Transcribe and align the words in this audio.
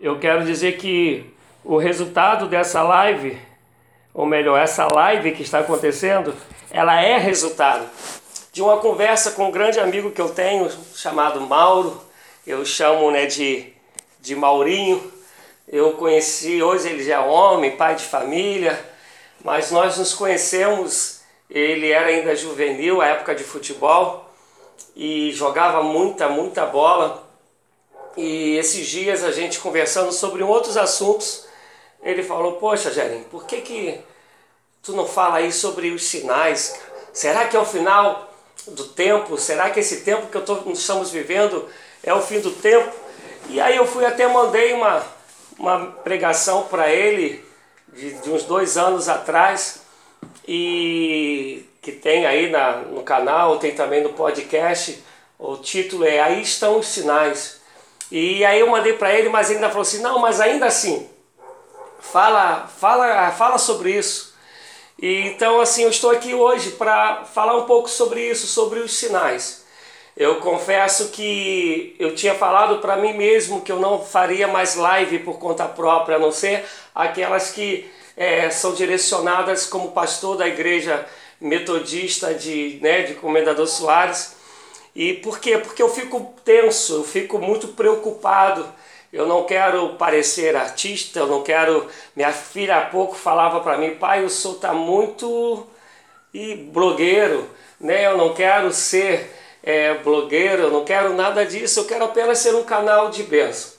Eu 0.00 0.18
quero 0.18 0.46
dizer 0.46 0.78
que 0.78 1.26
o 1.62 1.76
resultado 1.76 2.48
dessa 2.48 2.82
live, 2.82 3.38
ou 4.14 4.24
melhor, 4.24 4.58
essa 4.58 4.88
live 4.90 5.32
que 5.32 5.42
está 5.42 5.58
acontecendo, 5.58 6.34
ela 6.70 7.02
é 7.02 7.18
resultado 7.18 7.86
de 8.50 8.62
uma 8.62 8.78
conversa 8.78 9.32
com 9.32 9.48
um 9.48 9.50
grande 9.50 9.78
amigo 9.78 10.10
que 10.10 10.20
eu 10.20 10.30
tenho, 10.30 10.70
chamado 10.94 11.42
Mauro. 11.42 12.00
Eu 12.46 12.64
chamo 12.64 13.10
né, 13.10 13.26
de, 13.26 13.74
de 14.22 14.34
Maurinho. 14.34 15.12
Eu 15.68 15.92
conheci, 15.92 16.62
hoje 16.62 16.88
ele 16.88 17.04
já 17.04 17.16
é 17.16 17.18
homem, 17.18 17.76
pai 17.76 17.94
de 17.94 18.04
família, 18.04 18.82
mas 19.44 19.70
nós 19.70 19.98
nos 19.98 20.14
conhecemos, 20.14 21.20
ele 21.50 21.90
era 21.90 22.06
ainda 22.06 22.34
juvenil, 22.34 23.02
a 23.02 23.06
época 23.06 23.34
de 23.34 23.44
futebol, 23.44 24.30
e 24.96 25.30
jogava 25.32 25.82
muita, 25.82 26.26
muita 26.30 26.64
bola. 26.64 27.29
E 28.16 28.56
esses 28.56 28.86
dias 28.86 29.22
a 29.22 29.32
gente 29.32 29.60
conversando 29.60 30.12
sobre 30.12 30.42
outros 30.42 30.76
assuntos, 30.76 31.46
ele 32.02 32.22
falou: 32.22 32.54
Poxa, 32.54 32.92
Jerinho, 32.92 33.24
por 33.24 33.44
que, 33.44 33.60
que 33.60 34.00
tu 34.82 34.92
não 34.92 35.06
fala 35.06 35.36
aí 35.36 35.52
sobre 35.52 35.90
os 35.90 36.04
sinais? 36.04 36.80
Será 37.12 37.46
que 37.46 37.56
é 37.56 37.60
o 37.60 37.64
final 37.64 38.32
do 38.66 38.84
tempo? 38.88 39.36
Será 39.38 39.70
que 39.70 39.80
esse 39.80 40.02
tempo 40.02 40.26
que 40.26 40.36
eu 40.36 40.44
tô, 40.44 40.70
estamos 40.72 41.10
vivendo 41.10 41.68
é 42.02 42.12
o 42.14 42.20
fim 42.20 42.40
do 42.40 42.50
tempo? 42.50 42.92
E 43.48 43.60
aí 43.60 43.76
eu 43.76 43.86
fui 43.86 44.04
até 44.04 44.26
mandei 44.28 44.72
uma, 44.72 45.04
uma 45.58 45.86
pregação 45.86 46.64
para 46.64 46.90
ele 46.92 47.44
de, 47.92 48.14
de, 48.14 48.30
uns 48.30 48.44
dois 48.44 48.76
anos 48.76 49.08
atrás 49.08 49.82
e 50.46 51.64
que 51.82 51.92
tem 51.92 52.26
aí 52.26 52.50
na, 52.50 52.76
no 52.76 53.02
canal, 53.02 53.58
tem 53.58 53.74
também 53.74 54.02
no 54.02 54.12
podcast. 54.12 55.02
O 55.38 55.56
título 55.56 56.04
é 56.04 56.20
Aí 56.20 56.42
estão 56.42 56.78
os 56.78 56.86
sinais. 56.86 57.59
E 58.10 58.44
aí 58.44 58.60
eu 58.60 58.68
mandei 58.68 58.94
para 58.94 59.14
ele, 59.14 59.28
mas 59.28 59.48
ele 59.48 59.58
ainda 59.58 59.68
falou 59.68 59.82
assim: 59.82 60.00
"Não, 60.00 60.18
mas 60.18 60.40
ainda 60.40 60.66
assim, 60.66 61.08
fala, 62.00 62.66
fala, 62.78 63.30
fala 63.32 63.58
sobre 63.58 63.96
isso". 63.96 64.34
E, 65.00 65.28
então 65.28 65.60
assim, 65.60 65.84
eu 65.84 65.90
estou 65.90 66.10
aqui 66.10 66.34
hoje 66.34 66.72
para 66.72 67.24
falar 67.24 67.56
um 67.56 67.64
pouco 67.66 67.88
sobre 67.88 68.28
isso, 68.28 68.46
sobre 68.46 68.80
os 68.80 68.92
sinais. 68.92 69.64
Eu 70.16 70.36
confesso 70.36 71.08
que 71.08 71.96
eu 71.98 72.14
tinha 72.14 72.34
falado 72.34 72.78
para 72.80 72.96
mim 72.96 73.14
mesmo 73.14 73.62
que 73.62 73.72
eu 73.72 73.80
não 73.80 74.04
faria 74.04 74.46
mais 74.46 74.74
live 74.76 75.20
por 75.20 75.38
conta 75.38 75.64
própria, 75.64 76.16
a 76.16 76.18
não 76.18 76.32
ser 76.32 76.64
aquelas 76.94 77.52
que 77.52 77.90
é, 78.16 78.50
são 78.50 78.74
direcionadas 78.74 79.66
como 79.66 79.92
pastor 79.92 80.36
da 80.36 80.46
igreja 80.46 81.06
metodista 81.40 82.34
de, 82.34 82.78
né, 82.82 83.02
de 83.02 83.14
Comendador 83.14 83.66
Soares. 83.66 84.36
E 84.94 85.14
por 85.14 85.38
quê? 85.38 85.58
Porque 85.58 85.82
eu 85.82 85.88
fico 85.88 86.34
tenso, 86.44 86.94
eu 86.96 87.04
fico 87.04 87.38
muito 87.38 87.68
preocupado. 87.68 88.66
Eu 89.12 89.26
não 89.26 89.44
quero 89.44 89.90
parecer 89.94 90.54
artista, 90.56 91.18
eu 91.20 91.26
não 91.26 91.42
quero. 91.42 91.88
Minha 92.14 92.32
filha 92.32 92.78
há 92.78 92.86
pouco 92.86 93.14
falava 93.14 93.60
para 93.60 93.76
mim, 93.76 93.96
pai, 93.96 94.24
o 94.24 94.30
senhor 94.30 94.54
está 94.54 94.72
muito 94.72 95.66
e 96.32 96.54
blogueiro, 96.54 97.48
né? 97.80 98.06
Eu 98.06 98.16
não 98.16 98.34
quero 98.34 98.72
ser 98.72 99.34
é, 99.62 99.94
blogueiro, 99.94 100.62
eu 100.64 100.70
não 100.70 100.84
quero 100.84 101.14
nada 101.14 101.44
disso, 101.44 101.80
eu 101.80 101.84
quero 101.86 102.04
apenas 102.04 102.38
ser 102.38 102.54
um 102.54 102.62
canal 102.62 103.10
de 103.10 103.22
bênção. 103.24 103.72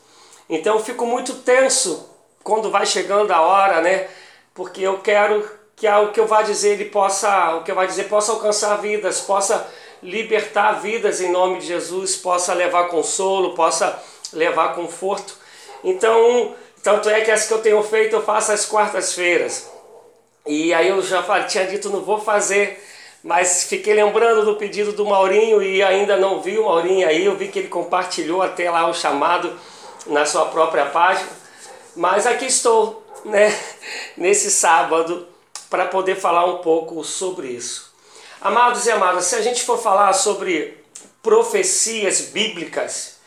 Então 0.50 0.75
eu 0.75 0.84
fico 0.84 1.06
muito 1.06 1.34
tenso 1.36 2.09
quando 2.44 2.70
vai 2.70 2.86
chegando 2.86 3.31
a 3.31 3.42
hora, 3.42 3.81
né? 3.81 4.08
Porque 4.53 4.81
eu 4.81 5.00
quero 5.00 5.50
que 5.75 5.88
o 5.88 6.12
que 6.12 6.20
eu 6.20 6.28
vá 6.28 6.42
dizer 6.42 6.73
ele 6.73 6.86
possa, 6.86 7.56
o 7.56 7.64
que 7.64 7.72
eu 7.72 7.75
vá 7.75 7.86
dizer 7.86 8.03
possa 8.03 8.34
alcançar 8.34 8.75
vidas, 8.75 9.22
possa 9.22 9.68
libertar 10.02 10.73
vidas 10.73 11.21
em 11.21 11.31
nome 11.31 11.59
de 11.59 11.67
Jesus, 11.67 12.16
possa 12.16 12.53
levar 12.53 12.88
consolo, 12.88 13.53
possa 13.53 14.02
levar 14.33 14.75
conforto. 14.75 15.38
Então, 15.83 16.55
tanto 16.83 17.09
é 17.09 17.21
que 17.21 17.31
as 17.31 17.47
que 17.47 17.53
eu 17.53 17.61
tenho 17.61 17.81
feito 17.83 18.16
eu 18.16 18.23
faço 18.23 18.52
às 18.52 18.66
quartas-feiras. 18.66 19.69
E 20.45 20.73
aí 20.73 20.88
eu 20.88 21.02
já 21.02 21.22
tinha 21.44 21.67
dito, 21.67 21.89
não 21.89 22.02
vou 22.02 22.19
fazer, 22.19 22.83
mas 23.23 23.66
fiquei 23.66 23.94
lembrando 23.94 24.44
do 24.44 24.56
pedido 24.56 24.91
do 24.91 25.06
Maurinho 25.06 25.61
e 25.61 25.84
ainda 25.84 26.17
não 26.17 26.41
vi 26.41 26.57
o 26.57 26.66
Maurinho 26.66 27.07
aí, 27.07 27.25
eu 27.25 27.35
vi 27.35 27.47
que 27.47 27.59
ele 27.59 27.67
compartilhou 27.67 28.41
até 28.41 28.69
lá 28.69 28.90
o 28.90 28.94
chamado 28.94 29.56
na 30.07 30.25
sua 30.25 30.45
própria 30.47 30.88
página. 30.88 31.29
Mas 31.95 32.25
aqui 32.25 32.45
estou, 32.45 33.06
né, 33.23 33.56
nesse 34.17 34.50
sábado, 34.50 35.28
para 35.69 35.85
poder 35.85 36.16
falar 36.16 36.45
um 36.45 36.57
pouco 36.57 37.03
sobre 37.03 37.47
isso. 37.50 37.91
Amados 38.44 38.88
e 38.88 38.91
amadas, 38.91 39.25
se 39.25 39.35
a 39.35 39.41
gente 39.41 39.62
for 39.62 39.78
falar 39.78 40.12
sobre 40.13 40.75
profecias 41.22 42.22
bíblicas 42.22 43.18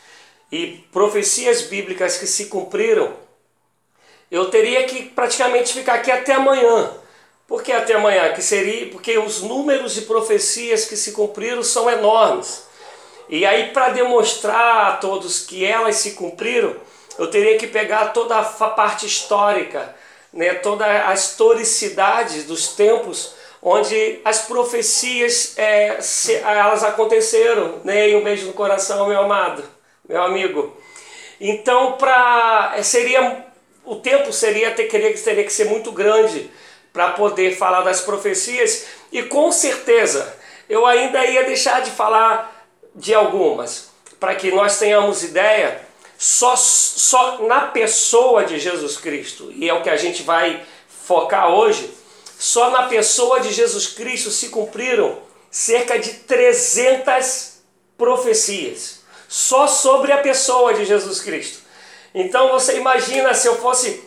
e 0.51 0.85
profecias 0.91 1.61
bíblicas 1.61 2.17
que 2.17 2.27
se 2.27 2.47
cumpriram, 2.47 3.13
eu 4.29 4.49
teria 4.49 4.83
que 4.83 5.03
praticamente 5.03 5.71
ficar 5.71 5.93
aqui 5.93 6.11
até 6.11 6.33
amanhã. 6.33 6.91
Por 7.47 7.63
que 7.63 7.71
até 7.71 7.93
amanhã? 7.93 8.33
Que 8.33 8.41
seria 8.41 8.87
porque 8.87 9.17
os 9.17 9.41
números 9.41 9.93
de 9.93 10.01
profecias 10.01 10.83
que 10.83 10.97
se 10.97 11.13
cumpriram 11.13 11.63
são 11.63 11.89
enormes. 11.89 12.65
E 13.29 13.45
aí, 13.45 13.71
para 13.71 13.93
demonstrar 13.93 14.87
a 14.87 14.97
todos 14.97 15.45
que 15.45 15.63
elas 15.63 15.95
se 15.95 16.11
cumpriram, 16.11 16.75
eu 17.17 17.27
teria 17.31 17.57
que 17.57 17.67
pegar 17.67 18.07
toda 18.07 18.37
a 18.37 18.43
parte 18.43 19.05
histórica, 19.05 19.95
né, 20.33 20.55
toda 20.55 21.07
a 21.07 21.13
historicidade 21.13 22.41
dos 22.41 22.67
tempos 22.75 23.33
onde 23.67 24.19
as 24.23 24.43
profecias 24.43 25.57
é, 25.57 25.99
se, 25.99 26.35
elas 26.35 26.83
aconteceram, 26.83 27.79
né? 27.83 28.09
E 28.09 28.15
um 28.15 28.23
beijo 28.23 28.45
no 28.45 28.53
coração, 28.53 29.07
meu 29.07 29.19
amado, 29.19 29.63
meu 30.07 30.21
amigo. 30.21 30.77
Então, 31.41 31.93
para 31.93 32.75
é, 32.77 32.83
seria 32.83 33.43
o 33.83 33.95
tempo 33.95 34.31
seria 34.31 34.69
teria, 34.71 35.13
teria 35.17 35.43
que 35.43 35.51
ser 35.51 35.65
muito 35.65 35.91
grande 35.91 36.49
para 36.93 37.09
poder 37.11 37.57
falar 37.57 37.81
das 37.81 38.01
profecias 38.01 38.85
e 39.11 39.23
com 39.23 39.51
certeza 39.51 40.37
eu 40.69 40.85
ainda 40.85 41.25
ia 41.25 41.43
deixar 41.43 41.81
de 41.81 41.89
falar 41.89 42.67
de 42.93 43.13
algumas 43.13 43.89
para 44.19 44.33
que 44.35 44.51
nós 44.51 44.79
tenhamos 44.79 45.23
ideia 45.23 45.81
só, 46.17 46.55
só 46.55 47.43
na 47.43 47.61
pessoa 47.61 48.45
de 48.45 48.59
Jesus 48.59 48.97
Cristo 48.97 49.51
e 49.51 49.67
é 49.67 49.73
o 49.73 49.83
que 49.83 49.89
a 49.89 49.97
gente 49.97 50.23
vai 50.23 50.63
focar 50.87 51.49
hoje 51.49 52.04
só 52.37 52.69
na 52.71 52.83
pessoa 52.83 53.39
de 53.39 53.51
Jesus 53.51 53.87
Cristo 53.87 54.29
se 54.29 54.49
cumpriram 54.49 55.17
cerca 55.49 55.97
de 55.97 56.13
300 56.13 57.59
profecias. 57.97 59.03
Só 59.27 59.67
sobre 59.67 60.11
a 60.11 60.19
pessoa 60.19 60.73
de 60.73 60.85
Jesus 60.85 61.21
Cristo. 61.21 61.59
Então 62.13 62.51
você 62.51 62.77
imagina 62.77 63.33
se 63.33 63.47
eu 63.47 63.55
fosse 63.57 64.03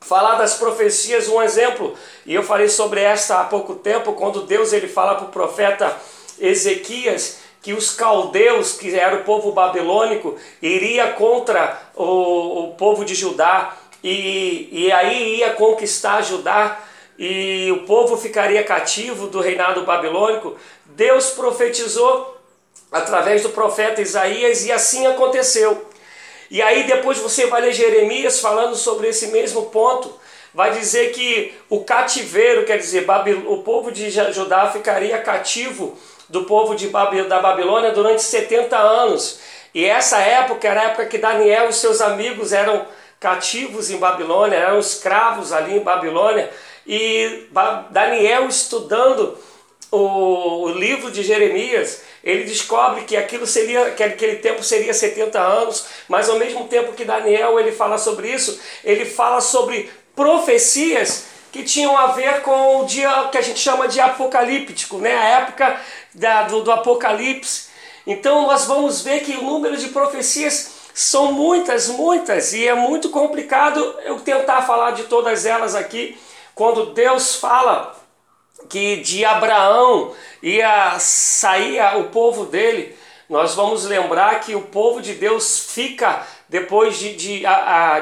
falar 0.00 0.36
das 0.36 0.54
profecias, 0.54 1.28
um 1.28 1.42
exemplo, 1.42 1.96
e 2.24 2.34
eu 2.34 2.42
falei 2.42 2.68
sobre 2.68 3.00
esta 3.00 3.40
há 3.40 3.44
pouco 3.44 3.74
tempo, 3.74 4.14
quando 4.14 4.42
Deus 4.42 4.72
ele 4.72 4.88
fala 4.88 5.14
para 5.14 5.26
o 5.26 5.30
profeta 5.30 5.96
Ezequias 6.38 7.38
que 7.62 7.74
os 7.74 7.90
caldeus, 7.90 8.72
que 8.72 8.94
era 8.94 9.16
o 9.16 9.24
povo 9.24 9.52
babilônico, 9.52 10.36
iria 10.62 11.12
contra 11.12 11.80
o, 11.94 12.70
o 12.70 12.74
povo 12.74 13.04
de 13.04 13.14
Judá 13.14 13.76
e, 14.02 14.68
e 14.72 14.92
aí 14.92 15.36
ia 15.36 15.52
conquistar 15.52 16.22
Judá 16.22 16.80
e 17.22 17.70
o 17.70 17.84
povo 17.84 18.16
ficaria 18.16 18.64
cativo 18.64 19.26
do 19.26 19.40
reinado 19.40 19.82
babilônico, 19.84 20.56
Deus 20.86 21.28
profetizou 21.32 22.38
através 22.90 23.42
do 23.42 23.50
profeta 23.50 24.00
Isaías 24.00 24.64
e 24.64 24.72
assim 24.72 25.06
aconteceu. 25.06 25.86
E 26.50 26.62
aí 26.62 26.84
depois 26.84 27.18
você 27.18 27.44
vai 27.44 27.60
ler 27.60 27.74
Jeremias 27.74 28.40
falando 28.40 28.74
sobre 28.74 29.08
esse 29.08 29.26
mesmo 29.26 29.66
ponto, 29.66 30.18
vai 30.54 30.70
dizer 30.70 31.12
que 31.12 31.52
o 31.68 31.84
cativeiro, 31.84 32.64
quer 32.64 32.78
dizer, 32.78 33.04
o 33.46 33.58
povo 33.58 33.92
de 33.92 34.10
Judá 34.10 34.70
ficaria 34.72 35.18
cativo 35.18 35.98
do 36.26 36.44
povo 36.44 36.74
de 36.74 36.88
da 36.88 37.38
Babilônia 37.38 37.92
durante 37.92 38.22
70 38.22 38.78
anos. 38.78 39.40
E 39.74 39.84
essa 39.84 40.16
época 40.16 40.66
era 40.66 40.80
a 40.80 40.84
época 40.84 41.04
que 41.04 41.18
Daniel 41.18 41.68
e 41.68 41.74
seus 41.74 42.00
amigos 42.00 42.54
eram 42.54 42.86
cativos 43.20 43.90
em 43.90 43.98
Babilônia, 43.98 44.56
eram 44.56 44.78
escravos 44.78 45.52
ali 45.52 45.76
em 45.76 45.82
Babilônia. 45.82 46.50
E 46.92 47.46
Daniel, 47.90 48.48
estudando 48.48 49.38
o, 49.92 50.70
livro 50.70 51.12
de 51.12 51.22
Jeremias, 51.22 52.02
ele 52.24 52.42
descobre 52.42 53.02
que 53.02 53.16
aquilo 53.16 53.46
seria, 53.46 53.92
que 53.92 54.02
aquele 54.02 54.38
tempo 54.38 54.60
seria 54.64 54.92
70 54.92 55.38
anos, 55.38 55.86
mas 56.08 56.28
ao 56.28 56.36
mesmo 56.36 56.66
tempo 56.66 56.92
que 56.92 57.04
Daniel 57.04 57.60
ele 57.60 57.70
fala 57.70 57.96
sobre 57.96 58.32
isso, 58.32 58.60
ele 58.82 59.04
fala 59.04 59.40
sobre 59.40 59.88
profecias 60.16 61.26
que 61.52 61.62
tinham 61.62 61.96
a 61.96 62.08
ver 62.08 62.42
com 62.42 62.80
o 62.80 62.86
dia 62.86 63.28
que 63.30 63.38
a 63.38 63.42
gente 63.42 63.60
chama 63.60 63.86
de 63.86 64.00
apocalíptico, 64.00 64.98
né? 64.98 65.16
a 65.16 65.24
época 65.42 65.80
da, 66.12 66.42
do, 66.42 66.64
do 66.64 66.72
Apocalipse. 66.72 67.68
Então 68.04 68.48
nós 68.48 68.64
vamos 68.64 69.00
ver 69.02 69.20
que 69.20 69.36
o 69.36 69.44
número 69.44 69.76
de 69.76 69.90
profecias 69.90 70.72
são 70.92 71.30
muitas, 71.30 71.86
muitas, 71.86 72.52
e 72.52 72.66
é 72.66 72.74
muito 72.74 73.10
complicado 73.10 73.78
eu 74.04 74.18
tentar 74.18 74.62
falar 74.62 74.90
de 74.90 75.04
todas 75.04 75.46
elas 75.46 75.76
aqui 75.76 76.18
quando 76.54 76.92
Deus 76.92 77.36
fala 77.36 77.96
que 78.68 78.96
de 78.96 79.24
Abraão 79.24 80.14
ia 80.42 80.98
sair 80.98 81.80
o 81.98 82.04
povo 82.04 82.46
dele, 82.46 82.96
nós 83.28 83.54
vamos 83.54 83.84
lembrar 83.84 84.40
que 84.40 84.54
o 84.54 84.62
povo 84.62 85.00
de 85.00 85.14
Deus 85.14 85.60
fica 85.72 86.26
depois 86.48 86.98
de, 86.98 87.14
de, 87.14 87.42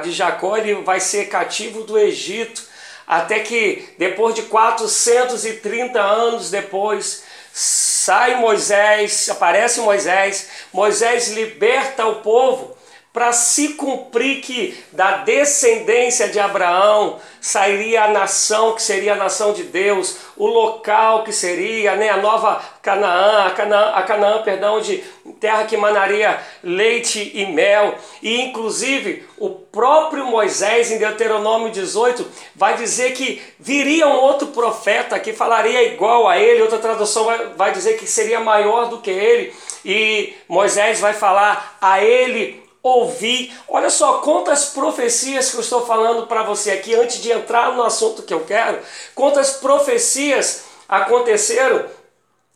de 0.02 0.12
Jacó, 0.12 0.56
ele 0.56 0.76
vai 0.76 1.00
ser 1.00 1.26
cativo 1.26 1.84
do 1.84 1.98
Egito, 1.98 2.62
até 3.06 3.40
que 3.40 3.90
depois 3.98 4.34
de 4.34 4.42
430 4.42 6.00
anos 6.00 6.50
depois, 6.50 7.24
sai 7.52 8.36
Moisés, 8.36 9.28
aparece 9.28 9.80
Moisés, 9.80 10.48
Moisés 10.72 11.28
liberta 11.32 12.06
o 12.06 12.22
povo 12.22 12.77
para 13.18 13.32
se 13.32 13.70
cumprir 13.70 14.40
que 14.42 14.78
da 14.92 15.16
descendência 15.24 16.28
de 16.28 16.38
Abraão 16.38 17.18
sairia 17.40 18.04
a 18.04 18.12
nação 18.12 18.74
que 18.74 18.80
seria 18.82 19.14
a 19.14 19.16
nação 19.16 19.52
de 19.52 19.64
Deus, 19.64 20.18
o 20.36 20.46
local 20.46 21.24
que 21.24 21.32
seria 21.32 21.96
né, 21.96 22.10
a 22.10 22.18
nova 22.18 22.62
Canaã, 22.80 23.48
a 23.48 23.50
Canaã, 23.50 23.90
a 23.92 24.02
Canaã, 24.04 24.42
perdão, 24.42 24.80
de 24.80 24.98
terra 25.40 25.64
que 25.64 25.76
manaria 25.76 26.38
leite 26.62 27.32
e 27.34 27.44
mel. 27.46 27.96
E 28.22 28.40
inclusive 28.40 29.26
o 29.36 29.50
próprio 29.50 30.24
Moisés, 30.24 30.92
em 30.92 30.98
Deuteronômio 30.98 31.72
18, 31.72 32.24
vai 32.54 32.76
dizer 32.76 33.14
que 33.14 33.42
viria 33.58 34.06
um 34.06 34.20
outro 34.20 34.46
profeta 34.48 35.18
que 35.18 35.32
falaria 35.32 35.92
igual 35.92 36.28
a 36.28 36.38
ele, 36.38 36.62
outra 36.62 36.78
tradução 36.78 37.24
vai, 37.24 37.46
vai 37.56 37.72
dizer 37.72 37.98
que 37.98 38.06
seria 38.06 38.38
maior 38.38 38.88
do 38.88 38.98
que 38.98 39.10
ele. 39.10 39.52
E 39.84 40.34
Moisés 40.48 41.00
vai 41.00 41.14
falar 41.14 41.76
a 41.80 42.00
ele 42.00 42.67
ouvir. 42.88 43.52
Olha 43.68 43.90
só 43.90 44.14
quantas 44.18 44.66
profecias 44.66 45.50
que 45.50 45.56
eu 45.56 45.60
estou 45.60 45.86
falando 45.86 46.26
para 46.26 46.42
você 46.42 46.70
aqui 46.70 46.94
antes 46.94 47.20
de 47.20 47.30
entrar 47.30 47.74
no 47.74 47.82
assunto 47.82 48.22
que 48.22 48.34
eu 48.34 48.40
quero. 48.40 48.78
Quantas 49.14 49.52
profecias 49.52 50.64
aconteceram 50.88 51.86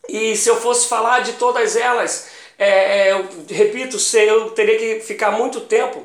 e 0.09 0.37
se 0.37 0.49
eu 0.49 0.61
fosse 0.61 0.89
falar 0.89 1.21
de 1.21 1.35
todas 1.35 1.77
elas, 1.77 2.29
é, 2.59 3.09
é, 3.09 3.13
eu 3.13 3.29
repito, 3.49 3.97
eu 4.17 4.51
teria 4.51 4.79
que 4.79 5.01
ficar 5.01 5.31
muito 5.31 5.61
tempo. 5.61 6.05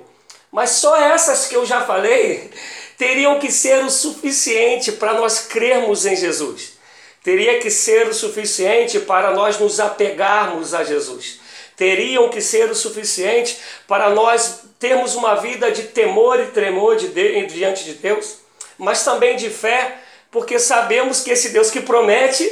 Mas 0.52 0.72
só 0.72 0.96
essas 0.96 1.48
que 1.48 1.56
eu 1.56 1.66
já 1.66 1.82
falei 1.82 2.52
teriam 2.98 3.40
que 3.40 3.52
ser 3.52 3.84
o 3.84 3.90
suficiente 3.90 4.92
para 4.92 5.14
nós 5.14 5.40
crermos 5.40 6.06
em 6.06 6.16
Jesus. 6.16 6.78
Teria 7.24 7.60
que 7.60 7.70
ser 7.70 8.08
o 8.08 8.14
suficiente 8.14 9.00
para 9.00 9.32
nós 9.32 9.60
nos 9.60 9.80
apegarmos 9.80 10.74
a 10.74 10.84
Jesus 10.84 11.47
teriam 11.78 12.28
que 12.28 12.42
ser 12.42 12.70
o 12.70 12.76
suficiente 12.76 13.60
para 13.88 14.10
nós 14.10 14.64
termos 14.80 15.16
uma 15.16 15.36
vida 15.36 15.72
de 15.72 15.84
temor 15.84 16.40
e 16.40 16.48
tremor 16.48 16.98
de 16.98 17.08
diante 17.46 17.86
de 17.86 17.94
Deus, 17.94 18.40
mas 18.78 19.06
também 19.06 19.38
de 19.38 19.50
fé, 19.50 20.00
porque 20.32 20.60
sabemos 20.60 21.22
que 21.22 21.30
esse 21.30 21.50
Deus 21.50 21.70
que 21.70 21.80
promete, 21.80 22.52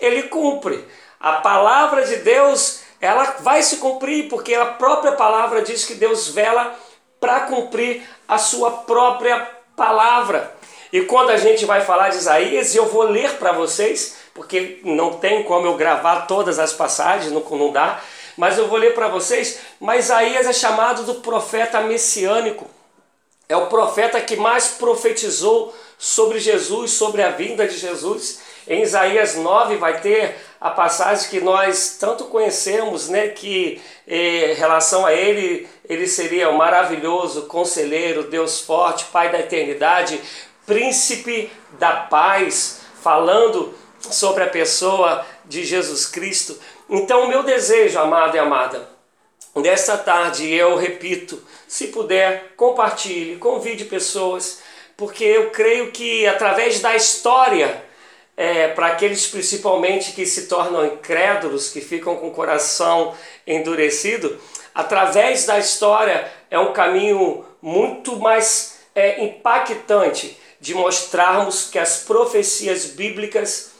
ele 0.00 0.24
cumpre. 0.24 0.84
A 1.18 1.34
palavra 1.34 2.06
de 2.06 2.16
Deus, 2.16 2.80
ela 3.00 3.36
vai 3.40 3.62
se 3.62 3.76
cumprir, 3.76 4.28
porque 4.28 4.54
a 4.54 4.66
própria 4.66 5.12
palavra 5.12 5.62
diz 5.62 5.84
que 5.84 5.94
Deus 5.94 6.28
vela 6.28 6.74
para 7.20 7.40
cumprir 7.40 8.02
a 8.26 8.38
sua 8.38 8.70
própria 8.70 9.48
palavra. 9.76 10.54
E 10.92 11.02
quando 11.02 11.30
a 11.30 11.36
gente 11.36 11.64
vai 11.64 11.82
falar 11.82 12.08
de 12.08 12.16
Isaías, 12.16 12.74
eu 12.74 12.86
vou 12.86 13.02
ler 13.02 13.34
para 13.34 13.52
vocês, 13.52 14.16
porque 14.34 14.80
não 14.84 15.14
tem 15.14 15.42
como 15.42 15.66
eu 15.66 15.76
gravar 15.76 16.26
todas 16.26 16.58
as 16.58 16.72
passagens, 16.72 17.32
não, 17.32 17.42
não 17.42 17.70
dá 17.70 18.00
mas 18.40 18.56
eu 18.56 18.68
vou 18.68 18.78
ler 18.78 18.94
para 18.94 19.06
vocês. 19.06 19.58
Mas 19.78 20.06
Isaías 20.06 20.46
é 20.46 20.52
chamado 20.54 21.02
do 21.02 21.16
profeta 21.16 21.82
messiânico. 21.82 22.66
É 23.46 23.54
o 23.54 23.66
profeta 23.66 24.18
que 24.18 24.34
mais 24.34 24.68
profetizou 24.68 25.76
sobre 25.98 26.40
Jesus, 26.40 26.92
sobre 26.92 27.22
a 27.22 27.28
vinda 27.28 27.68
de 27.68 27.76
Jesus. 27.76 28.40
Em 28.66 28.80
Isaías 28.80 29.36
9 29.36 29.76
vai 29.76 30.00
ter 30.00 30.36
a 30.58 30.70
passagem 30.70 31.28
que 31.28 31.38
nós 31.42 31.98
tanto 32.00 32.24
conhecemos, 32.24 33.10
né, 33.10 33.28
que 33.28 33.78
eh, 34.08 34.52
em 34.52 34.54
relação 34.54 35.04
a 35.04 35.12
ele, 35.12 35.68
ele 35.86 36.06
seria 36.06 36.48
o 36.48 36.56
maravilhoso 36.56 37.42
conselheiro, 37.42 38.22
Deus 38.22 38.62
forte, 38.62 39.04
Pai 39.12 39.30
da 39.30 39.40
eternidade, 39.40 40.18
príncipe 40.64 41.52
da 41.78 41.92
paz, 41.92 42.80
falando 43.02 43.74
sobre 44.00 44.44
a 44.44 44.48
pessoa 44.48 45.26
de 45.44 45.64
Jesus 45.64 46.06
Cristo. 46.06 46.56
Então, 46.92 47.22
o 47.22 47.28
meu 47.28 47.44
desejo, 47.44 48.00
amado 48.00 48.34
e 48.34 48.38
amada, 48.40 48.88
nesta 49.54 49.96
tarde 49.96 50.52
eu 50.52 50.74
repito, 50.74 51.40
se 51.68 51.86
puder, 51.86 52.54
compartilhe, 52.56 53.36
convide 53.36 53.84
pessoas, 53.84 54.60
porque 54.96 55.22
eu 55.22 55.50
creio 55.50 55.92
que 55.92 56.26
através 56.26 56.80
da 56.80 56.96
história, 56.96 57.84
é, 58.36 58.66
para 58.66 58.88
aqueles 58.88 59.24
principalmente 59.28 60.10
que 60.10 60.26
se 60.26 60.48
tornam 60.48 60.84
incrédulos, 60.84 61.70
que 61.70 61.80
ficam 61.80 62.16
com 62.16 62.26
o 62.26 62.34
coração 62.34 63.14
endurecido, 63.46 64.36
através 64.74 65.46
da 65.46 65.60
história 65.60 66.28
é 66.50 66.58
um 66.58 66.72
caminho 66.72 67.44
muito 67.62 68.18
mais 68.18 68.80
é, 68.96 69.22
impactante 69.22 70.36
de 70.60 70.74
mostrarmos 70.74 71.70
que 71.70 71.78
as 71.78 71.98
profecias 71.98 72.86
bíblicas 72.86 73.70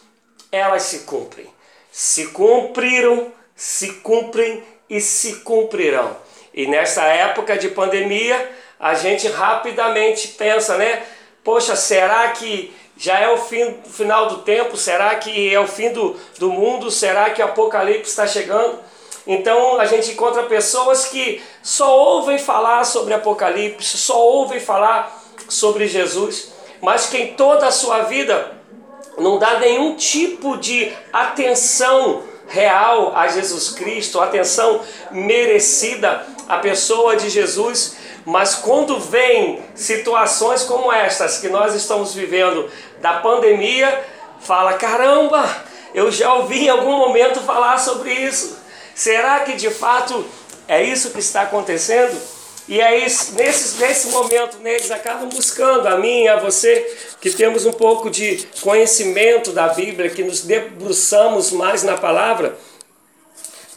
elas 0.53 0.85
se 0.85 1.01
cumprem 1.01 1.53
se 1.91 2.29
cumpriram, 2.29 3.33
se 3.55 3.95
cumprem 3.95 4.63
e 4.89 5.01
se 5.01 5.37
cumprirão. 5.41 6.17
E 6.53 6.67
nessa 6.67 7.05
época 7.05 7.57
de 7.57 7.69
pandemia, 7.69 8.51
a 8.79 8.95
gente 8.95 9.29
rapidamente 9.29 10.29
pensa, 10.29 10.77
né? 10.77 11.03
Poxa, 11.45 11.77
será 11.77 12.29
que 12.29 12.75
já 12.97 13.19
é 13.19 13.29
o 13.31 13.39
fim, 13.39 13.77
final 13.85 14.29
do 14.29 14.39
tempo? 14.39 14.77
Será 14.77 15.15
que 15.15 15.53
é 15.53 15.59
o 15.59 15.67
fim 15.67 15.93
do, 15.93 16.17
do 16.39 16.51
mundo? 16.51 16.91
Será 16.91 17.31
que 17.31 17.41
o 17.41 17.45
apocalipse 17.45 18.11
está 18.11 18.27
chegando? 18.27 18.79
Então 19.27 19.79
a 19.79 19.87
gente 19.87 20.11
encontra 20.11 20.43
pessoas 20.45 21.07
que 21.07 21.43
só 21.63 21.97
ouvem 21.97 22.39
falar 22.39 22.85
sobre 22.85 23.15
Apocalipse, 23.15 23.97
só 23.97 24.19
ouvem 24.19 24.59
falar 24.59 25.23
sobre 25.49 25.87
Jesus, 25.87 26.53
mas 26.81 27.07
que 27.07 27.19
em 27.19 27.35
toda 27.35 27.67
a 27.67 27.71
sua 27.71 28.03
vida 28.03 28.60
não 29.19 29.39
dá 29.39 29.59
nenhum 29.59 29.97
tipo 29.97 30.57
de 30.57 30.93
atenção 31.13 32.23
real 32.49 33.17
a 33.17 33.29
Jesus 33.29 33.71
Cristo, 33.71 34.21
atenção 34.21 34.81
merecida 35.11 36.27
à 36.49 36.59
pessoa 36.59 37.17
de 37.17 37.31
Jesus, 37.31 37.97
mas 38.25 38.57
quando 38.57 38.99
vem 38.99 39.63
situações 39.75 40.65
como 40.65 40.93
estas 40.93 41.39
que 41.39 41.49
nós 41.49 41.75
estamos 41.75 42.13
vivendo 42.13 42.69
da 43.01 43.15
pandemia, 43.15 44.05
fala: 44.41 44.75
caramba, 44.75 45.49
eu 45.95 46.11
já 46.11 46.35
ouvi 46.35 46.67
em 46.67 46.69
algum 46.69 46.97
momento 46.97 47.41
falar 47.41 47.79
sobre 47.79 48.13
isso. 48.13 48.59
Será 48.95 49.41
que 49.41 49.55
de 49.55 49.71
fato 49.71 50.25
é 50.69 50.83
isso 50.83 51.11
que 51.11 51.21
está 51.21 51.43
acontecendo? 51.43 52.21
E 52.71 52.81
aí, 52.81 53.01
nesse, 53.01 53.81
nesse 53.81 54.09
momento, 54.11 54.59
eles 54.65 54.93
acabam 54.93 55.29
buscando, 55.29 55.89
a 55.89 55.97
mim 55.99 56.29
a 56.29 56.37
você, 56.37 56.87
que 57.21 57.29
temos 57.29 57.67
um 57.67 57.73
pouco 57.73 58.09
de 58.09 58.47
conhecimento 58.61 59.51
da 59.51 59.71
Bíblia, 59.71 60.09
que 60.09 60.23
nos 60.23 60.43
debruçamos 60.43 61.51
mais 61.51 61.83
na 61.83 61.99
palavra, 61.99 62.57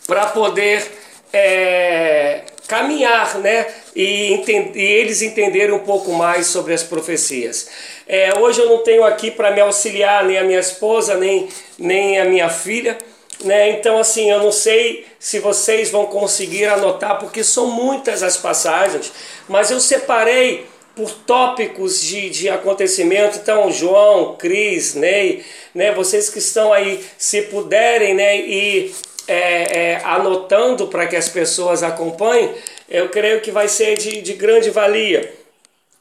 para 0.06 0.28
poder 0.28 0.86
é, 1.34 2.44
caminhar, 2.68 3.40
né? 3.40 3.66
E, 3.96 4.36
e, 4.46 4.80
eles 4.80 5.24
entenderem 5.24 5.74
um 5.74 5.80
pouco 5.80 6.14
mais 6.14 6.46
sobre 6.46 6.72
as 6.72 6.84
profecias. 6.84 7.72
É, 8.08 8.38
hoje 8.38 8.62
eu 8.62 8.70
não 8.70 8.84
tenho 8.84 9.04
aqui 9.04 9.32
para 9.32 9.50
me 9.50 9.62
auxiliar 9.62 10.24
nem 10.24 10.38
a 10.38 10.44
minha 10.44 10.60
esposa, 10.60 11.16
nem, 11.16 11.50
nem 11.80 12.20
a 12.20 12.26
minha 12.26 12.48
filha. 12.48 12.96
Né? 13.44 13.72
Então, 13.72 13.98
assim, 13.98 14.30
eu 14.30 14.40
não 14.40 14.52
sei 14.52 15.06
se 15.20 15.40
vocês 15.40 15.90
vão 15.90 16.06
conseguir 16.06 16.66
anotar, 16.66 17.20
porque 17.20 17.44
são 17.44 17.68
muitas 17.68 18.24
as 18.24 18.38
passagens, 18.38 19.12
mas 19.48 19.72
eu 19.72 19.80
separei 19.80 20.66
por 20.96 21.12
tópicos 21.12 22.02
de, 22.02 22.30
de 22.30 22.50
acontecimento. 22.50 23.40
Então, 23.40 23.72
João, 23.72 24.36
Cris, 24.36 24.94
Ney, 24.94 25.44
né, 25.74 25.92
vocês 25.92 26.30
que 26.30 26.40
estão 26.40 26.72
aí, 26.72 27.04
se 27.18 27.44
puderem 27.44 28.14
né, 28.14 28.38
ir 28.38 28.96
é, 29.28 29.78
é, 29.78 30.02
anotando 30.04 30.88
para 30.88 31.08
que 31.08 31.16
as 31.16 31.30
pessoas 31.30 31.82
acompanhem, 31.82 32.54
eu 32.90 33.10
creio 33.10 33.42
que 33.42 33.52
vai 33.52 33.68
ser 33.68 33.98
de, 33.98 34.22
de 34.22 34.34
grande 34.34 34.70
valia. 34.70 35.34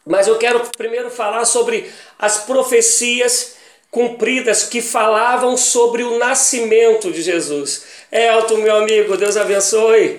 Mas 0.05 0.27
eu 0.27 0.37
quero 0.37 0.61
primeiro 0.77 1.11
falar 1.11 1.45
sobre 1.45 1.91
as 2.19 2.39
profecias 2.39 3.57
cumpridas 3.93 4.65
que 4.65 4.81
falavam 4.81 5.55
sobre 5.55 6.03
o 6.03 6.19
nascimento 6.19 7.13
de 7.13 7.21
Jesus. 7.21 7.85
Elton, 8.11 8.57
meu 8.57 8.77
amigo, 8.77 9.19
Deus 9.19 9.37
abençoe. 9.37 10.19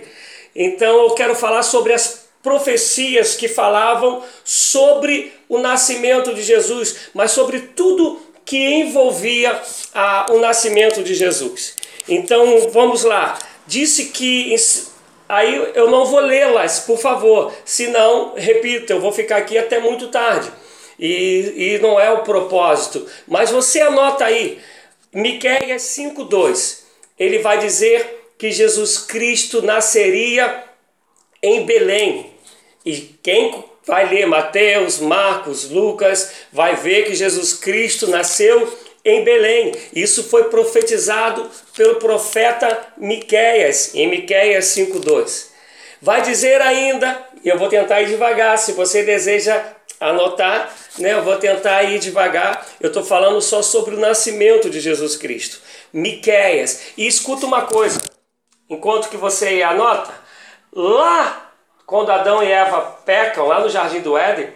Então 0.56 1.06
eu 1.06 1.16
quero 1.16 1.36
falar 1.36 1.64
sobre 1.64 1.92
as 1.92 2.28
profecias 2.44 3.36
que 3.36 3.48
falavam 3.48 4.22
sobre 4.44 5.34
o 5.50 5.58
nascimento 5.58 6.36
de 6.36 6.44
Jesus, 6.44 7.10
mas 7.16 7.32
sobre 7.32 7.62
tudo 7.62 8.22
que 8.46 8.64
envolvia 8.64 9.60
a, 9.92 10.28
o 10.30 10.38
nascimento 10.38 11.02
de 11.02 11.16
Jesus. 11.16 11.76
Então 12.08 12.70
vamos 12.70 13.04
lá. 13.04 13.40
Disse 13.66 14.06
que 14.10 14.54
aí 15.28 15.72
eu 15.74 15.90
não 15.90 16.06
vou 16.06 16.20
lê-las, 16.20 16.82
por 16.82 17.00
favor, 17.00 17.52
senão, 17.66 18.34
repito, 18.36 18.94
eu 18.94 19.02
vou 19.02 19.12
ficar 19.12 19.38
aqui 19.38 19.58
até 19.58 19.80
muito 19.80 20.10
tarde 20.10 20.52
e, 21.00 21.76
e 21.76 21.80
não 21.80 22.00
é 22.00 22.12
o 22.12 22.24
propósito. 22.24 23.06
Mas 23.28 23.52
você 23.52 23.82
anota 23.82 24.26
aí, 24.26 24.60
Miqueias 25.14 25.84
5,2. 25.84 26.84
Ele 27.18 27.40
vai 27.40 27.60
dizer 27.60 28.34
que 28.38 28.52
Jesus 28.52 28.98
Cristo 28.98 29.62
nasceria 29.62 30.64
em 31.42 31.66
Belém. 31.66 32.34
E 32.86 33.18
quem 33.22 33.64
vai 33.86 34.10
ler 34.10 34.26
Mateus, 34.26 35.00
Marcos, 35.00 35.70
Lucas, 35.70 36.32
vai 36.52 36.76
ver 36.76 37.06
que 37.06 37.16
Jesus 37.16 37.54
Cristo 37.54 38.08
nasceu 38.08 38.72
em 39.06 39.24
Belém. 39.24 39.74
Isso 39.94 40.24
foi 40.24 40.46
profetizado 40.46 41.50
pelo 41.76 41.96
profeta 41.96 42.88
Miqueias, 42.98 43.94
em 43.94 44.08
Miqueias 44.08 44.66
5:2. 44.66 45.52
Vai 46.02 46.22
dizer 46.22 46.62
ainda, 46.62 47.26
e 47.44 47.50
eu 47.50 47.58
vou 47.58 47.70
tentar 47.70 48.02
ir 48.02 48.08
devagar, 48.08 48.58
se 48.58 48.74
você 48.74 49.04
deseja 49.04 49.64
anotar, 50.10 50.74
né, 50.98 51.14
eu 51.14 51.24
vou 51.24 51.38
tentar 51.38 51.84
ir 51.84 52.00
devagar. 52.00 52.66
Eu 52.80 52.88
estou 52.88 53.04
falando 53.04 53.42
só 53.42 53.62
sobre 53.62 53.96
o 53.96 54.00
nascimento 54.00 54.70
de 54.70 54.80
Jesus 54.80 55.16
Cristo. 55.16 55.60
Miqueias. 55.92 56.94
E 56.98 57.08
escuta 57.08 57.46
uma 57.46 57.64
coisa, 57.64 58.02
enquanto 58.70 59.10
que 59.10 59.18
você 59.18 59.62
anota, 59.64 60.14
lá 60.72 61.52
quando 61.86 62.12
Adão 62.12 62.42
e 62.42 62.52
Eva 62.52 62.82
pecam, 63.06 63.46
lá 63.46 63.60
no 63.60 63.70
jardim 63.70 64.00
do 64.00 64.18
Éden, 64.18 64.50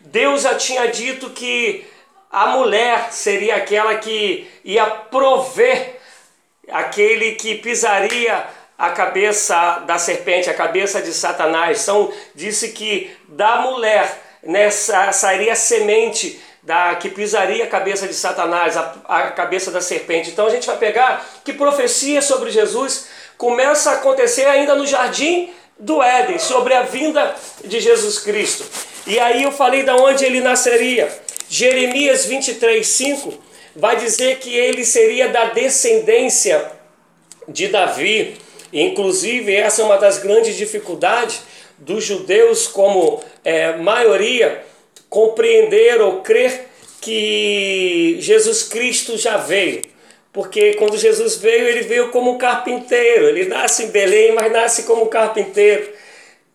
Deus 0.00 0.42
já 0.42 0.54
tinha 0.54 0.86
dito 0.88 1.30
que 1.30 1.84
a 2.30 2.48
mulher 2.48 3.12
seria 3.12 3.56
aquela 3.56 3.94
que 3.96 4.48
ia 4.64 4.86
prover 4.86 6.00
aquele 6.70 7.32
que 7.32 7.56
pisaria 7.56 8.44
a 8.76 8.90
cabeça 8.90 9.78
da 9.86 9.98
serpente, 9.98 10.50
a 10.50 10.54
cabeça 10.54 11.00
de 11.00 11.12
Satanás. 11.12 11.82
Então, 11.82 12.12
disse 12.34 12.72
que 12.72 13.16
da 13.28 13.56
mulher 13.60 14.23
né, 14.46 14.70
sairia 14.70 15.54
semente 15.54 16.40
da, 16.62 16.94
que 16.94 17.08
pisaria 17.08 17.64
a 17.64 17.68
cabeça 17.68 18.08
de 18.08 18.14
Satanás, 18.14 18.76
a, 18.76 18.94
a 19.06 19.30
cabeça 19.30 19.70
da 19.70 19.80
serpente. 19.80 20.30
Então 20.30 20.46
a 20.46 20.50
gente 20.50 20.66
vai 20.66 20.78
pegar 20.78 21.26
que 21.44 21.52
profecia 21.52 22.22
sobre 22.22 22.50
Jesus 22.50 23.06
começa 23.36 23.90
a 23.90 23.94
acontecer 23.94 24.46
ainda 24.46 24.74
no 24.74 24.86
jardim 24.86 25.50
do 25.78 26.02
Éden, 26.02 26.38
sobre 26.38 26.72
a 26.72 26.82
vinda 26.82 27.34
de 27.64 27.80
Jesus 27.80 28.18
Cristo. 28.18 28.64
E 29.06 29.18
aí 29.18 29.42
eu 29.42 29.52
falei 29.52 29.82
de 29.82 29.90
onde 29.90 30.24
ele 30.24 30.40
nasceria. 30.40 31.12
Jeremias 31.48 32.24
23, 32.24 32.86
5 32.86 33.34
vai 33.76 33.96
dizer 33.96 34.38
que 34.38 34.54
ele 34.54 34.84
seria 34.84 35.28
da 35.28 35.46
descendência 35.46 36.72
de 37.48 37.68
Davi. 37.68 38.38
Inclusive, 38.72 39.54
essa 39.54 39.82
é 39.82 39.84
uma 39.84 39.98
das 39.98 40.18
grandes 40.18 40.56
dificuldades 40.56 41.42
dos 41.84 42.04
judeus, 42.04 42.66
como 42.66 43.22
é, 43.44 43.76
maioria, 43.76 44.62
compreender 45.08 46.00
ou 46.00 46.20
crer 46.20 46.68
que 47.00 48.16
Jesus 48.20 48.64
Cristo 48.64 49.16
já 49.16 49.36
veio. 49.36 49.82
Porque 50.32 50.74
quando 50.74 50.98
Jesus 50.98 51.36
veio, 51.36 51.68
ele 51.68 51.82
veio 51.82 52.08
como 52.10 52.38
carpinteiro. 52.38 53.28
Ele 53.28 53.44
nasce 53.44 53.84
em 53.84 53.90
Belém, 53.90 54.32
mas 54.32 54.50
nasce 54.50 54.82
como 54.82 55.06
carpinteiro. 55.06 55.88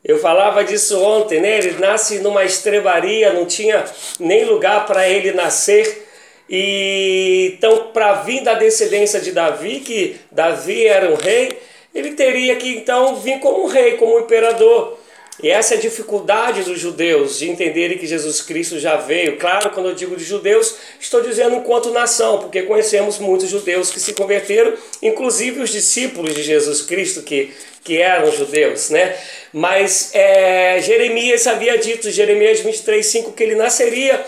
Eu 0.03 0.19
falava 0.19 0.63
disso 0.63 1.01
ontem, 1.01 1.39
né? 1.39 1.59
Ele 1.59 1.79
nasce 1.79 2.19
numa 2.19 2.43
estrebaria, 2.43 3.31
não 3.31 3.45
tinha 3.45 3.86
nem 4.19 4.43
lugar 4.43 4.86
para 4.86 5.07
ele 5.07 5.31
nascer. 5.31 6.07
E 6.50 7.53
então, 7.55 7.91
para 7.93 8.15
vir 8.24 8.43
da 8.43 8.55
descendência 8.55 9.21
de 9.21 9.31
Davi, 9.31 9.79
que 9.81 10.17
Davi 10.31 10.86
era 10.86 11.09
um 11.09 11.15
rei, 11.15 11.57
ele 11.95 12.12
teria 12.12 12.55
que 12.57 12.69
então 12.75 13.15
vir 13.15 13.39
como 13.39 13.63
um 13.63 13.67
rei, 13.67 13.98
como 13.98 14.19
imperador. 14.19 14.99
E 15.41 15.50
essa 15.50 15.74
é 15.74 15.77
a 15.77 15.79
dificuldade 15.79 16.63
dos 16.63 16.77
judeus 16.79 17.39
de 17.39 17.50
entenderem 17.50 17.98
que 17.98 18.05
Jesus 18.05 18.41
Cristo 18.41 18.77
já 18.77 18.98
veio. 18.98 19.38
Claro, 19.38 19.69
quando 19.69 19.88
eu 19.88 19.96
digo 19.96 20.17
de 20.17 20.24
judeus, 20.24 20.75
estou 21.00 21.22
dizendo 21.22 21.55
enquanto 21.55 21.91
nação, 21.91 22.39
porque 22.39 22.63
conhecemos 22.63 23.19
muitos 23.19 23.50
judeus 23.50 23.89
que 23.89 24.01
se 24.01 24.13
converteram, 24.13 24.74
inclusive 25.01 25.62
os 25.62 25.69
discípulos 25.69 26.36
de 26.36 26.43
Jesus 26.43 26.81
Cristo 26.81 27.22
que, 27.24 27.53
que 27.86 28.01
eram 28.01 28.29
judeus, 28.34 28.89
né? 28.89 29.15
Mas 29.53 30.13
é, 30.13 30.81
Jeremias 30.81 31.48
havia 31.48 31.77
dito, 31.77 32.12
Jeremias 32.12 32.60
23, 32.60 33.05
5, 33.05 33.31
que 33.31 33.43
ele 33.43 33.55
nasceria 33.55 34.22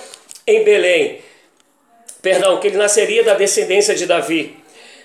em 0.47 0.63
Belém. 0.63 1.19
Perdão, 2.21 2.57
que 2.59 2.67
ele 2.67 2.77
nasceria 2.77 3.23
da 3.23 3.33
descendência 3.33 3.93
de 3.95 4.05
Davi. 4.05 4.55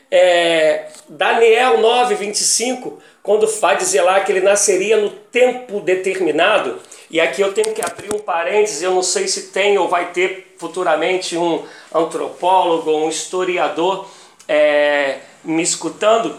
É, 0.08 0.84
Daniel 1.08 1.78
9, 1.78 2.14
25 2.14 3.02
quando 3.26 3.45
vai 3.61 3.76
dizer 3.76 4.02
lá 4.02 4.21
que 4.21 4.30
ele 4.30 4.40
nasceria 4.40 4.97
no 4.97 5.11
tempo 5.11 5.80
determinado, 5.80 6.80
e 7.11 7.21
aqui 7.21 7.42
eu 7.42 7.52
tenho 7.52 7.75
que 7.75 7.85
abrir 7.85 8.14
um 8.14 8.21
parênteses, 8.21 8.83
eu 8.83 8.92
não 8.92 9.02
sei 9.02 9.26
se 9.26 9.49
tem 9.49 9.76
ou 9.76 9.88
vai 9.88 10.12
ter 10.12 10.54
futuramente 10.56 11.37
um 11.37 11.64
antropólogo, 11.92 12.88
um 12.92 13.09
historiador 13.09 14.06
é, 14.47 15.18
me 15.42 15.61
escutando, 15.61 16.37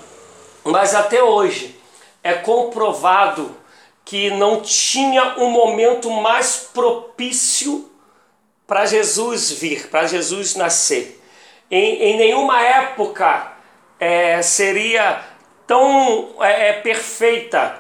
mas 0.64 0.96
até 0.96 1.22
hoje 1.22 1.76
é 2.24 2.34
comprovado 2.34 3.54
que 4.06 4.30
não 4.30 4.62
tinha 4.62 5.36
um 5.40 5.50
momento 5.50 6.10
mais 6.10 6.70
propício 6.74 7.92
para 8.66 8.86
Jesus 8.86 9.52
vir, 9.52 9.90
para 9.90 10.08
Jesus 10.08 10.56
nascer. 10.56 11.22
Em, 11.70 12.02
em 12.02 12.18
nenhuma 12.18 12.62
época 12.62 13.52
é, 14.00 14.42
seria 14.42 15.22
tão 15.68 16.36
é, 16.40 16.70
é, 16.70 16.74
perfeita 16.74 17.80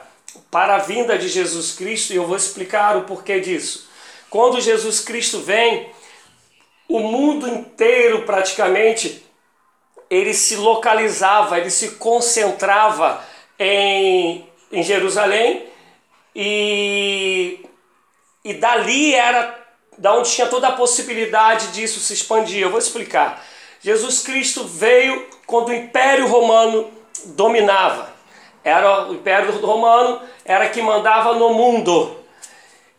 para 0.52 0.76
a 0.76 0.80
vinda 0.80 1.18
de 1.18 1.28
Jesus 1.28 1.72
Cristo, 1.72 2.14
e 2.14 2.18
eu 2.18 2.28
vou 2.28 2.36
explicar 2.36 2.98
o 2.98 3.04
porquê 3.04 3.40
disso. 3.40 3.88
Quando 4.30 4.62
Jesus 4.62 5.00
Cristo 5.00 5.40
vem, 5.40 5.90
o 6.88 7.00
mundo 7.00 7.48
inteiro 7.48 8.24
praticamente 8.24 9.24
ele 10.10 10.34
se 10.34 10.56
localizava, 10.56 11.60
ele 11.60 11.70
se 11.70 11.92
concentrava 11.92 13.24
em, 13.60 14.48
em 14.72 14.84
Jerusalém 14.84 15.68
e, 16.36 17.60
e 18.44 18.54
dali 18.54 19.14
era 19.16 19.58
da 19.98 20.14
onde 20.14 20.30
tinha 20.30 20.48
toda 20.48 20.68
a 20.68 20.74
possibilidade 20.74 21.70
disso 21.70 22.00
se 22.00 22.14
expandir. 22.14 22.62
Eu 22.62 22.70
vou 22.70 22.80
explicar. 22.80 23.44
Jesus 23.82 24.22
Cristo 24.22 24.66
veio 24.66 25.28
quando 25.46 25.70
o 25.70 25.74
Império 25.74 26.28
Romano 26.28 26.97
dominava. 27.26 28.16
Era 28.64 29.08
o 29.08 29.14
Império 29.14 29.52
Romano 29.66 30.22
era 30.44 30.70
que 30.70 30.82
mandava 30.82 31.34
no 31.34 31.54
mundo. 31.54 32.16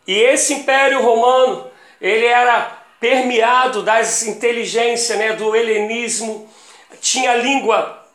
E 0.06 0.14
esse 0.14 0.54
Império 0.54 1.02
Romano, 1.02 1.70
ele 2.00 2.26
era 2.26 2.78
permeado 3.00 3.82
das 3.82 4.22
inteligências, 4.24 5.18
né, 5.18 5.32
do 5.34 5.54
helenismo, 5.54 6.48
tinha 7.00 7.32
a 7.32 7.36
língua 7.36 8.06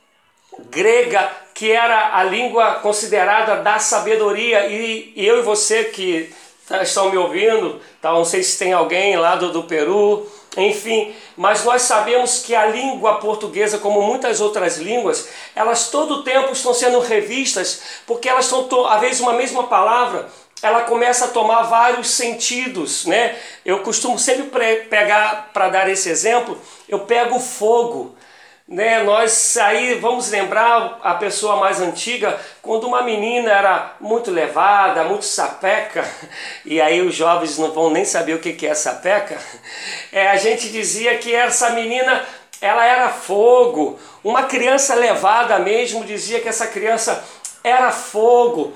grega, 0.69 1.31
que 1.53 1.71
era 1.71 2.17
a 2.17 2.23
língua 2.23 2.75
considerada 2.75 3.57
da 3.57 3.79
sabedoria, 3.79 4.67
e, 4.67 5.13
eu 5.15 5.39
e 5.39 5.41
você 5.41 5.85
que 5.85 6.33
estão 6.81 7.09
me 7.11 7.17
ouvindo, 7.17 7.79
tá, 8.01 8.11
não 8.11 8.25
sei 8.25 8.41
se 8.41 8.57
tem 8.57 8.73
alguém 8.73 9.15
lá 9.17 9.35
do, 9.35 9.51
do 9.51 9.63
Peru, 9.63 10.27
enfim, 10.57 11.13
mas 11.35 11.63
nós 11.63 11.83
sabemos 11.83 12.43
que 12.43 12.55
a 12.55 12.65
língua 12.65 13.15
portuguesa, 13.15 13.77
como 13.77 14.01
muitas 14.01 14.39
outras 14.39 14.77
línguas, 14.77 15.29
elas 15.55 15.89
todo 15.89 16.15
o 16.15 16.23
tempo 16.23 16.51
estão 16.51 16.73
sendo 16.73 16.99
revistas, 16.99 17.81
porque 18.05 18.29
elas 18.29 18.45
estão, 18.45 18.87
às 18.87 19.01
vezes, 19.01 19.19
uma 19.19 19.33
mesma 19.33 19.63
palavra, 19.63 20.29
ela 20.61 20.81
começa 20.81 21.25
a 21.25 21.29
tomar 21.29 21.63
vários 21.63 22.09
sentidos, 22.09 23.05
né? 23.05 23.37
Eu 23.65 23.79
costumo 23.79 24.17
sempre 24.17 24.49
pegar, 24.89 25.51
para 25.53 25.69
dar 25.69 25.89
esse 25.89 26.09
exemplo, 26.09 26.57
eu 26.87 26.99
pego 26.99 27.39
fogo 27.39 28.15
né, 28.67 29.03
nós 29.03 29.57
aí 29.57 29.95
vamos 29.95 30.29
lembrar 30.29 30.99
a 31.03 31.15
pessoa 31.15 31.57
mais 31.57 31.81
antiga 31.81 32.39
quando 32.61 32.87
uma 32.87 33.01
menina 33.01 33.51
era 33.51 33.95
muito 33.99 34.31
levada, 34.31 35.03
muito 35.03 35.25
sapeca, 35.25 36.09
e 36.63 36.81
aí 36.81 37.01
os 37.01 37.13
jovens 37.13 37.57
não 37.57 37.71
vão 37.71 37.89
nem 37.89 38.05
saber 38.05 38.33
o 38.33 38.39
que 38.39 38.65
é 38.65 38.73
sapeca. 38.73 39.37
É, 40.11 40.27
a 40.29 40.35
gente 40.35 40.69
dizia 40.69 41.17
que 41.17 41.33
essa 41.33 41.71
menina 41.71 42.23
ela 42.61 42.85
era 42.85 43.09
fogo, 43.09 43.99
uma 44.23 44.43
criança 44.43 44.93
levada 44.93 45.57
mesmo 45.57 46.05
dizia 46.05 46.39
que 46.39 46.47
essa 46.47 46.67
criança 46.67 47.23
era 47.63 47.91
fogo. 47.91 48.73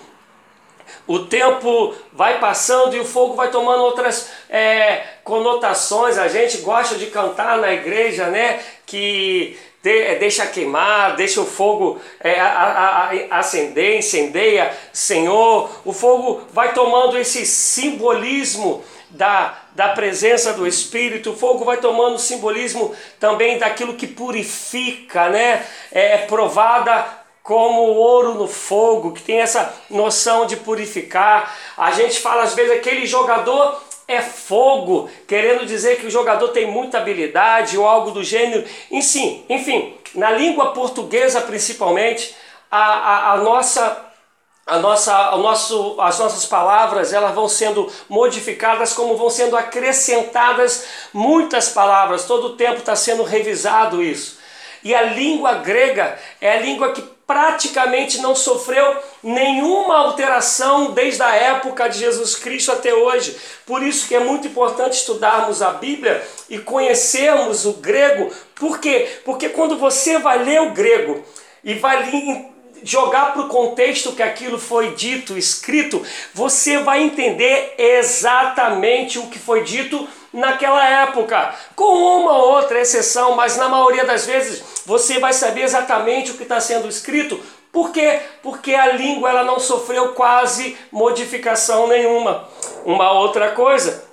O 1.06 1.20
tempo 1.20 1.94
vai 2.12 2.40
passando 2.40 2.96
e 2.96 3.00
o 3.00 3.06
fogo 3.06 3.36
vai 3.36 3.50
tomando 3.50 3.84
outras 3.84 4.30
é, 4.50 5.04
conotações. 5.24 6.18
A 6.18 6.28
gente 6.28 6.58
gosta 6.58 6.96
de 6.96 7.08
cantar 7.08 7.58
na 7.60 7.72
igreja, 7.72 8.28
né? 8.28 8.60
Que 8.86 9.58
é, 9.90 10.16
deixa 10.16 10.46
queimar, 10.48 11.16
deixa 11.16 11.42
o 11.42 11.46
fogo 11.46 12.00
é, 12.20 12.40
a, 12.40 13.10
a, 13.32 13.40
acender, 13.40 13.98
incendeia, 13.98 14.76
Senhor. 14.92 15.70
O 15.86 15.94
fogo 15.94 16.42
vai 16.52 16.74
tomando 16.74 17.18
esse 17.18 17.46
simbolismo 17.46 18.84
da, 19.10 19.58
da 19.74 19.90
presença 19.90 20.54
do 20.54 20.68
Espírito, 20.68 21.32
o 21.32 21.36
fogo 21.36 21.64
vai 21.64 21.78
tomando 21.78 22.16
o 22.16 22.20
simbolismo 22.20 22.94
também 23.20 23.58
daquilo 23.58 23.96
que 23.96 24.08
purifica, 24.08 25.30
né? 25.30 25.66
É, 25.92 26.14
é 26.14 26.18
provada 26.20 27.06
como 27.42 27.82
o 27.82 27.96
ouro 27.96 28.34
no 28.34 28.46
fogo, 28.46 29.14
que 29.14 29.22
tem 29.22 29.40
essa 29.40 29.74
noção 29.90 30.46
de 30.46 30.58
purificar. 30.58 31.56
A 31.78 31.92
gente 31.92 32.20
fala 32.20 32.44
às 32.44 32.54
vezes 32.54 32.74
aquele 32.74 33.06
jogador 33.06 33.87
é 34.08 34.22
fogo, 34.22 35.10
querendo 35.28 35.66
dizer 35.66 35.98
que 35.98 36.06
o 36.06 36.12
jogador 36.12 36.50
tem 36.50 36.66
muita 36.66 36.98
habilidade 36.98 37.78
ou 37.78 37.86
algo 37.86 38.12
do 38.12 38.24
gênero. 38.24 38.66
Enfim, 38.90 39.44
enfim 39.50 39.98
na 40.16 40.32
língua 40.32 40.72
portuguesa 40.72 41.42
principalmente, 41.42 42.36
a, 42.72 42.78
a, 42.78 43.34
a 43.34 43.38
nossa 43.38 44.06
a 44.66 44.80
nossa, 44.80 45.34
o 45.34 45.38
nosso, 45.38 45.96
as 46.02 46.20
nossas 46.20 46.46
palavras 46.46 47.14
elas 47.14 47.34
vão 47.34 47.48
sendo 47.48 47.90
modificadas, 48.10 48.92
como 48.92 49.16
vão 49.16 49.30
sendo 49.30 49.56
acrescentadas 49.56 50.86
muitas 51.14 51.70
palavras. 51.70 52.26
Todo 52.26 52.48
o 52.48 52.56
tempo 52.58 52.80
está 52.80 52.94
sendo 52.94 53.24
revisado 53.24 54.04
isso. 54.04 54.40
E 54.84 54.94
a 54.94 55.04
língua 55.04 55.54
grega 55.54 56.20
é 56.42 56.52
a 56.52 56.60
língua 56.60 56.92
que 56.92 57.02
praticamente 57.28 58.20
não 58.20 58.34
sofreu 58.34 58.96
nenhuma 59.22 59.98
alteração 59.98 60.92
desde 60.92 61.22
a 61.22 61.36
época 61.36 61.90
de 61.90 62.00
Jesus 62.00 62.36
Cristo 62.38 62.72
até 62.72 62.94
hoje. 62.94 63.36
Por 63.66 63.84
isso 63.84 64.08
que 64.08 64.16
é 64.16 64.20
muito 64.22 64.48
importante 64.48 64.94
estudarmos 64.94 65.62
a 65.62 65.72
Bíblia 65.72 66.26
e 66.50 66.58
conhecermos 66.58 67.66
o 67.66 67.74
grego. 67.74 68.32
Por 68.56 68.80
quê? 68.80 69.20
Porque 69.26 69.50
quando 69.50 69.78
você 69.78 70.18
vai 70.18 70.42
ler 70.42 70.62
o 70.62 70.72
grego 70.72 71.22
e 71.62 71.74
vai 71.74 72.50
jogar 72.82 73.34
para 73.34 73.42
o 73.42 73.50
contexto 73.50 74.14
que 74.14 74.24
aquilo 74.24 74.58
foi 74.58 74.94
dito, 74.96 75.38
escrito, 75.38 76.02
você 76.34 76.78
vai 76.78 77.04
entender 77.04 77.74
exatamente 77.78 79.20
o 79.20 79.28
que 79.28 79.38
foi 79.38 79.64
dito 79.64 80.08
naquela 80.38 80.88
época, 80.88 81.54
com 81.76 81.94
uma 81.94 82.32
ou 82.38 82.52
outra 82.54 82.80
exceção, 82.80 83.36
mas 83.36 83.58
na 83.58 83.68
maioria 83.68 84.06
das 84.06 84.26
vezes 84.26 84.64
você 84.86 85.20
vai 85.20 85.34
saber 85.34 85.64
exatamente 85.64 86.32
o 86.32 86.36
que 86.36 86.44
está 86.44 86.62
sendo 86.62 86.88
escrito. 86.88 87.42
Por 87.72 87.92
quê? 87.92 88.20
Porque 88.42 88.74
a 88.74 88.94
língua 88.94 89.30
ela 89.30 89.44
não 89.44 89.60
sofreu 89.60 90.14
quase 90.14 90.78
modificação 90.92 91.88
nenhuma. 91.88 92.48
Uma 92.86 93.12
outra 93.12 93.52
coisa 93.52 94.06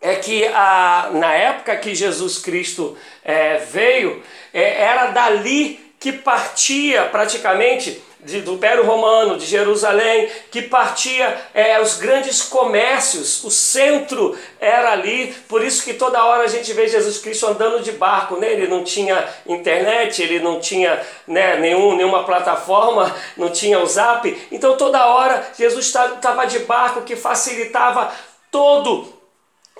é 0.00 0.14
que 0.14 0.46
a, 0.46 1.10
na 1.12 1.34
época 1.34 1.76
que 1.76 1.94
Jesus 1.94 2.38
Cristo 2.38 2.96
é, 3.24 3.56
veio, 3.58 4.22
é, 4.54 4.82
era 4.82 5.06
dali 5.06 5.92
que 5.98 6.12
partia 6.12 7.06
praticamente 7.06 8.02
de, 8.20 8.40
do 8.40 8.54
Império 8.54 8.84
Romano, 8.84 9.36
de 9.36 9.46
Jerusalém, 9.46 10.28
que 10.50 10.62
partia 10.62 11.40
é, 11.54 11.80
os 11.80 11.96
grandes 11.96 12.42
comércios, 12.42 13.44
o 13.44 13.50
centro 13.50 14.36
era 14.58 14.92
ali, 14.92 15.34
por 15.48 15.62
isso 15.62 15.84
que 15.84 15.94
toda 15.94 16.24
hora 16.24 16.44
a 16.44 16.48
gente 16.48 16.72
vê 16.72 16.88
Jesus 16.88 17.18
Cristo 17.18 17.46
andando 17.46 17.82
de 17.82 17.92
barco, 17.92 18.36
né? 18.36 18.52
ele 18.52 18.66
não 18.66 18.82
tinha 18.82 19.28
internet, 19.46 20.22
ele 20.22 20.40
não 20.40 20.58
tinha 20.58 21.00
né, 21.26 21.56
nenhum, 21.56 21.96
nenhuma 21.96 22.24
plataforma, 22.24 23.14
não 23.36 23.50
tinha 23.50 23.78
o 23.78 23.86
zap, 23.86 24.48
então 24.50 24.76
toda 24.76 25.06
hora 25.06 25.46
Jesus 25.56 25.86
estava 25.86 26.46
de 26.46 26.60
barco 26.60 27.02
que 27.02 27.14
facilitava 27.14 28.12
todo 28.50 29.14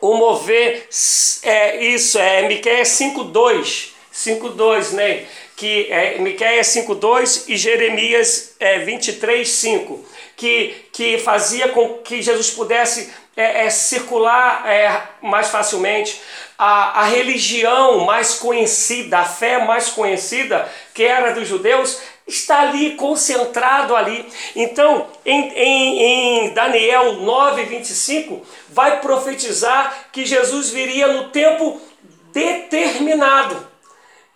o 0.01 0.15
mover, 0.15 0.89
é, 1.43 1.85
isso 1.85 2.19
é 2.19 2.47
Miqueias 2.47 2.89
5.2, 2.89 3.93
5.2, 4.13 4.93
né? 4.93 5.27
Que 5.57 5.91
é 5.91 6.19
Miqueias 6.19 6.69
5:2 6.69 7.45
e 7.49 7.57
Jeremias 7.57 8.55
é, 8.61 8.85
23:5, 8.85 10.05
que 10.37 10.75
que 10.93 11.19
fazia 11.19 11.69
com 11.69 11.95
que 11.99 12.21
Jesus 12.21 12.51
pudesse 12.51 13.11
é, 13.37 13.67
é, 13.67 13.71
circular 13.71 14.67
é, 14.67 15.03
mais 15.23 15.49
facilmente 15.49 16.21
a, 16.59 17.03
a 17.03 17.05
religião 17.05 18.01
mais 18.01 18.35
conhecida, 18.35 19.19
a 19.19 19.25
fé 19.25 19.65
mais 19.65 19.89
conhecida 19.89 20.71
que 20.95 21.03
era 21.03 21.33
dos 21.33 21.49
judeus 21.49 22.01
está 22.27 22.63
ali 22.63 22.93
concentrado 22.97 23.95
ali. 23.95 24.27
Então, 24.55 25.07
em, 25.25 25.53
em, 25.55 26.03
em 26.03 26.55
Daniel 26.55 27.21
9:25 27.21 28.43
vai 28.69 29.01
profetizar 29.01 30.09
que 30.13 30.27
Jesus 30.27 30.71
viria 30.71 31.07
no 31.09 31.31
tempo 31.31 31.81
determinado. 32.33 33.76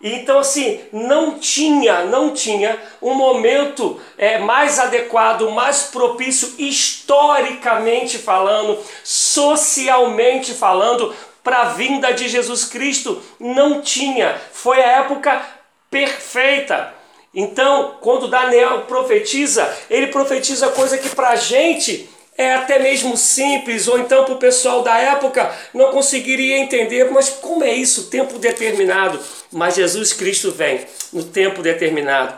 Então, 0.03 0.39
assim, 0.39 0.81
não 0.91 1.37
tinha, 1.37 2.05
não 2.05 2.33
tinha 2.33 2.81
um 3.01 3.13
momento 3.13 3.99
é, 4.17 4.39
mais 4.39 4.79
adequado, 4.79 5.49
mais 5.51 5.83
propício, 5.83 6.55
historicamente 6.57 8.17
falando, 8.17 8.79
socialmente 9.03 10.53
falando, 10.53 11.13
para 11.43 11.61
a 11.61 11.65
vinda 11.65 12.11
de 12.13 12.27
Jesus 12.27 12.65
Cristo. 12.65 13.21
Não 13.39 13.81
tinha. 13.81 14.39
Foi 14.51 14.81
a 14.81 14.99
época 14.99 15.41
perfeita. 15.89 16.95
Então, 17.33 17.97
quando 18.01 18.27
Daniel 18.27 18.81
profetiza, 18.81 19.71
ele 19.89 20.07
profetiza 20.07 20.69
coisa 20.69 20.97
que 20.97 21.09
para 21.09 21.29
a 21.29 21.35
gente 21.35 22.09
é 22.41 22.55
até 22.55 22.79
mesmo 22.79 23.15
simples, 23.15 23.87
ou 23.87 23.99
então 23.99 24.25
para 24.25 24.33
o 24.33 24.37
pessoal 24.37 24.81
da 24.81 24.97
época 24.97 25.53
não 25.73 25.91
conseguiria 25.91 26.57
entender, 26.57 27.09
mas 27.11 27.29
como 27.29 27.63
é 27.63 27.73
isso, 27.73 28.09
tempo 28.09 28.39
determinado? 28.39 29.19
Mas 29.51 29.75
Jesus 29.75 30.13
Cristo 30.13 30.51
vem 30.51 30.85
no 31.13 31.23
tempo 31.23 31.61
determinado. 31.61 32.37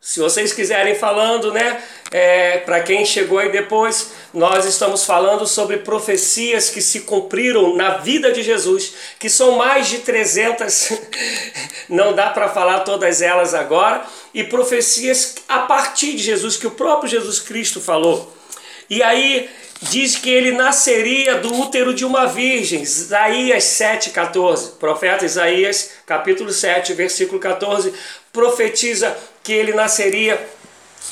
Se 0.00 0.18
vocês 0.18 0.52
quiserem 0.52 0.96
falando, 0.96 1.52
né, 1.52 1.80
é, 2.12 2.58
para 2.58 2.82
quem 2.82 3.06
chegou 3.06 3.38
aí 3.38 3.50
depois, 3.50 4.12
nós 4.34 4.66
estamos 4.66 5.04
falando 5.04 5.46
sobre 5.46 5.78
profecias 5.78 6.68
que 6.68 6.82
se 6.82 7.00
cumpriram 7.00 7.74
na 7.74 7.96
vida 7.96 8.30
de 8.30 8.42
Jesus, 8.42 8.92
que 9.18 9.30
são 9.30 9.52
mais 9.52 9.88
de 9.88 10.00
300, 10.00 10.92
não 11.88 12.12
dá 12.12 12.28
para 12.28 12.50
falar 12.50 12.80
todas 12.80 13.22
elas 13.22 13.54
agora, 13.54 14.04
e 14.34 14.44
profecias 14.44 15.36
a 15.48 15.60
partir 15.60 16.12
de 16.12 16.22
Jesus, 16.22 16.58
que 16.58 16.66
o 16.66 16.72
próprio 16.72 17.10
Jesus 17.10 17.40
Cristo 17.40 17.80
falou. 17.80 18.36
E 18.90 19.02
aí 19.02 19.48
diz 19.80 20.16
que 20.16 20.28
ele 20.28 20.52
nasceria 20.52 21.36
do 21.36 21.52
útero 21.54 21.94
de 21.94 22.04
uma 22.04 22.26
virgem, 22.26 22.82
Isaías 22.82 23.64
7,14. 23.64 24.72
Profeta 24.78 25.24
Isaías, 25.24 25.92
capítulo 26.06 26.52
7, 26.52 26.92
versículo 26.92 27.40
14, 27.40 27.92
profetiza 28.32 29.16
que 29.42 29.52
ele 29.52 29.72
nasceria 29.72 30.38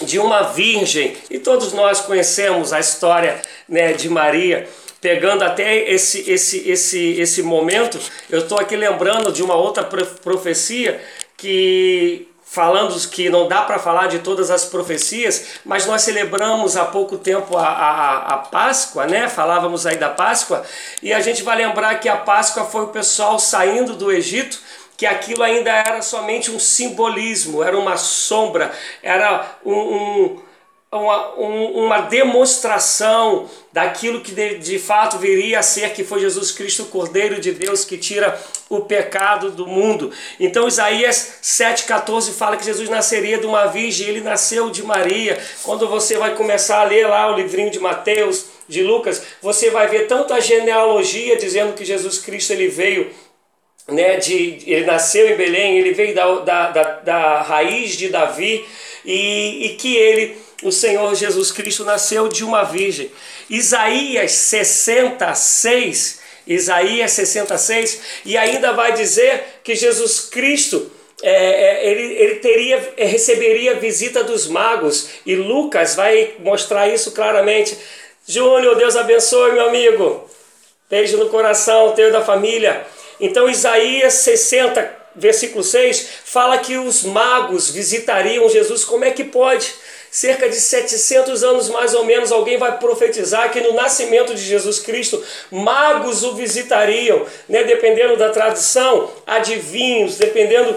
de 0.03 0.19
uma 0.19 0.43
virgem. 0.43 1.17
E 1.31 1.39
todos 1.39 1.73
nós 1.73 2.01
conhecemos 2.01 2.73
a 2.73 2.81
história 2.81 3.41
né, 3.69 3.93
de 3.93 4.09
Maria. 4.09 4.69
Pegando 5.01 5.43
até 5.43 5.91
esse, 5.91 6.31
esse, 6.31 6.69
esse, 6.69 7.21
esse 7.21 7.43
momento, 7.43 7.99
eu 8.29 8.41
estou 8.41 8.59
aqui 8.59 8.77
lembrando 8.77 9.33
de 9.33 9.43
uma 9.43 9.55
outra 9.55 9.83
profecia 9.83 11.01
que 11.37 12.31
falando 12.51 12.99
que 13.09 13.31
não 13.31 13.47
dá 13.47 13.63
para 13.63 13.79
falar 13.79 14.09
de 14.09 14.19
todas 14.19 14.51
as 14.51 14.65
profecias, 14.65 15.61
mas 15.65 15.87
nós 15.87 16.03
celebramos 16.03 16.77
há 16.77 16.85
pouco 16.85 17.17
tempo 17.17 17.57
a, 17.57 17.65
a, 17.65 18.17
a, 18.35 18.39
Páscoa, 18.39 19.07
né? 19.07 19.29
Falávamos 19.29 19.87
aí 19.87 19.97
da 19.97 20.09
Páscoa, 20.09 20.65
e 21.01 21.13
a 21.13 21.21
gente 21.21 21.45
vai 21.45 21.57
lembrar 21.57 22.01
que 22.01 22.09
a 22.09 22.17
Páscoa 22.17 22.65
foi 22.65 22.83
o 22.83 22.89
pessoal 22.89 23.39
saindo 23.39 23.95
do 23.95 24.11
Egito, 24.11 24.59
que 25.01 25.07
aquilo 25.07 25.43
ainda 25.43 25.71
era 25.71 26.03
somente 26.03 26.51
um 26.51 26.59
simbolismo, 26.59 27.63
era 27.63 27.79
uma 27.79 27.97
sombra, 27.97 28.71
era 29.03 29.57
um, 29.65 29.73
um 29.73 30.43
uma, 30.93 31.29
uma 31.37 32.01
demonstração 32.01 33.49
daquilo 33.73 34.21
que 34.21 34.33
de, 34.33 34.59
de, 34.59 34.79
fato 34.79 35.17
viria 35.17 35.61
a 35.61 35.63
ser, 35.63 35.95
que 35.95 36.05
foi 36.05 36.21
Jesus 36.21 36.51
Cristo, 36.51 36.83
o 36.83 36.87
Cordeiro 36.87 37.41
de 37.41 37.53
Deus, 37.53 37.83
que 37.83 37.97
tira 37.97 38.39
o 38.69 38.81
pecado 38.81 39.53
do 39.53 39.67
mundo. 39.67 40.13
Então 40.39 40.69
Isaías 40.69 41.39
7,14 41.43 42.33
fala 42.33 42.59
que 42.59 42.65
Jesus 42.65 42.91
nasceria 42.91 43.39
de 43.39 43.47
uma 43.47 43.67
virgem, 43.67 44.09
ele 44.09 44.21
nasceu 44.21 44.69
de 44.69 44.83
Maria. 44.83 45.41
Quando 45.63 45.89
você 45.89 46.19
vai 46.19 46.35
começar 46.35 46.81
a 46.81 46.85
ler 46.85 47.07
lá 47.07 47.31
o 47.33 47.37
livrinho 47.37 47.71
de 47.71 47.79
Mateus, 47.79 48.47
de 48.69 48.83
Lucas, 48.83 49.23
você 49.43 49.69
vai 49.71 49.89
ver 49.89 50.07
tanto 50.07 50.33
a 50.33 50.39
genealogia 50.39 51.37
dizendo 51.37 51.73
que 51.73 51.85
Jesus 51.85 52.19
Cristo 52.19 52.53
ele 52.53 52.69
veio 52.69 53.11
né, 53.91 54.17
de, 54.17 54.59
ele 54.67 54.85
nasceu 54.85 55.29
em 55.29 55.37
Belém, 55.37 55.79
ele 55.79 55.93
veio 55.93 56.15
da, 56.15 56.35
da, 56.37 56.71
da, 56.71 56.83
da 57.01 57.43
raiz 57.43 57.97
de 57.97 58.09
Davi 58.09 58.65
e, 59.05 59.67
e 59.67 59.69
que 59.77 59.97
ele 59.97 60.37
o 60.63 60.71
Senhor 60.71 61.15
Jesus 61.15 61.51
Cristo 61.51 61.85
nasceu 61.85 62.29
de 62.29 62.45
uma 62.45 62.65
virgem. 62.65 63.11
Isaías 63.49 64.33
66, 64.33 66.21
Isaías 66.47 67.13
66, 67.13 68.01
e 68.27 68.37
ainda 68.37 68.73
vai 68.73 68.93
dizer 68.93 69.43
que 69.65 69.75
Jesus 69.75 70.21
Cristo 70.21 70.91
é, 71.23 71.33
é, 71.33 71.91
ele, 71.91 72.15
ele 72.15 72.35
teria, 72.37 72.95
é, 72.97 73.05
receberia 73.05 73.75
visita 73.75 74.25
dos 74.25 74.47
magos, 74.47 75.09
e 75.27 75.35
Lucas 75.35 75.95
vai 75.95 76.35
mostrar 76.39 76.89
isso 76.89 77.13
claramente. 77.13 77.77
Júnior, 78.27 78.77
Deus 78.77 78.97
abençoe, 78.97 79.53
meu 79.53 79.69
amigo. 79.69 80.29
Beijo 80.89 81.19
no 81.19 81.29
coração, 81.29 81.93
teu 81.93 82.11
da 82.11 82.23
família. 82.23 82.87
Então, 83.21 83.49
Isaías 83.49 84.15
60, 84.15 84.97
versículo 85.15 85.63
6, 85.63 86.09
fala 86.25 86.59
que 86.59 86.77
os 86.77 87.03
magos 87.03 87.71
visitariam 87.71 88.49
Jesus. 88.49 88.85
Como 88.85 89.05
é 89.05 89.11
que 89.11 89.25
pode? 89.25 89.75
cerca 90.11 90.49
de 90.49 90.57
700 90.57 91.45
anos 91.45 91.69
mais 91.69 91.95
ou 91.95 92.05
menos, 92.05 92.33
alguém 92.33 92.59
vai 92.59 92.79
profetizar 92.79 93.51
que 93.53 93.61
no 93.61 93.75
nascimento 93.75 94.35
de 94.35 94.43
Jesus 94.43 94.81
Cristo, 94.81 95.23
magos 95.51 96.25
o 96.25 96.35
visitariam, 96.35 97.25
né? 97.49 97.63
dependendo 97.63 98.17
da 98.17 98.31
tradução, 98.31 99.11
adivinhos, 99.27 100.17
dependendo 100.17 100.77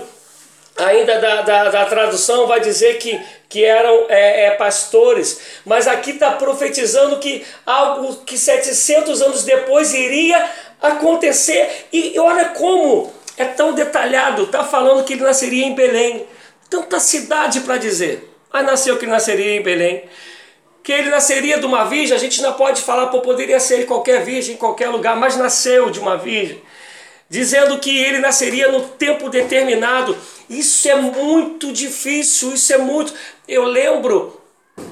ainda 0.77 1.19
da, 1.19 1.41
da, 1.41 1.69
da 1.69 1.85
tradução, 1.85 2.47
vai 2.47 2.59
dizer 2.59 2.97
que, 2.97 3.19
que 3.47 3.63
eram 3.63 4.05
é, 4.09 4.45
é, 4.45 4.51
pastores, 4.51 5.39
mas 5.65 5.87
aqui 5.87 6.11
está 6.11 6.31
profetizando 6.31 7.19
que 7.19 7.45
algo 7.65 8.15
que 8.25 8.37
700 8.37 9.21
anos 9.21 9.43
depois 9.43 9.93
iria 9.93 10.49
acontecer, 10.81 11.87
e 11.93 12.17
olha 12.19 12.45
como 12.49 13.13
é 13.37 13.45
tão 13.45 13.73
detalhado, 13.73 14.43
está 14.43 14.63
falando 14.63 15.03
que 15.03 15.13
ele 15.13 15.23
nasceria 15.23 15.65
em 15.65 15.75
Belém, 15.75 16.25
tanta 16.69 16.99
cidade 16.99 17.61
para 17.61 17.77
dizer. 17.77 18.29
Mas 18.51 18.65
nasceu 18.65 18.97
que 18.97 19.07
nasceria 19.07 19.55
em 19.55 19.61
Belém. 19.61 20.03
Que 20.83 20.91
ele 20.91 21.09
nasceria 21.09 21.57
de 21.59 21.65
uma 21.65 21.85
virgem, 21.85 22.15
a 22.15 22.19
gente 22.19 22.41
não 22.41 22.53
pode 22.53 22.81
falar, 22.81 23.07
pô, 23.07 23.21
poderia 23.21 23.59
ser 23.59 23.85
qualquer 23.85 24.23
virgem, 24.23 24.55
em 24.55 24.57
qualquer 24.57 24.89
lugar, 24.89 25.15
mas 25.15 25.37
nasceu 25.37 25.89
de 25.89 25.99
uma 25.99 26.17
virgem. 26.17 26.61
Dizendo 27.33 27.79
que 27.79 27.97
ele 27.97 28.19
nasceria 28.19 28.71
no 28.71 28.89
tempo 28.89 29.27
determinado. 29.27 30.15
Isso 30.47 30.87
é 30.87 30.93
muito 30.93 31.73
difícil, 31.73 32.53
isso 32.53 32.71
é 32.71 32.77
muito. 32.77 33.11
Eu 33.47 33.63
lembro, 33.63 34.39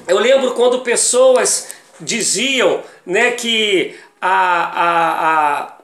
eu 0.08 0.18
lembro 0.18 0.50
quando 0.50 0.80
pessoas 0.80 1.68
diziam 2.00 2.82
né, 3.06 3.30
que, 3.30 3.94
a, 4.20 4.32
a, 4.82 5.60
a 5.60 5.78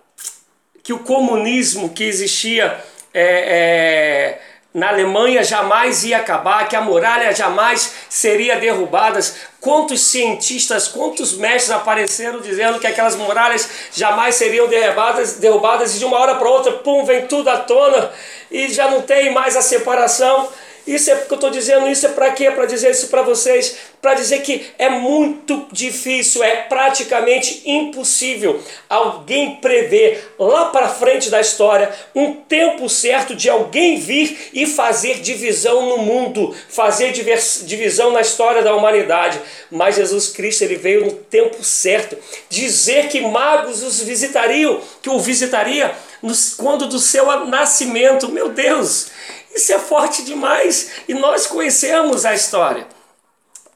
que 0.82 0.92
o 0.92 0.98
comunismo 0.98 1.90
que 1.90 2.02
existia 2.02 2.84
é, 3.14 3.22
é, 3.22 4.42
na 4.72 4.90
Alemanha 4.90 5.42
jamais 5.42 6.04
ia 6.04 6.18
acabar, 6.18 6.68
que 6.68 6.76
a 6.76 6.80
muralha 6.80 7.34
jamais 7.34 7.94
seria 8.08 8.56
derrubada. 8.56 9.18
Quantos 9.60 10.02
cientistas, 10.02 10.88
quantos 10.88 11.32
mestres 11.32 11.70
apareceram 11.70 12.40
dizendo 12.40 12.78
que 12.78 12.86
aquelas 12.86 13.16
muralhas 13.16 13.68
jamais 13.92 14.34
seriam 14.34 14.68
derrubadas, 14.68 15.34
derrubadas 15.34 15.96
e 15.96 15.98
de 15.98 16.04
uma 16.04 16.18
hora 16.18 16.34
para 16.34 16.48
outra, 16.48 16.72
pum, 16.72 17.04
vem 17.04 17.26
tudo 17.26 17.48
à 17.48 17.56
tona 17.56 18.12
e 18.50 18.68
já 18.68 18.90
não 18.90 19.02
tem 19.02 19.32
mais 19.32 19.56
a 19.56 19.62
separação. 19.62 20.48
Isso 20.88 21.10
é 21.10 21.16
porque 21.16 21.34
eu 21.34 21.36
estou 21.36 21.50
dizendo 21.50 21.86
isso 21.86 22.06
é 22.06 22.08
para 22.08 22.30
quê? 22.30 22.50
Para 22.50 22.64
dizer 22.64 22.92
isso 22.92 23.08
para 23.08 23.20
vocês, 23.20 23.76
para 24.00 24.14
dizer 24.14 24.40
que 24.40 24.70
é 24.78 24.88
muito 24.88 25.66
difícil, 25.70 26.42
é 26.42 26.62
praticamente 26.62 27.60
impossível 27.66 28.58
alguém 28.88 29.56
prever 29.56 30.34
lá 30.38 30.70
para 30.70 30.88
frente 30.88 31.28
da 31.28 31.42
história 31.42 31.92
um 32.14 32.32
tempo 32.32 32.88
certo 32.88 33.34
de 33.34 33.50
alguém 33.50 33.98
vir 33.98 34.48
e 34.54 34.64
fazer 34.64 35.20
divisão 35.20 35.90
no 35.90 35.98
mundo, 35.98 36.56
fazer 36.70 37.12
divisão 37.12 38.10
na 38.10 38.22
história 38.22 38.62
da 38.62 38.74
humanidade. 38.74 39.38
Mas 39.70 39.96
Jesus 39.96 40.28
Cristo 40.28 40.62
ele 40.62 40.76
veio 40.76 41.04
no 41.04 41.12
tempo 41.12 41.62
certo, 41.62 42.16
dizer 42.48 43.08
que 43.08 43.20
magos 43.20 43.82
os 43.82 44.00
visitariam, 44.00 44.80
que 45.02 45.10
o 45.10 45.20
visitaria 45.20 45.94
quando 46.56 46.86
do 46.86 46.98
seu 46.98 47.46
nascimento. 47.46 48.28
Meu 48.30 48.48
Deus! 48.48 49.10
Isso 49.54 49.72
é 49.72 49.78
forte 49.78 50.22
demais 50.24 50.90
e 51.08 51.14
nós 51.14 51.46
conhecemos 51.46 52.24
a 52.24 52.34
história. 52.34 52.86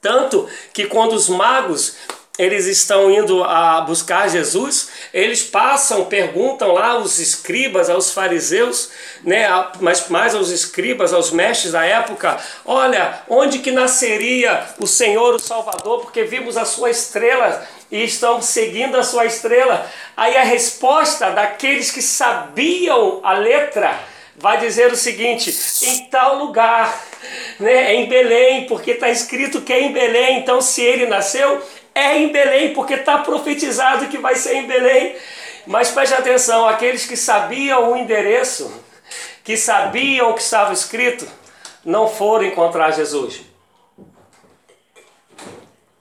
Tanto 0.01 0.49
que 0.73 0.87
quando 0.87 1.13
os 1.13 1.29
magos 1.29 1.95
eles 2.39 2.67
estão 2.67 3.11
indo 3.11 3.45
a 3.45 3.83
buscar 3.83 4.29
Jesus, 4.29 4.89
eles 5.13 5.43
passam, 5.43 6.07
perguntam 6.07 6.73
lá 6.73 6.93
aos 6.93 7.19
escribas, 7.19 7.91
aos 7.91 8.11
fariseus, 8.11 8.91
né, 9.23 9.47
mas 9.81 10.09
mais 10.09 10.35
aos 10.35 10.49
escribas, 10.49 11.13
aos 11.13 11.31
mestres 11.31 11.73
da 11.73 11.85
época, 11.85 12.39
olha, 12.65 13.21
onde 13.29 13.59
que 13.59 13.71
nasceria 13.71 14.67
o 14.81 14.87
Senhor, 14.87 15.35
o 15.35 15.39
Salvador, 15.39 16.01
porque 16.01 16.25
vimos 16.25 16.57
a 16.57 16.65
sua 16.65 16.91
estrela 16.91 17.67
e 17.91 18.03
estamos 18.03 18.47
seguindo 18.47 18.97
a 18.97 19.03
sua 19.03 19.27
estrela. 19.27 19.87
Aí 20.17 20.35
a 20.37 20.43
resposta 20.43 21.31
daqueles 21.31 21.91
que 21.91 22.01
sabiam 22.01 23.21
a 23.23 23.35
letra 23.35 24.01
vai 24.37 24.59
dizer 24.59 24.93
o 24.93 24.97
seguinte: 24.97 25.55
em 25.83 26.07
tal 26.07 26.37
lugar, 26.37 27.05
né, 27.59 27.93
é 27.93 27.95
em 27.95 28.09
Belém, 28.09 28.67
porque 28.67 28.93
está 28.93 29.09
escrito 29.09 29.61
que 29.61 29.73
é 29.73 29.83
em 29.83 29.93
Belém, 29.93 30.39
então 30.39 30.61
se 30.61 30.83
ele 30.83 31.07
nasceu, 31.07 31.63
é 31.95 32.19
em 32.19 32.33
Belém, 32.33 32.73
porque 32.73 32.95
está 32.95 33.19
profetizado 33.19 34.09
que 34.09 34.19
vai 34.19 34.35
ser 34.35 34.57
em 34.57 34.67
Belém. 34.67 35.17
Mas 35.67 35.91
preste 35.91 36.15
atenção: 36.15 36.67
aqueles 36.67 37.07
que 37.07 37.17
sabiam 37.17 37.93
o 37.93 37.97
endereço, 37.97 38.73
que 39.45 39.57
sabiam 39.57 40.31
o 40.31 40.35
que 40.35 40.43
estava 40.43 40.73
escrito, 40.73 41.27
não 41.85 42.09
foram 42.09 42.47
encontrar 42.47 42.91
Jesus. 42.93 43.43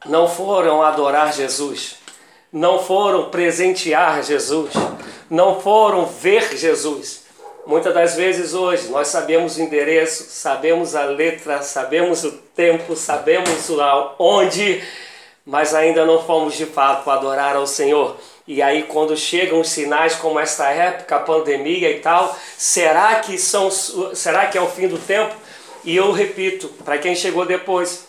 Não 0.05 0.27
foram 0.27 0.81
adorar 0.81 1.31
Jesus. 1.31 1.97
Não 2.51 2.83
foram 2.83 3.29
presentear 3.29 4.23
Jesus. 4.23 4.73
Não 5.29 5.61
foram 5.61 6.07
ver 6.07 6.57
Jesus 6.57 7.20
Muitas 7.65 7.93
das 7.93 8.15
vezes 8.15 8.53
hoje 8.53 8.87
nós 8.87 9.07
sabemos 9.07 9.55
o 9.55 9.61
endereço, 9.61 10.25
sabemos 10.29 10.95
a 10.95 11.03
letra, 11.03 11.61
sabemos 11.61 12.23
o 12.23 12.31
tempo, 12.31 12.95
sabemos 12.95 13.69
onde, 14.17 14.83
mas 15.45 15.75
ainda 15.75 16.03
não 16.03 16.23
fomos 16.23 16.55
de 16.55 16.65
fato 16.65 17.09
adorar 17.09 17.55
ao 17.55 17.67
Senhor. 17.67 18.17
E 18.47 18.61
aí 18.63 18.83
quando 18.83 19.15
chegam 19.15 19.59
os 19.59 19.69
sinais 19.69 20.15
como 20.15 20.39
esta 20.39 20.69
época, 20.69 21.19
pandemia 21.19 21.91
e 21.91 21.99
tal, 21.99 22.35
será 22.57 23.15
que 23.19 23.37
são 23.37 23.69
será 23.69 24.47
que 24.47 24.57
é 24.57 24.61
o 24.61 24.67
fim 24.67 24.87
do 24.87 24.97
tempo? 24.97 25.35
E 25.83 25.95
eu 25.95 26.11
repito, 26.11 26.67
para 26.83 26.97
quem 26.97 27.15
chegou 27.15 27.45
depois, 27.45 28.07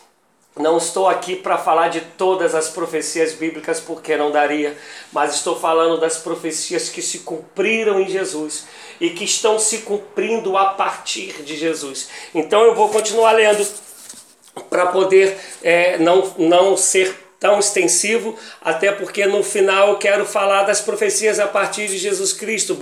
não 0.56 0.78
estou 0.78 1.08
aqui 1.08 1.36
para 1.36 1.56
falar 1.56 1.88
de 1.88 2.00
todas 2.00 2.54
as 2.54 2.68
profecias 2.68 3.34
bíblicas 3.34 3.80
porque 3.80 4.16
não 4.16 4.30
daria, 4.30 4.76
mas 5.12 5.34
estou 5.34 5.58
falando 5.58 5.98
das 5.98 6.18
profecias 6.18 6.88
que 6.88 7.00
se 7.00 7.20
cumpriram 7.20 8.00
em 8.00 8.08
Jesus 8.08 8.66
e 9.02 9.10
que 9.10 9.24
estão 9.24 9.58
se 9.58 9.78
cumprindo 9.78 10.56
a 10.56 10.66
partir 10.66 11.42
de 11.42 11.56
Jesus. 11.56 12.08
Então 12.32 12.62
eu 12.62 12.72
vou 12.72 12.88
continuar 12.88 13.32
lendo 13.32 13.66
para 14.70 14.86
poder 14.86 15.36
é, 15.60 15.98
não, 15.98 16.32
não 16.38 16.76
ser 16.76 17.12
tão 17.40 17.58
extensivo, 17.58 18.38
até 18.60 18.92
porque 18.92 19.26
no 19.26 19.42
final 19.42 19.88
eu 19.88 19.96
quero 19.96 20.24
falar 20.24 20.62
das 20.62 20.80
profecias 20.80 21.40
a 21.40 21.48
partir 21.48 21.88
de 21.88 21.98
Jesus 21.98 22.32
Cristo, 22.32 22.78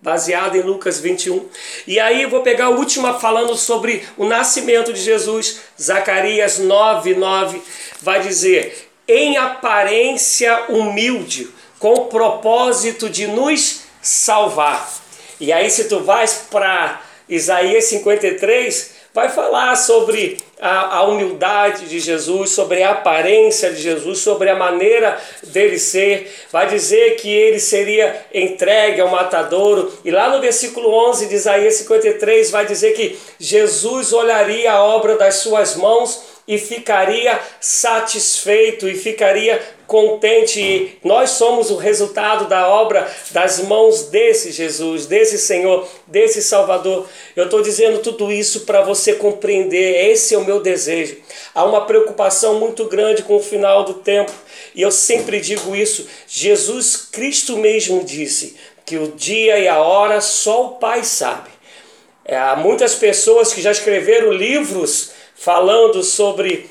baseado 0.00 0.56
em 0.56 0.62
Lucas 0.62 1.00
21. 1.00 1.46
E 1.86 2.00
aí 2.00 2.22
eu 2.22 2.30
vou 2.30 2.40
pegar 2.40 2.66
a 2.66 2.70
última 2.70 3.20
falando 3.20 3.54
sobre 3.54 4.02
o 4.16 4.24
nascimento 4.24 4.90
de 4.90 5.02
Jesus, 5.02 5.60
Zacarias 5.78 6.58
9, 6.58 7.14
9, 7.14 7.60
vai 8.00 8.22
dizer: 8.22 8.90
em 9.06 9.36
aparência 9.36 10.64
humilde, 10.70 11.50
com 11.78 11.92
o 11.92 12.06
propósito 12.06 13.10
de 13.10 13.26
nos 13.26 13.82
salvar. 14.00 15.07
E 15.40 15.52
aí, 15.52 15.70
se 15.70 15.84
tu 15.84 16.00
vais 16.00 16.46
para 16.50 17.00
Isaías 17.28 17.84
53, 17.84 18.98
vai 19.14 19.28
falar 19.28 19.76
sobre 19.76 20.38
a, 20.60 20.96
a, 20.96 21.02
humildade 21.04 21.86
de 21.86 22.00
Jesus, 22.00 22.50
sobre 22.50 22.82
a 22.82 22.92
aparência 22.92 23.70
de 23.70 23.80
Jesus, 23.80 24.18
sobre 24.18 24.50
a 24.50 24.56
maneira 24.56 25.20
dele 25.44 25.78
ser. 25.78 26.32
Vai 26.50 26.68
dizer 26.68 27.16
que 27.16 27.28
ele 27.28 27.60
seria 27.60 28.26
entregue 28.34 29.00
ao 29.00 29.08
matadouro. 29.08 29.92
E 30.04 30.10
lá 30.10 30.28
no 30.30 30.40
versículo 30.40 30.88
11 31.10 31.26
de 31.26 31.34
Isaías 31.34 31.74
53 31.74 32.50
vai 32.50 32.66
dizer 32.66 32.92
que 32.92 33.18
Jesus 33.38 34.12
olharia 34.12 34.72
a 34.72 34.82
obra 34.82 35.16
das 35.16 35.36
suas 35.36 35.76
mãos 35.76 36.37
e 36.48 36.56
ficaria 36.56 37.38
satisfeito 37.60 38.88
e 38.88 38.94
ficaria 38.94 39.60
contente. 39.86 40.58
E 40.58 40.98
nós 41.04 41.30
somos 41.30 41.70
o 41.70 41.76
resultado 41.76 42.48
da 42.48 42.66
obra 42.66 43.06
das 43.32 43.60
mãos 43.60 44.04
desse 44.04 44.50
Jesus, 44.50 45.04
desse 45.04 45.36
Senhor, 45.38 45.86
desse 46.06 46.42
Salvador. 46.42 47.06
Eu 47.36 47.44
estou 47.44 47.60
dizendo 47.60 47.98
tudo 47.98 48.32
isso 48.32 48.60
para 48.60 48.80
você 48.80 49.12
compreender. 49.12 50.10
Esse 50.10 50.34
é 50.34 50.38
o 50.38 50.44
meu 50.44 50.58
desejo. 50.60 51.18
Há 51.54 51.64
uma 51.64 51.84
preocupação 51.84 52.58
muito 52.58 52.86
grande 52.86 53.22
com 53.22 53.36
o 53.36 53.42
final 53.42 53.84
do 53.84 53.94
tempo. 53.94 54.32
E 54.74 54.80
eu 54.80 54.90
sempre 54.90 55.40
digo 55.40 55.76
isso. 55.76 56.08
Jesus 56.26 56.96
Cristo 56.96 57.58
mesmo 57.58 58.02
disse 58.04 58.56
que 58.86 58.96
o 58.96 59.08
dia 59.08 59.58
e 59.58 59.68
a 59.68 59.82
hora 59.82 60.22
só 60.22 60.64
o 60.64 60.68
Pai 60.76 61.04
sabe. 61.04 61.50
É, 62.24 62.36
há 62.38 62.56
muitas 62.56 62.94
pessoas 62.94 63.52
que 63.52 63.60
já 63.60 63.70
escreveram 63.70 64.32
livros 64.32 65.17
falando 65.38 66.02
sobre 66.02 66.68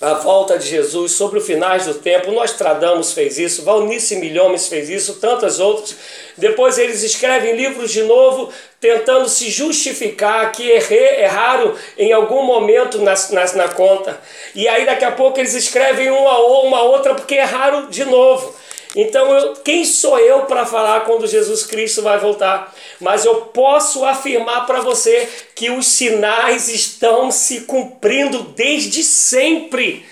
a 0.00 0.12
volta 0.14 0.58
de 0.58 0.68
Jesus, 0.68 1.12
sobre 1.12 1.38
o 1.38 1.42
finais 1.42 1.86
do 1.86 1.94
tempo. 1.94 2.30
Nostradamus 2.30 3.12
fez 3.12 3.38
isso, 3.38 3.62
Valnice 3.62 4.16
Milhomes 4.16 4.68
fez 4.68 4.90
isso, 4.90 5.14
tantas 5.14 5.58
outras. 5.58 5.96
Depois 6.36 6.78
eles 6.78 7.02
escrevem 7.02 7.56
livros 7.56 7.90
de 7.90 8.02
novo, 8.02 8.52
tentando 8.78 9.28
se 9.28 9.50
justificar 9.50 10.52
que 10.52 10.68
errei, 10.68 11.22
erraram 11.22 11.74
em 11.96 12.12
algum 12.12 12.42
momento 12.42 12.98
na, 12.98 13.14
na, 13.30 13.52
na 13.54 13.68
conta. 13.68 14.20
E 14.54 14.68
aí 14.68 14.84
daqui 14.84 15.04
a 15.04 15.12
pouco 15.12 15.40
eles 15.40 15.54
escrevem 15.54 16.10
uma 16.10 16.38
ou 16.38 16.66
uma 16.66 16.82
outra 16.82 17.14
porque 17.14 17.34
erraram 17.34 17.88
de 17.88 18.04
novo. 18.04 18.54
Então, 18.94 19.32
eu, 19.32 19.54
quem 19.56 19.84
sou 19.84 20.18
eu 20.18 20.42
para 20.42 20.64
falar 20.64 21.00
quando 21.00 21.26
Jesus 21.26 21.64
Cristo 21.64 22.02
vai 22.02 22.18
voltar? 22.18 22.74
Mas 23.00 23.24
eu 23.24 23.36
posso 23.46 24.04
afirmar 24.04 24.66
para 24.66 24.80
você 24.80 25.28
que 25.54 25.70
os 25.70 25.86
sinais 25.86 26.68
estão 26.68 27.30
se 27.30 27.62
cumprindo 27.62 28.42
desde 28.54 29.02
sempre. 29.02 30.06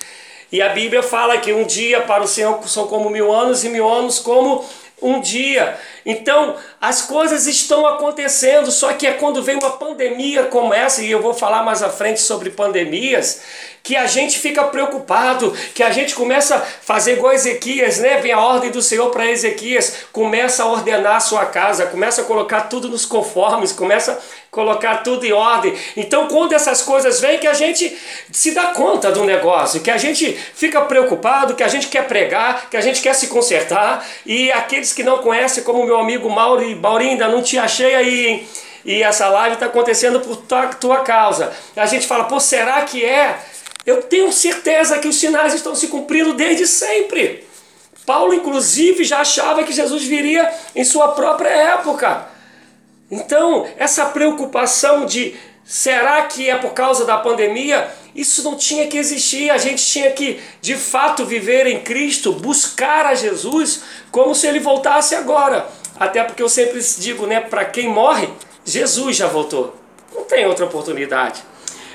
E 0.51 0.63
a 0.63 0.69
Bíblia 0.69 1.03
fala 1.03 1.39
que 1.39 1.53
um 1.53 1.65
dia 1.65 2.03
para 2.03 2.23
o 2.23 2.29
Senhor 2.29 2.63
são 2.69 2.87
como 2.87 3.11
mil 3.11 3.33
anos 3.33 3.65
e 3.65 3.69
mil 3.69 3.89
anos 3.89 4.19
como 4.19 4.65
um 5.05 5.21
dia. 5.21 5.79
Então, 6.05 6.57
as 6.81 7.03
coisas 7.03 7.47
estão 7.47 7.87
acontecendo, 7.87 8.73
só 8.73 8.95
que 8.95 9.07
é 9.07 9.13
quando 9.13 9.43
vem 9.43 9.57
uma 9.57 9.73
pandemia 9.73 10.45
como 10.45 10.73
essa, 10.73 11.03
e 11.03 11.11
eu 11.11 11.21
vou 11.21 11.35
falar 11.35 11.63
mais 11.63 11.83
à 11.83 11.91
frente 11.91 12.21
sobre 12.21 12.51
pandemias, 12.51 13.43
que 13.83 13.97
a 13.97 14.07
gente 14.07 14.39
fica 14.39 14.65
preocupado, 14.65 15.53
que 15.75 15.83
a 15.83 15.91
gente 15.91 16.15
começa 16.15 16.57
a 16.57 16.61
fazer 16.61 17.13
igual 17.13 17.35
Ezequias, 17.35 17.99
né? 17.99 18.17
Vem 18.17 18.33
a 18.33 18.41
ordem 18.41 18.71
do 18.71 18.81
Senhor 18.81 19.11
para 19.11 19.31
Ezequias, 19.31 20.07
começa 20.11 20.63
a 20.63 20.67
ordenar 20.67 21.17
a 21.17 21.21
sua 21.21 21.45
casa, 21.45 21.87
começa 21.87 22.23
a 22.23 22.25
colocar 22.25 22.63
tudo 22.63 22.89
nos 22.89 23.05
conformes, 23.05 23.73
começa 23.73 24.19
colocar 24.55 24.99
tudo 24.99 25.27
em 25.27 25.33
ordem. 25.33 25.75
Então, 25.97 26.29
quando 26.29 26.53
essas 26.53 26.81
coisas 26.81 27.21
vêm, 27.21 27.39
que 27.39 27.47
a 27.47 27.53
gente 27.53 27.95
se 28.31 28.53
dá 28.53 28.69
conta 28.69 29.11
do 29.11 29.25
negócio, 29.25 29.81
que 29.81 29.91
a 29.91 29.99
gente 29.99 30.33
fica 30.55 30.81
preocupado, 30.83 31.55
que 31.55 31.63
a 31.63 31.69
gente 31.69 31.89
quer 31.89 32.07
pregar, 32.07 32.71
que 32.71 32.77
a 32.77 32.81
gente 32.81 33.03
quer 33.03 33.15
se 33.15 33.27
consertar, 33.27 34.07
e 34.25 34.53
aqueles 34.53 34.93
que 34.93 35.03
não 35.03 35.19
conhecem, 35.19 35.65
como 35.65 35.85
meu 35.85 35.99
amigo 35.99 36.31
Mauri, 36.31 36.75
Mauri 36.77 37.17
não 37.17 37.43
te 37.43 37.59
achei 37.59 37.95
aí, 37.95 38.27
hein? 38.27 38.49
E 38.85 39.03
essa 39.03 39.29
live 39.29 39.55
está 39.55 39.67
acontecendo 39.67 40.21
por 40.21 40.37
tua, 40.37 40.67
tua 40.69 41.01
causa. 41.01 41.53
A 41.75 41.87
gente 41.87 42.07
fala, 42.07 42.25
pô, 42.25 42.39
será 42.39 42.83
que 42.83 43.05
é? 43.05 43.39
Eu 43.85 44.03
tenho 44.03 44.31
certeza 44.31 44.99
que 44.99 45.09
os 45.09 45.17
sinais 45.17 45.55
estão 45.55 45.75
se 45.75 45.89
cumprindo 45.89 46.35
desde 46.35 46.67
sempre. 46.67 47.47
Paulo, 48.07 48.35
inclusive, 48.35 49.03
já 49.03 49.21
achava 49.21 49.65
que 49.65 49.73
Jesus 49.73 50.05
viria 50.05 50.53
em 50.77 50.85
sua 50.85 51.09
própria 51.09 51.49
época. 51.49 52.34
Então, 53.15 53.65
essa 53.79 54.07
preocupação 54.07 55.07
de 55.07 55.37
será 55.65 56.23
que 56.23 56.51
é 56.51 56.57
por 56.57 56.73
causa 56.73 57.05
da 57.05 57.17
pandemia? 57.17 57.89
Isso 58.13 58.43
não 58.43 58.57
tinha 58.57 58.89
que 58.89 58.99
existir. 58.99 59.51
A 59.51 59.57
gente 59.57 59.87
tinha 59.87 60.11
que, 60.11 60.41
de 60.61 60.75
fato, 60.75 61.25
viver 61.25 61.65
em 61.69 61.79
Cristo, 61.81 62.33
buscar 62.33 63.07
a 63.07 63.15
Jesus 63.15 63.83
como 64.11 64.35
se 64.35 64.49
ele 64.49 64.59
voltasse 64.59 65.15
agora. 65.15 65.69
Até 65.97 66.25
porque 66.25 66.43
eu 66.43 66.49
sempre 66.49 66.81
digo, 66.99 67.25
né, 67.25 67.41
para 67.41 67.65
quem 67.65 67.87
morre, 67.87 68.29
Jesus 68.65 69.15
já 69.15 69.29
voltou. 69.29 69.77
Não 70.13 70.25
tem 70.25 70.45
outra 70.45 70.65
oportunidade. 70.65 71.41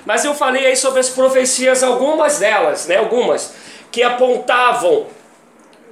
Mas 0.05 0.23
eu 0.23 0.34
falei 0.34 0.67
aí 0.67 0.77
sobre 0.77 1.01
as 1.01 1.10
profecias, 1.10 1.84
algumas 1.84 2.39
delas, 2.39 2.88
né, 2.88 2.95
algumas, 2.95 3.53
que 3.91 4.01
apontavam 4.01 5.08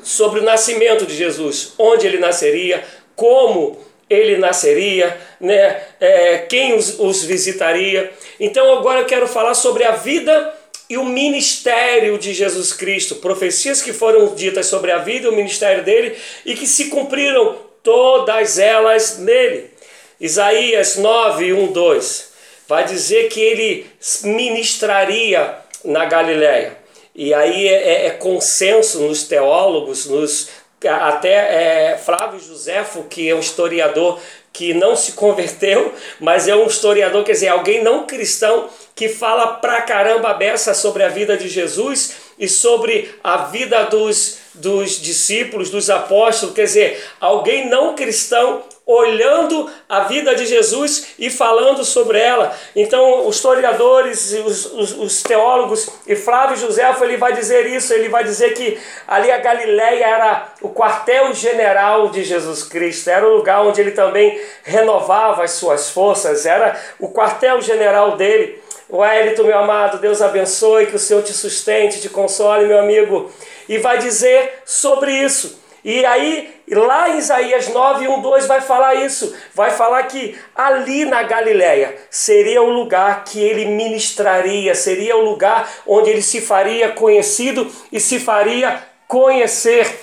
sobre 0.02 0.40
o 0.40 0.44
nascimento 0.44 1.06
de 1.06 1.13
Jesus, 1.13 1.74
onde 1.78 2.08
ele 2.08 2.18
nasceria, 2.18 2.86
como 3.13 3.78
ele 4.10 4.38
nasceria, 4.38 5.17
né, 5.39 5.82
é, 6.00 6.38
quem 6.39 6.74
os, 6.74 7.00
os 7.00 7.24
visitaria. 7.24 8.12
Então 8.39 8.78
agora 8.78 9.02
eu 9.02 9.06
quero 9.06 9.28
falar 9.28 9.54
sobre 9.54 9.84
a 9.84 9.91
vida 9.91 10.54
e 10.89 10.98
o 10.98 11.04
ministério 11.04 12.17
de 12.17 12.34
Jesus 12.34 12.72
Cristo, 12.72 13.15
profecias 13.15 13.82
que 13.82 13.91
foram 13.91 14.34
ditas 14.34 14.67
sobre 14.67 14.91
a 14.91 15.00
vida 15.00 15.28
e 15.28 15.30
o 15.30 15.36
ministério 15.36 15.84
dele 15.84 16.15
e 16.46 16.56
que 16.56 16.65
se 16.65 16.86
cumpriram 16.86 17.58
todas 17.84 18.58
elas 18.58 19.17
nele. 19.17 19.72
Isaías 20.20 20.96
9, 20.96 21.54
1, 21.54 21.72
2 21.72 22.28
vai 22.67 22.84
dizer 22.84 23.30
que 23.30 23.39
ele 23.39 23.89
ministraria 24.24 25.56
na 25.84 26.06
Galiléia. 26.06 26.78
E 27.15 27.34
aí 27.34 27.67
é, 27.67 27.74
é, 27.74 28.06
é 28.08 28.10
consenso 28.12 29.00
nos 29.00 29.24
teólogos, 29.24 30.06
nos 30.06 30.50
até 30.86 31.94
é, 31.94 31.98
Flávio 31.98 32.40
Josefo, 32.40 33.06
que 33.06 33.28
é 33.30 33.34
um 33.34 33.40
historiador 33.40 34.20
que 34.54 34.74
não 34.74 34.96
se 34.96 35.12
converteu, 35.12 35.94
mas 36.20 36.48
é 36.48 36.56
um 36.56 36.66
historiador, 36.66 37.24
quer 37.24 37.34
dizer, 37.34 37.50
alguém 37.50 37.84
não 37.84 38.08
cristão 38.08 38.70
que 38.96 39.08
fala 39.08 39.56
pra 39.56 39.84
caramba 39.84 40.34
beça 40.34 40.74
sobre 40.74 41.04
a 41.04 41.10
vida 41.10 41.38
de 41.38 41.48
Jesus 41.48 42.16
e 42.40 42.48
sobre 42.48 43.16
a 43.24 43.38
vida 43.46 43.84
dos, 43.84 44.40
dos 44.56 45.00
discípulos, 45.00 45.70
dos 45.70 45.90
apóstolos, 45.90 46.56
quer 46.56 46.63
dizer, 46.63 47.04
alguém 47.20 47.70
não 47.70 47.96
cristão 47.96 48.63
olhando 48.88 49.69
a 49.89 50.02
vida 50.02 50.34
de 50.34 50.45
Jesus 50.45 51.08
e 51.19 51.30
falando 51.30 51.84
sobre 51.84 52.17
ela. 52.17 52.56
Então, 52.73 53.28
os 53.28 53.36
historiadores, 53.36 54.32
os, 54.45 54.65
os, 54.71 54.91
os 54.97 55.21
teólogos, 55.21 55.89
e 56.08 56.15
Flávio 56.15 56.56
José 56.56 56.88
ele 57.02 57.17
vai 57.17 57.34
dizer 57.34 57.65
isso, 57.65 57.93
ele 57.93 58.08
vai 58.08 58.23
dizer 58.23 58.54
que 58.54 58.80
ali 59.06 59.30
a 59.30 59.39
Galileia 59.39 60.06
era 60.06 60.54
o 60.62 60.69
quartel-general 60.69 62.10
de 62.10 62.23
Jesus 62.23 62.63
Cristo, 62.63 63.10
era 63.10 63.28
o 63.28 63.36
lugar 63.36 63.62
onde 63.62 63.82
ele 63.82 63.91
também 63.91 64.39
renovava 64.63 65.43
as 65.43 65.52
suas 65.52 65.89
forças, 65.89 66.45
era 66.45 66.80
o 66.97 67.10
quartel-general 67.12 68.15
dele. 68.15 68.63
O 68.88 69.00
Wellington, 69.00 69.43
meu 69.43 69.58
amado, 69.58 70.00
Deus 70.00 70.21
abençoe, 70.21 70.86
que 70.86 70.95
o 70.95 71.00
Senhor 71.00 71.21
te 71.21 71.34
sustente, 71.34 72.00
te 72.00 72.08
console, 72.08 72.65
meu 72.65 72.80
amigo. 72.80 73.30
E 73.67 73.78
vai 73.80 73.97
dizer 73.97 74.62
sobre 74.65 75.12
isso. 75.12 75.66
E 75.84 76.06
aí, 76.06 76.54
lá 76.70 77.10
em 77.10 77.18
Isaías 77.18 77.70
9, 77.70 78.08
1, 78.08 78.22
2 78.22 78.48
vai 78.48 78.62
falar 78.62 78.96
isso. 78.96 79.36
Vai 79.54 79.72
falar 79.72 80.04
que 80.04 80.38
ali 80.56 81.06
na 81.06 81.24
Galileia 81.24 81.96
seria 82.10 82.62
o 82.62 82.70
lugar 82.70 83.24
que 83.24 83.40
ele 83.40 83.66
ministraria, 83.66 84.76
seria 84.76 85.16
o 85.16 85.24
lugar 85.24 85.70
onde 85.86 86.10
ele 86.10 86.22
se 86.22 86.42
faria 86.42 86.92
conhecido 86.92 87.72
e 87.92 88.00
se 88.00 88.20
faria 88.20 88.84
conhecer. 89.08 90.02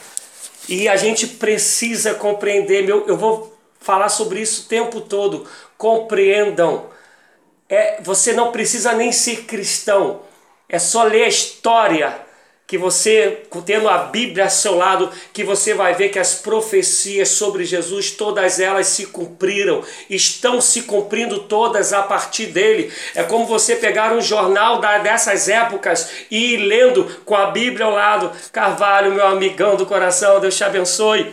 E 0.69 0.89
a 0.89 0.97
gente 0.97 1.27
precisa 1.27 2.15
compreender, 2.15 2.85
meu, 2.85 3.07
eu 3.07 3.17
vou 3.17 3.55
falar 3.81 4.09
sobre 4.09 4.41
isso 4.41 4.63
o 4.63 4.69
tempo 4.69 5.01
todo. 5.01 5.47
Compreendam. 5.77 6.87
É, 7.69 8.01
você 8.01 8.33
não 8.33 8.51
precisa 8.53 8.93
nem 8.93 9.13
ser 9.13 9.45
cristão. 9.45 10.23
É 10.69 10.79
só 10.79 11.03
ler 11.03 11.25
a 11.25 11.29
história 11.29 12.24
que 12.75 12.79
você, 12.79 13.43
tendo 13.65 13.89
a 13.89 13.99
Bíblia 13.99 14.47
ao 14.47 14.51
seu 14.51 14.75
lado, 14.75 15.09
que 15.33 15.45
você 15.45 15.75
vai 15.75 15.95
ver 15.95 16.09
que 16.09 16.19
as 16.19 16.35
profecias 16.35 17.29
sobre 17.29 17.65
Jesus, 17.65 18.11
todas 18.11 18.59
elas 18.59 18.89
se 18.89 19.07
cumpriram, 19.07 19.81
estão 20.11 20.61
se 20.61 20.83
cumprindo 20.83 21.45
todas 21.45 21.93
a 21.93 22.03
partir 22.03 22.47
dele. 22.47 22.93
É 23.15 23.23
como 23.23 23.47
você 23.47 23.77
pegar 23.77 24.13
um 24.13 24.21
jornal 24.21 24.81
dessas 25.05 25.49
épocas 25.49 26.11
e 26.29 26.55
ir 26.55 26.57
lendo 26.57 27.05
com 27.25 27.37
a 27.37 27.47
Bíblia 27.53 27.87
ao 27.87 27.93
lado. 27.93 28.33
Carvalho, 28.51 29.13
meu 29.13 29.29
amigão 29.29 29.77
do 29.77 29.87
coração, 29.87 30.41
Deus 30.41 30.57
te 30.57 30.65
abençoe. 30.65 31.33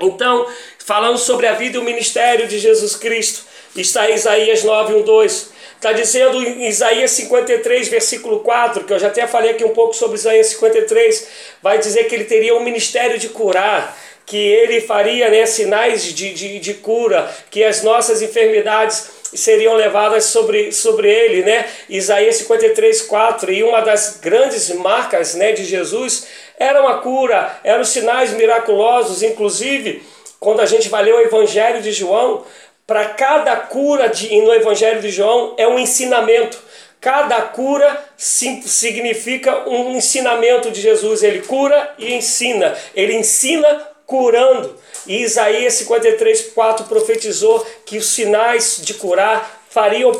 Então, 0.00 0.46
falando 0.78 1.18
sobre 1.18 1.46
a 1.46 1.52
vida 1.52 1.76
e 1.76 1.80
o 1.80 1.84
ministério 1.84 2.48
de 2.48 2.58
Jesus 2.58 2.96
Cristo, 2.96 3.44
está 3.76 4.08
Isaías 4.08 4.64
9, 4.64 4.94
1, 4.94 5.02
2. 5.02 5.59
Está 5.80 5.92
dizendo 5.92 6.42
em 6.42 6.68
Isaías 6.68 7.10
53, 7.12 7.88
versículo 7.88 8.40
4, 8.40 8.84
que 8.84 8.92
eu 8.92 8.98
já 8.98 9.06
até 9.06 9.26
falei 9.26 9.52
aqui 9.52 9.64
um 9.64 9.70
pouco 9.70 9.94
sobre 9.94 10.18
Isaías 10.18 10.48
53, 10.48 11.26
vai 11.62 11.78
dizer 11.78 12.04
que 12.04 12.14
ele 12.14 12.24
teria 12.24 12.54
um 12.54 12.62
ministério 12.62 13.18
de 13.18 13.30
curar, 13.30 13.96
que 14.26 14.36
ele 14.36 14.82
faria 14.82 15.30
né, 15.30 15.46
sinais 15.46 16.04
de, 16.04 16.34
de, 16.34 16.58
de 16.58 16.74
cura, 16.74 17.34
que 17.50 17.64
as 17.64 17.82
nossas 17.82 18.20
enfermidades 18.20 19.08
seriam 19.32 19.72
levadas 19.72 20.24
sobre, 20.24 20.70
sobre 20.70 21.08
ele, 21.10 21.44
né? 21.44 21.66
Isaías 21.88 22.36
53, 22.36 23.00
4. 23.00 23.50
E 23.50 23.62
uma 23.62 23.80
das 23.80 24.18
grandes 24.20 24.68
marcas 24.74 25.34
né, 25.34 25.52
de 25.52 25.64
Jesus 25.64 26.26
era 26.58 26.82
uma 26.82 26.98
cura, 26.98 27.58
eram 27.64 27.84
sinais 27.84 28.34
miraculosos, 28.34 29.22
inclusive, 29.22 30.02
quando 30.38 30.60
a 30.60 30.66
gente 30.66 30.90
vai 30.90 31.04
ler 31.04 31.14
o 31.14 31.20
Evangelho 31.20 31.80
de 31.80 31.90
João, 31.90 32.44
para 32.90 33.04
cada 33.10 33.54
cura 33.54 34.08
de, 34.08 34.36
no 34.42 34.52
Evangelho 34.52 35.00
de 35.00 35.12
João 35.12 35.54
é 35.56 35.68
um 35.68 35.78
ensinamento. 35.78 36.60
Cada 37.00 37.40
cura 37.40 38.04
significa 38.16 39.68
um 39.68 39.96
ensinamento 39.96 40.72
de 40.72 40.80
Jesus. 40.80 41.22
Ele 41.22 41.38
cura 41.42 41.94
e 41.96 42.12
ensina. 42.12 42.76
Ele 42.92 43.14
ensina 43.14 43.86
curando. 44.04 44.74
E 45.06 45.22
Isaías 45.22 45.74
53, 45.74 46.50
4 46.52 46.86
profetizou 46.86 47.64
que 47.86 47.96
os 47.96 48.08
sinais 48.08 48.80
de 48.82 48.94
curar 48.94 49.62
fariam 49.70 50.10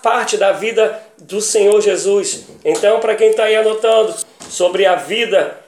parte 0.00 0.36
da 0.36 0.52
vida 0.52 1.02
do 1.18 1.40
Senhor 1.40 1.80
Jesus. 1.80 2.44
Então, 2.64 3.00
para 3.00 3.16
quem 3.16 3.30
está 3.30 3.46
aí 3.46 3.56
anotando 3.56 4.14
sobre 4.48 4.86
a 4.86 4.94
vida 4.94 5.58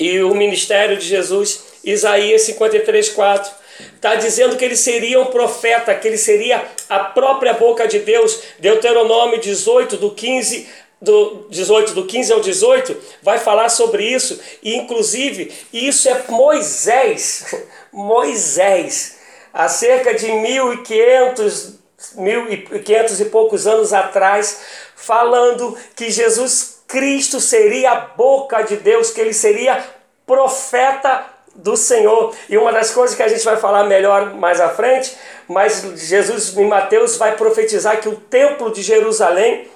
e 0.00 0.18
o 0.18 0.34
ministério 0.34 0.96
de 0.96 1.06
Jesus, 1.06 1.62
Isaías 1.84 2.42
53, 2.42 3.10
4 3.10 3.65
Está 3.94 4.14
dizendo 4.14 4.56
que 4.56 4.64
ele 4.64 4.76
seria 4.76 5.20
um 5.20 5.26
profeta, 5.26 5.94
que 5.94 6.06
ele 6.06 6.18
seria 6.18 6.64
a 6.88 6.98
própria 7.00 7.52
boca 7.52 7.86
de 7.86 7.98
Deus. 8.00 8.40
Deuteronômio 8.58 9.40
18, 9.40 9.96
do 9.96 10.10
15 10.12 10.68
do 11.00 11.46
18, 11.50 11.92
do 11.92 12.06
15 12.06 12.32
ao 12.32 12.40
18, 12.40 12.96
vai 13.22 13.38
falar 13.38 13.68
sobre 13.68 14.04
isso. 14.04 14.40
E 14.62 14.76
inclusive, 14.76 15.52
isso 15.72 16.08
é 16.08 16.24
Moisés. 16.28 17.54
Moisés, 17.92 19.18
há 19.52 19.68
cerca 19.68 20.14
de 20.14 20.30
1500, 20.30 21.74
1500 22.14 23.20
e 23.20 23.24
poucos 23.26 23.66
anos 23.66 23.92
atrás, 23.92 24.60
falando 24.94 25.76
que 25.94 26.10
Jesus 26.10 26.80
Cristo 26.86 27.40
seria 27.40 27.92
a 27.92 28.00
boca 28.00 28.62
de 28.62 28.76
Deus, 28.76 29.10
que 29.10 29.20
ele 29.20 29.32
seria 29.32 29.84
profeta 30.26 31.35
do 31.56 31.76
Senhor. 31.76 32.34
E 32.48 32.56
uma 32.56 32.72
das 32.72 32.90
coisas 32.92 33.16
que 33.16 33.22
a 33.22 33.28
gente 33.28 33.44
vai 33.44 33.56
falar 33.56 33.84
melhor 33.84 34.34
mais 34.34 34.60
à 34.60 34.68
frente, 34.68 35.16
mas 35.48 35.82
Jesus 35.96 36.56
em 36.56 36.66
Mateus 36.66 37.16
vai 37.16 37.36
profetizar 37.36 38.00
que 38.00 38.08
o 38.08 38.16
templo 38.16 38.70
de 38.70 38.82
Jerusalém, 38.82 39.68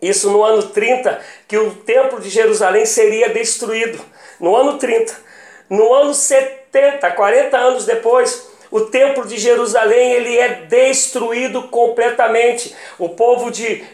isso 0.00 0.30
no 0.30 0.42
ano 0.42 0.62
30, 0.62 1.20
que 1.46 1.58
o 1.58 1.70
templo 1.74 2.20
de 2.20 2.30
Jerusalém 2.30 2.86
seria 2.86 3.28
destruído. 3.28 4.00
No 4.38 4.56
ano 4.56 4.78
30. 4.78 5.14
No 5.68 5.92
ano 5.94 6.14
70, 6.14 7.10
40 7.10 7.56
anos 7.56 7.84
depois, 7.84 8.50
o 8.70 8.82
templo 8.82 9.26
de 9.26 9.36
Jerusalém 9.36 10.12
ele 10.12 10.38
é 10.38 10.62
destruído 10.68 11.64
completamente. 11.64 12.74
O 12.98 13.08
povo 13.08 13.50
de 13.50 13.84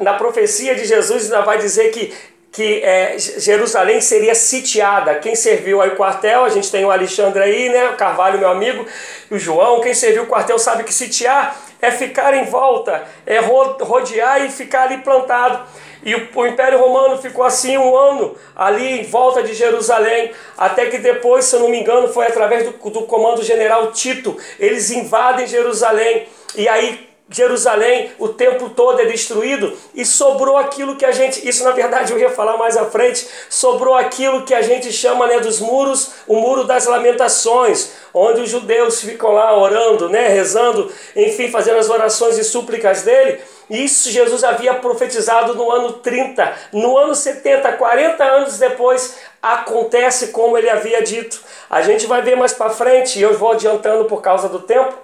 na 0.00 0.14
profecia 0.14 0.74
de 0.74 0.84
Jesus 0.84 1.24
ainda 1.24 1.42
vai 1.42 1.58
dizer 1.58 1.90
que 1.90 2.12
que 2.50 2.82
é, 2.82 3.18
Jerusalém 3.18 4.00
seria 4.00 4.34
sitiada. 4.34 5.14
Quem 5.16 5.34
serviu 5.34 5.80
aí 5.80 5.90
o 5.90 5.96
quartel, 5.96 6.44
a 6.44 6.48
gente 6.48 6.70
tem 6.70 6.84
o 6.84 6.90
Alexandre 6.90 7.42
aí, 7.42 7.68
né? 7.68 7.90
O 7.90 7.96
Carvalho, 7.96 8.38
meu 8.38 8.50
amigo, 8.50 8.86
o 9.30 9.38
João. 9.38 9.80
Quem 9.80 9.94
serviu 9.94 10.24
o 10.24 10.26
quartel 10.26 10.58
sabe 10.58 10.84
que 10.84 10.92
sitiar 10.92 11.56
é 11.80 11.90
ficar 11.90 12.34
em 12.34 12.44
volta, 12.44 13.04
é 13.24 13.38
rodear 13.38 14.44
e 14.44 14.50
ficar 14.50 14.84
ali 14.84 14.98
plantado. 14.98 15.64
E 16.02 16.14
o, 16.14 16.28
o, 16.34 16.46
Império 16.46 16.78
Romano 16.78 17.20
ficou 17.20 17.44
assim 17.44 17.76
um 17.76 17.96
ano 17.96 18.36
ali 18.56 19.00
em 19.00 19.04
volta 19.04 19.42
de 19.42 19.52
Jerusalém, 19.52 20.32
até 20.56 20.86
que 20.86 20.98
depois, 20.98 21.44
se 21.44 21.56
eu 21.56 21.60
não 21.60 21.68
me 21.68 21.80
engano, 21.80 22.08
foi 22.08 22.26
através 22.26 22.64
do, 22.64 22.90
do 22.90 23.02
comando 23.02 23.42
general 23.42 23.92
Tito, 23.92 24.36
eles 24.58 24.90
invadem 24.90 25.46
Jerusalém. 25.46 26.26
E 26.56 26.68
aí 26.68 27.07
Jerusalém, 27.30 28.10
o 28.18 28.28
templo 28.28 28.70
todo 28.70 29.00
é 29.00 29.04
destruído 29.04 29.76
e 29.94 30.04
sobrou 30.04 30.56
aquilo 30.56 30.96
que 30.96 31.04
a 31.04 31.12
gente, 31.12 31.46
isso 31.46 31.62
na 31.62 31.72
verdade 31.72 32.10
eu 32.10 32.18
ia 32.18 32.30
falar 32.30 32.56
mais 32.56 32.74
à 32.74 32.86
frente, 32.86 33.28
sobrou 33.50 33.94
aquilo 33.94 34.44
que 34.44 34.54
a 34.54 34.62
gente 34.62 34.90
chama 34.90 35.26
né, 35.26 35.38
dos 35.38 35.60
muros, 35.60 36.12
o 36.26 36.36
muro 36.36 36.64
das 36.64 36.86
lamentações, 36.86 37.92
onde 38.14 38.40
os 38.40 38.48
judeus 38.48 39.02
ficam 39.02 39.32
lá 39.32 39.54
orando, 39.54 40.08
né, 40.08 40.28
rezando, 40.28 40.90
enfim, 41.14 41.50
fazendo 41.50 41.78
as 41.78 41.90
orações 41.90 42.38
e 42.38 42.44
súplicas 42.44 43.02
dele. 43.02 43.40
Isso 43.68 44.10
Jesus 44.10 44.42
havia 44.42 44.72
profetizado 44.72 45.54
no 45.54 45.70
ano 45.70 45.92
30. 45.92 46.54
No 46.72 46.96
ano 46.96 47.14
70, 47.14 47.72
40 47.74 48.24
anos 48.24 48.58
depois, 48.58 49.18
acontece 49.42 50.28
como 50.28 50.56
ele 50.56 50.70
havia 50.70 51.02
dito. 51.02 51.42
A 51.68 51.82
gente 51.82 52.06
vai 52.06 52.22
ver 52.22 52.36
mais 52.36 52.54
para 52.54 52.70
frente, 52.70 53.18
e 53.18 53.22
eu 53.22 53.36
vou 53.36 53.52
adiantando 53.52 54.06
por 54.06 54.22
causa 54.22 54.48
do 54.48 54.60
tempo, 54.60 54.94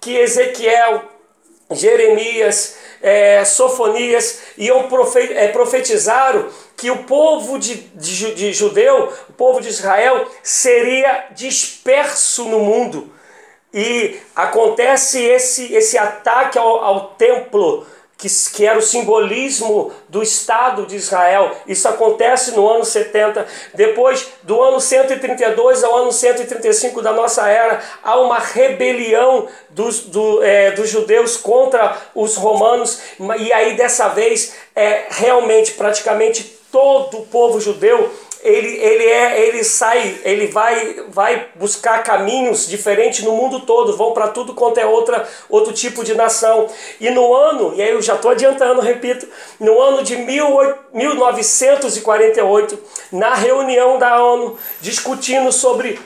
que 0.00 0.16
Ezequiel 0.16 1.13
Jeremias, 1.70 2.76
é, 3.02 3.44
Sofonias 3.44 4.40
iam 4.56 4.88
é, 5.30 5.48
profetizaram 5.48 6.48
que 6.76 6.90
o 6.90 7.04
povo 7.04 7.58
de, 7.58 7.74
de, 7.74 8.34
de, 8.34 8.52
judeu, 8.52 9.12
o 9.28 9.32
povo 9.32 9.60
de 9.60 9.68
Israel, 9.68 10.26
seria 10.42 11.26
disperso 11.32 12.44
no 12.44 12.60
mundo. 12.60 13.12
E 13.72 14.16
acontece 14.34 15.22
esse, 15.22 15.72
esse 15.74 15.98
ataque 15.98 16.58
ao, 16.58 16.84
ao 16.84 17.08
templo 17.14 17.86
que, 18.16 18.28
que 18.54 18.66
era 18.66 18.78
o 18.78 18.82
simbolismo 18.82 19.92
do 20.08 20.22
Estado 20.22 20.86
de 20.86 20.96
Israel. 20.96 21.50
Isso 21.66 21.88
acontece 21.88 22.52
no 22.52 22.68
ano 22.68 22.84
70. 22.84 23.46
Depois 23.74 24.28
do 24.42 24.62
ano 24.62 24.80
132 24.80 25.84
ao 25.84 25.96
ano 25.96 26.12
135 26.12 27.02
da 27.02 27.12
nossa 27.12 27.48
era, 27.48 27.82
há 28.02 28.18
uma 28.20 28.38
rebelião 28.38 29.48
dos, 29.70 30.00
do, 30.00 30.42
é, 30.42 30.70
dos 30.70 30.88
judeus 30.88 31.36
contra 31.36 31.96
os 32.14 32.36
romanos. 32.36 33.00
E 33.38 33.52
aí, 33.52 33.76
dessa 33.76 34.08
vez, 34.08 34.54
é, 34.74 35.06
realmente, 35.10 35.72
praticamente 35.72 36.54
todo 36.70 37.18
o 37.18 37.26
povo 37.26 37.60
judeu 37.60 38.10
ele, 38.44 38.76
ele, 38.76 39.04
é, 39.04 39.48
ele 39.48 39.64
sai, 39.64 40.20
ele 40.22 40.46
vai, 40.48 41.02
vai 41.08 41.48
buscar 41.54 42.02
caminhos 42.02 42.68
diferentes 42.68 43.24
no 43.24 43.32
mundo 43.32 43.60
todo, 43.60 43.96
vão 43.96 44.12
para 44.12 44.28
tudo 44.28 44.52
quanto 44.52 44.76
é 44.76 44.84
outra, 44.84 45.26
outro 45.48 45.72
tipo 45.72 46.04
de 46.04 46.14
nação. 46.14 46.68
E 47.00 47.08
no 47.08 47.34
ano, 47.34 47.72
e 47.74 47.80
aí 47.80 47.88
eu 47.90 48.02
já 48.02 48.16
estou 48.16 48.30
adiantando, 48.30 48.82
repito, 48.84 49.26
no 49.58 49.80
ano 49.80 50.02
de 50.02 50.16
1948, 50.16 52.78
na 53.10 53.34
reunião 53.34 53.98
da 53.98 54.22
ONU, 54.22 54.58
discutindo 54.82 55.50
sobre 55.50 55.98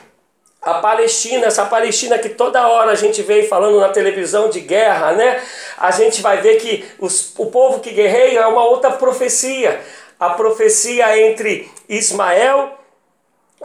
a 0.62 0.74
Palestina, 0.74 1.46
essa 1.46 1.64
Palestina 1.64 2.18
que 2.18 2.28
toda 2.28 2.68
hora 2.68 2.92
a 2.92 2.96
gente 2.96 3.22
vê 3.22 3.44
falando 3.44 3.80
na 3.80 3.88
televisão 3.88 4.48
de 4.48 4.60
guerra, 4.60 5.12
né? 5.12 5.42
A 5.76 5.90
gente 5.90 6.20
vai 6.20 6.40
ver 6.40 6.56
que 6.56 6.84
os, 6.98 7.32
o 7.38 7.46
povo 7.46 7.80
que 7.80 7.90
guerreia 7.90 8.40
é 8.40 8.46
uma 8.46 8.64
outra 8.64 8.90
profecia 8.90 9.80
a 10.18 10.30
profecia 10.30 11.18
entre 11.18 11.70
Ismael 11.88 12.72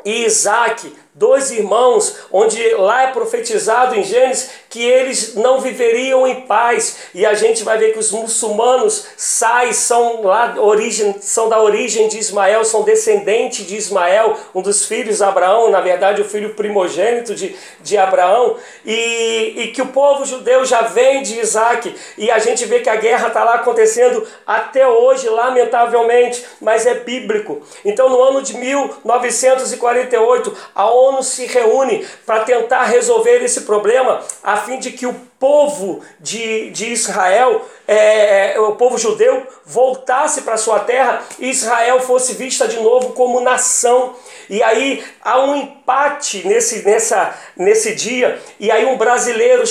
e 0.06 0.26
Isaac, 0.26 0.94
dois 1.15 1.52
irmãos, 1.52 2.15
onde 2.32 2.62
lá 2.76 3.04
é 3.04 3.08
profetizado 3.08 3.95
em 3.95 4.04
Gênesis 4.04 4.49
que 4.73 4.84
eles 4.84 5.36
não 5.36 5.62
viveriam 5.62 6.26
em 6.26 6.47
paz. 6.47 6.97
E 7.13 7.28
a 7.28 7.36
gente 7.36 7.63
vai 7.63 7.78
ver 7.78 7.93
que 7.93 7.99
os 7.99 8.12
muçulmanos 8.12 9.06
saem, 9.15 9.71
são 9.71 10.23
lá 10.23 10.56
origem, 10.58 11.13
são 11.21 11.47
da 11.47 11.62
origem 11.62 12.08
de 12.08 12.17
Ismael, 12.17 12.65
são 12.65 12.82
descendentes 12.82 13.67
de 13.67 13.76
Ismael, 13.76 14.36
um 14.56 14.63
dos 14.63 14.88
filhos 14.88 15.17
de 15.17 15.23
Abraão, 15.23 15.69
na 15.69 15.80
verdade 15.80 16.23
o 16.23 16.26
filho 16.26 16.56
primogênito 16.56 17.36
de, 17.36 17.56
de 17.82 17.97
Abraão, 17.99 18.58
e, 18.84 19.54
e 19.58 19.67
que 19.67 19.84
o 19.84 19.89
povo 19.89 20.26
judeu 20.26 20.65
já 20.65 20.82
vem 20.82 21.21
de 21.21 21.39
Isaac. 21.39 21.95
E 22.17 22.32
a 22.32 22.39
gente 22.39 22.65
vê 22.65 22.80
que 22.80 22.89
a 22.89 22.95
guerra 22.95 23.28
está 23.28 23.43
lá 23.43 23.54
acontecendo 23.54 24.28
até 24.43 24.88
hoje, 24.88 25.30
lamentavelmente, 25.30 26.43
mas 26.60 26.88
é 26.88 26.95
bíblico. 26.95 27.62
Então 27.86 28.10
no 28.10 28.23
ano 28.23 28.41
de 28.41 28.58
1948, 28.58 30.58
a 30.73 30.91
ONU 31.10 31.24
se 31.24 31.46
reúne 31.46 32.06
para 32.26 32.44
tentar 32.44 32.84
resolver 32.84 33.44
esse 33.44 33.62
problema, 33.62 34.22
a 34.44 34.58
fim 34.58 34.80
de 34.80 34.92
que 34.92 35.06
o 35.06 35.16
povo 35.43 35.99
de, 36.21 36.69
de 36.69 36.93
Israel, 36.93 37.65
é, 37.86 38.53
é 38.53 38.60
o 38.62 38.77
povo 38.77 38.97
judeu, 38.97 39.45
voltasse 39.65 40.43
para 40.43 40.56
sua 40.56 40.79
terra 40.79 41.21
e 41.38 41.49
Israel 41.49 41.99
fosse 41.99 42.36
vista 42.36 42.65
de 42.65 42.79
novo 42.79 43.10
como 43.10 43.41
nação. 43.41 44.15
E 44.49 44.63
aí 44.63 45.03
há 45.21 45.41
um 45.41 45.53
empate 45.53 46.47
nesse, 46.47 46.86
nessa, 46.86 47.38
nesse 47.58 47.93
dia, 47.93 48.41
e 48.58 48.71
aí 48.71 48.86
um 48.86 48.97
brasileiro 48.97 49.65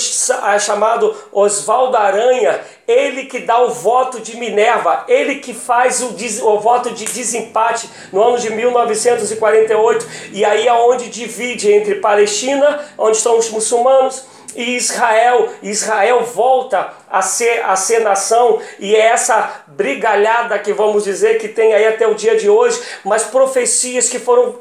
chamado 0.60 1.16
Oswaldo 1.32 1.96
Aranha, 1.96 2.60
ele 2.86 3.24
que 3.24 3.38
dá 3.38 3.58
o 3.62 3.70
voto 3.70 4.20
de 4.20 4.36
Minerva, 4.36 5.06
ele 5.08 5.36
que 5.36 5.54
faz 5.54 6.02
o, 6.02 6.14
o 6.48 6.60
voto 6.60 6.90
de 6.90 7.06
desempate 7.06 7.88
no 8.12 8.22
ano 8.22 8.38
de 8.38 8.50
1948, 8.50 10.06
e 10.32 10.44
aí 10.44 10.68
é 10.68 10.72
onde 10.74 11.08
divide 11.08 11.72
entre 11.72 11.94
Palestina, 11.94 12.78
onde 12.98 13.16
estão 13.16 13.38
os 13.38 13.48
muçulmanos, 13.48 14.31
e 14.54 14.76
Israel, 14.76 15.48
Israel 15.62 16.24
volta 16.24 16.92
a 17.10 17.22
ser, 17.22 17.64
a 17.64 17.76
ser 17.76 18.00
nação, 18.00 18.60
e 18.78 18.94
é 18.94 19.06
essa 19.06 19.62
brigalhada 19.68 20.58
que 20.58 20.72
vamos 20.72 21.04
dizer 21.04 21.38
que 21.38 21.48
tem 21.48 21.72
aí 21.72 21.86
até 21.86 22.06
o 22.06 22.14
dia 22.14 22.36
de 22.36 22.48
hoje, 22.48 22.80
mas 23.04 23.24
profecias 23.24 24.08
que 24.08 24.18
foram 24.18 24.60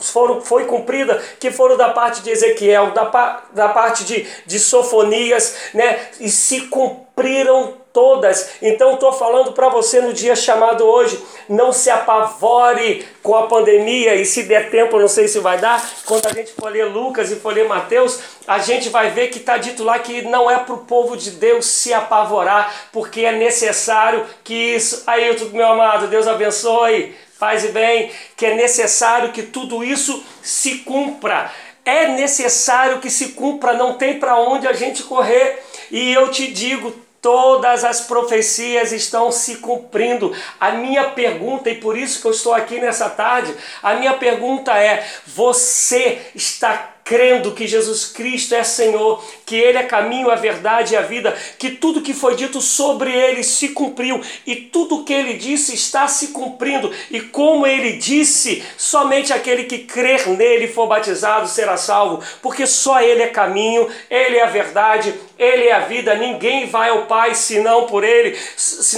foram, 0.00 0.40
foi 0.40 0.64
cumprida, 0.64 1.22
que 1.38 1.50
foram 1.50 1.76
da 1.76 1.90
parte 1.90 2.20
de 2.22 2.30
Ezequiel, 2.30 2.90
da, 2.90 3.42
da 3.52 3.68
parte 3.68 4.04
de, 4.04 4.26
de 4.44 4.58
Sofonias, 4.58 5.54
né? 5.72 6.00
E 6.20 6.28
se 6.28 6.62
cumpriram 6.62 7.74
todas. 7.98 8.50
Então 8.62 8.94
estou 8.94 9.12
falando 9.12 9.50
para 9.50 9.68
você 9.68 10.00
no 10.00 10.12
dia 10.12 10.36
chamado 10.36 10.84
hoje, 10.84 11.18
não 11.48 11.72
se 11.72 11.90
apavore 11.90 13.04
com 13.24 13.34
a 13.34 13.48
pandemia 13.48 14.14
e 14.14 14.24
se 14.24 14.44
der 14.44 14.70
tempo, 14.70 15.00
não 15.00 15.08
sei 15.08 15.26
se 15.26 15.40
vai 15.40 15.58
dar, 15.58 15.84
quando 16.06 16.26
a 16.26 16.32
gente 16.32 16.52
for 16.52 16.70
ler 16.70 16.84
Lucas 16.84 17.32
e 17.32 17.34
for 17.34 17.52
ler 17.52 17.66
Mateus, 17.66 18.20
a 18.46 18.60
gente 18.60 18.88
vai 18.88 19.10
ver 19.10 19.30
que 19.30 19.38
está 19.38 19.58
dito 19.58 19.82
lá 19.82 19.98
que 19.98 20.22
não 20.22 20.48
é 20.48 20.56
para 20.58 20.76
o 20.76 20.84
povo 20.84 21.16
de 21.16 21.32
Deus 21.32 21.66
se 21.66 21.92
apavorar, 21.92 22.72
porque 22.92 23.22
é 23.22 23.32
necessário 23.32 24.24
que 24.44 24.54
isso. 24.54 25.02
Aí, 25.04 25.36
meu 25.52 25.66
amado, 25.66 26.06
Deus 26.06 26.28
abençoe, 26.28 27.16
faz 27.36 27.64
e 27.64 27.68
bem, 27.68 28.12
que 28.36 28.46
é 28.46 28.54
necessário 28.54 29.32
que 29.32 29.42
tudo 29.42 29.82
isso 29.82 30.22
se 30.40 30.78
cumpra. 30.78 31.50
É 31.84 32.06
necessário 32.06 33.00
que 33.00 33.10
se 33.10 33.30
cumpra, 33.30 33.72
não 33.72 33.94
tem 33.94 34.20
para 34.20 34.38
onde 34.38 34.68
a 34.68 34.72
gente 34.72 35.02
correr. 35.02 35.58
E 35.90 36.12
eu 36.12 36.30
te 36.30 36.46
digo, 36.46 36.94
Todas 37.20 37.84
as 37.84 38.02
profecias 38.02 38.92
estão 38.92 39.32
se 39.32 39.56
cumprindo. 39.56 40.32
A 40.60 40.72
minha 40.72 41.10
pergunta, 41.10 41.68
e 41.68 41.74
por 41.74 41.98
isso 41.98 42.20
que 42.20 42.26
eu 42.26 42.30
estou 42.30 42.54
aqui 42.54 42.80
nessa 42.80 43.10
tarde, 43.10 43.54
a 43.82 43.94
minha 43.94 44.14
pergunta 44.14 44.72
é: 44.72 45.04
você 45.26 46.20
está 46.34 46.97
crendo 47.08 47.52
que 47.52 47.66
Jesus 47.66 48.04
Cristo 48.04 48.54
é 48.54 48.62
Senhor, 48.62 49.24
que 49.46 49.56
Ele 49.56 49.78
é 49.78 49.82
caminho, 49.82 50.30
a 50.30 50.34
verdade 50.34 50.92
e 50.92 50.96
a 50.96 51.00
vida, 51.00 51.34
que 51.58 51.70
tudo 51.70 52.02
que 52.02 52.12
foi 52.12 52.36
dito 52.36 52.60
sobre 52.60 53.10
Ele 53.10 53.42
se 53.42 53.70
cumpriu 53.70 54.20
e 54.46 54.54
tudo 54.54 55.04
que 55.04 55.14
Ele 55.14 55.32
disse 55.32 55.74
está 55.74 56.06
se 56.06 56.28
cumprindo. 56.28 56.92
E 57.10 57.18
como 57.22 57.66
Ele 57.66 57.92
disse, 57.92 58.62
somente 58.76 59.32
aquele 59.32 59.64
que 59.64 59.78
crer 59.78 60.28
nele 60.28 60.66
e 60.66 60.68
for 60.68 60.86
batizado 60.86 61.48
será 61.48 61.78
salvo, 61.78 62.22
porque 62.42 62.66
só 62.66 63.00
Ele 63.00 63.22
é 63.22 63.28
caminho, 63.28 63.88
Ele 64.10 64.36
é 64.36 64.42
a 64.42 64.50
verdade, 64.50 65.14
Ele 65.38 65.64
é 65.64 65.72
a 65.72 65.80
vida. 65.80 66.14
Ninguém 66.14 66.66
vai 66.66 66.90
ao 66.90 67.06
Pai 67.06 67.34
senão 67.34 67.86
por 67.86 68.04
Ele, 68.04 68.38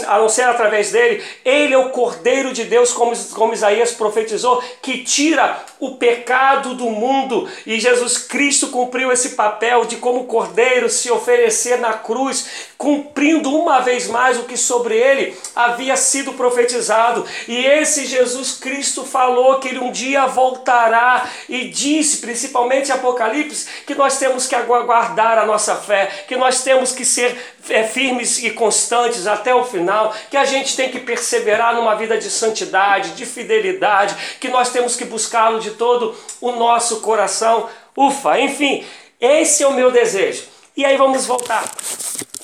a 0.08 0.18
não 0.18 0.28
ser 0.28 0.42
através 0.42 0.90
dele. 0.90 1.22
Ele 1.44 1.74
é 1.74 1.78
o 1.78 1.90
Cordeiro 1.90 2.52
de 2.52 2.64
Deus, 2.64 2.92
como, 2.92 3.16
como 3.34 3.54
Isaías 3.54 3.92
profetizou, 3.92 4.60
que 4.82 5.04
tira 5.04 5.64
o 5.78 5.94
pecado 5.94 6.74
do 6.74 6.90
mundo. 6.90 7.48
E 7.64 7.78
Jesus 7.78 7.99
Jesus 8.00 8.16
Cristo 8.16 8.68
cumpriu 8.68 9.12
esse 9.12 9.30
papel 9.30 9.84
de, 9.84 9.96
como 9.96 10.24
cordeiro, 10.24 10.88
se 10.88 11.10
oferecer 11.10 11.78
na 11.78 11.92
cruz, 11.92 12.70
cumprindo 12.78 13.54
uma 13.54 13.80
vez 13.80 14.06
mais 14.06 14.38
o 14.38 14.44
que 14.44 14.56
sobre 14.56 14.96
ele 14.96 15.36
havia 15.54 15.94
sido 15.98 16.32
profetizado. 16.32 17.26
E 17.46 17.58
esse 17.58 18.06
Jesus 18.06 18.52
Cristo 18.52 19.04
falou 19.04 19.58
que 19.58 19.68
ele 19.68 19.80
um 19.80 19.92
dia 19.92 20.24
voltará 20.24 21.28
e 21.46 21.68
disse, 21.68 22.18
principalmente 22.18 22.88
em 22.88 22.94
Apocalipse, 22.94 23.68
que 23.86 23.94
nós 23.94 24.18
temos 24.18 24.46
que 24.46 24.54
aguardar 24.54 25.36
a 25.36 25.44
nossa 25.44 25.76
fé, 25.76 26.24
que 26.26 26.36
nós 26.36 26.62
temos 26.62 26.92
que 26.92 27.04
ser 27.04 27.36
é, 27.68 27.84
firmes 27.84 28.42
e 28.42 28.50
constantes 28.50 29.26
até 29.26 29.54
o 29.54 29.64
final, 29.64 30.14
que 30.30 30.38
a 30.38 30.46
gente 30.46 30.74
tem 30.74 30.90
que 30.90 31.00
perseverar 31.00 31.74
numa 31.74 31.94
vida 31.96 32.16
de 32.16 32.30
santidade, 32.30 33.10
de 33.10 33.26
fidelidade, 33.26 34.16
que 34.40 34.48
nós 34.48 34.70
temos 34.70 34.96
que 34.96 35.04
buscá-lo 35.04 35.60
de 35.60 35.72
todo 35.72 36.16
o 36.40 36.52
nosso 36.52 37.02
coração. 37.02 37.68
Ufa, 38.00 38.40
enfim, 38.40 38.82
esse 39.20 39.62
é 39.62 39.66
o 39.66 39.74
meu 39.74 39.90
desejo. 39.90 40.44
E 40.74 40.86
aí 40.86 40.96
vamos 40.96 41.26
voltar 41.26 41.70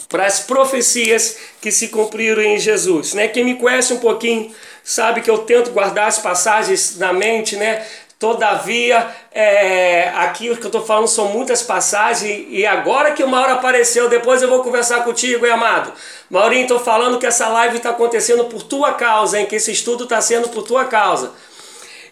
para 0.06 0.26
as 0.26 0.40
profecias 0.40 1.38
que 1.62 1.72
se 1.72 1.88
cumpriram 1.88 2.42
em 2.42 2.58
Jesus, 2.58 3.14
né? 3.14 3.26
Quem 3.26 3.42
me 3.42 3.54
conhece 3.54 3.94
um 3.94 3.98
pouquinho 3.98 4.54
sabe 4.84 5.22
que 5.22 5.30
eu 5.30 5.38
tento 5.38 5.70
guardar 5.70 6.08
as 6.08 6.18
passagens 6.18 6.98
na 6.98 7.10
mente, 7.10 7.56
né? 7.56 7.86
Todavia, 8.18 9.08
é, 9.32 10.10
aqui 10.16 10.50
o 10.50 10.56
que 10.56 10.62
eu 10.62 10.68
estou 10.68 10.84
falando 10.84 11.08
são 11.08 11.28
muitas 11.28 11.62
passagens, 11.62 12.46
e 12.50 12.66
agora 12.66 13.12
que 13.12 13.24
o 13.24 13.28
Mauro 13.28 13.52
apareceu, 13.52 14.10
depois 14.10 14.42
eu 14.42 14.48
vou 14.48 14.62
conversar 14.62 15.04
contigo, 15.04 15.46
hein, 15.46 15.52
amado. 15.52 15.92
Maurinho, 16.28 16.62
estou 16.62 16.80
falando 16.80 17.18
que 17.18 17.26
essa 17.26 17.48
live 17.48 17.78
está 17.78 17.90
acontecendo 17.90 18.44
por 18.44 18.62
tua 18.62 18.92
causa, 18.92 19.38
hein, 19.38 19.46
que 19.46 19.56
esse 19.56 19.72
estudo 19.72 20.04
está 20.04 20.20
sendo 20.20 20.48
por 20.50 20.62
tua 20.62 20.84
causa. 20.84 21.32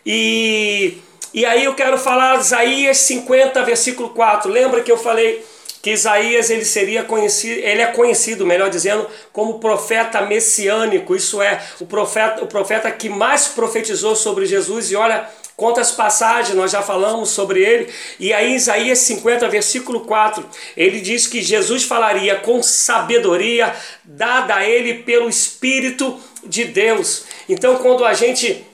E, 0.05 0.99
e 1.35 1.45
aí 1.45 1.65
eu 1.65 1.75
quero 1.75 1.99
falar 1.99 2.39
Isaías 2.39 2.99
50, 2.99 3.61
versículo 3.65 4.11
4. 4.11 4.49
Lembra 4.49 4.83
que 4.83 4.93
eu 4.93 4.97
falei 4.97 5.45
que 5.83 5.91
Isaías 5.91 6.49
ele 6.49 6.65
seria 6.65 7.03
conhecido, 7.03 7.61
ele 7.61 7.83
é 7.83 7.87
conhecido, 7.89 8.47
melhor 8.47 8.71
dizendo, 8.71 9.07
como 9.33 9.59
profeta 9.59 10.23
messiânico, 10.23 11.15
isso 11.15 11.43
é, 11.43 11.61
o 11.81 11.87
profeta, 11.87 12.45
o 12.45 12.47
profeta 12.47 12.89
que 12.91 13.09
mais 13.09 13.49
profetizou 13.49 14.15
sobre 14.15 14.47
Jesus, 14.47 14.93
e 14.93 14.97
olha 14.97 15.29
quantas 15.57 15.91
passagens 15.91 16.57
nós 16.57 16.71
já 16.71 16.81
falamos 16.81 17.31
sobre 17.31 17.63
ele, 17.63 17.93
e 18.19 18.33
aí 18.33 18.55
Isaías 18.55 19.01
50, 19.01 19.49
versículo 19.49 20.01
4, 20.07 20.43
ele 20.77 21.01
diz 21.01 21.27
que 21.27 21.43
Jesus 21.43 21.83
falaria 21.83 22.37
com 22.37 22.63
sabedoria 22.63 23.75
dada 24.05 24.55
a 24.55 24.67
ele 24.67 25.03
pelo 25.03 25.29
Espírito 25.29 26.19
de 26.47 26.65
Deus. 26.65 27.25
Então, 27.49 27.77
quando 27.77 28.05
a 28.05 28.15
gente 28.15 28.65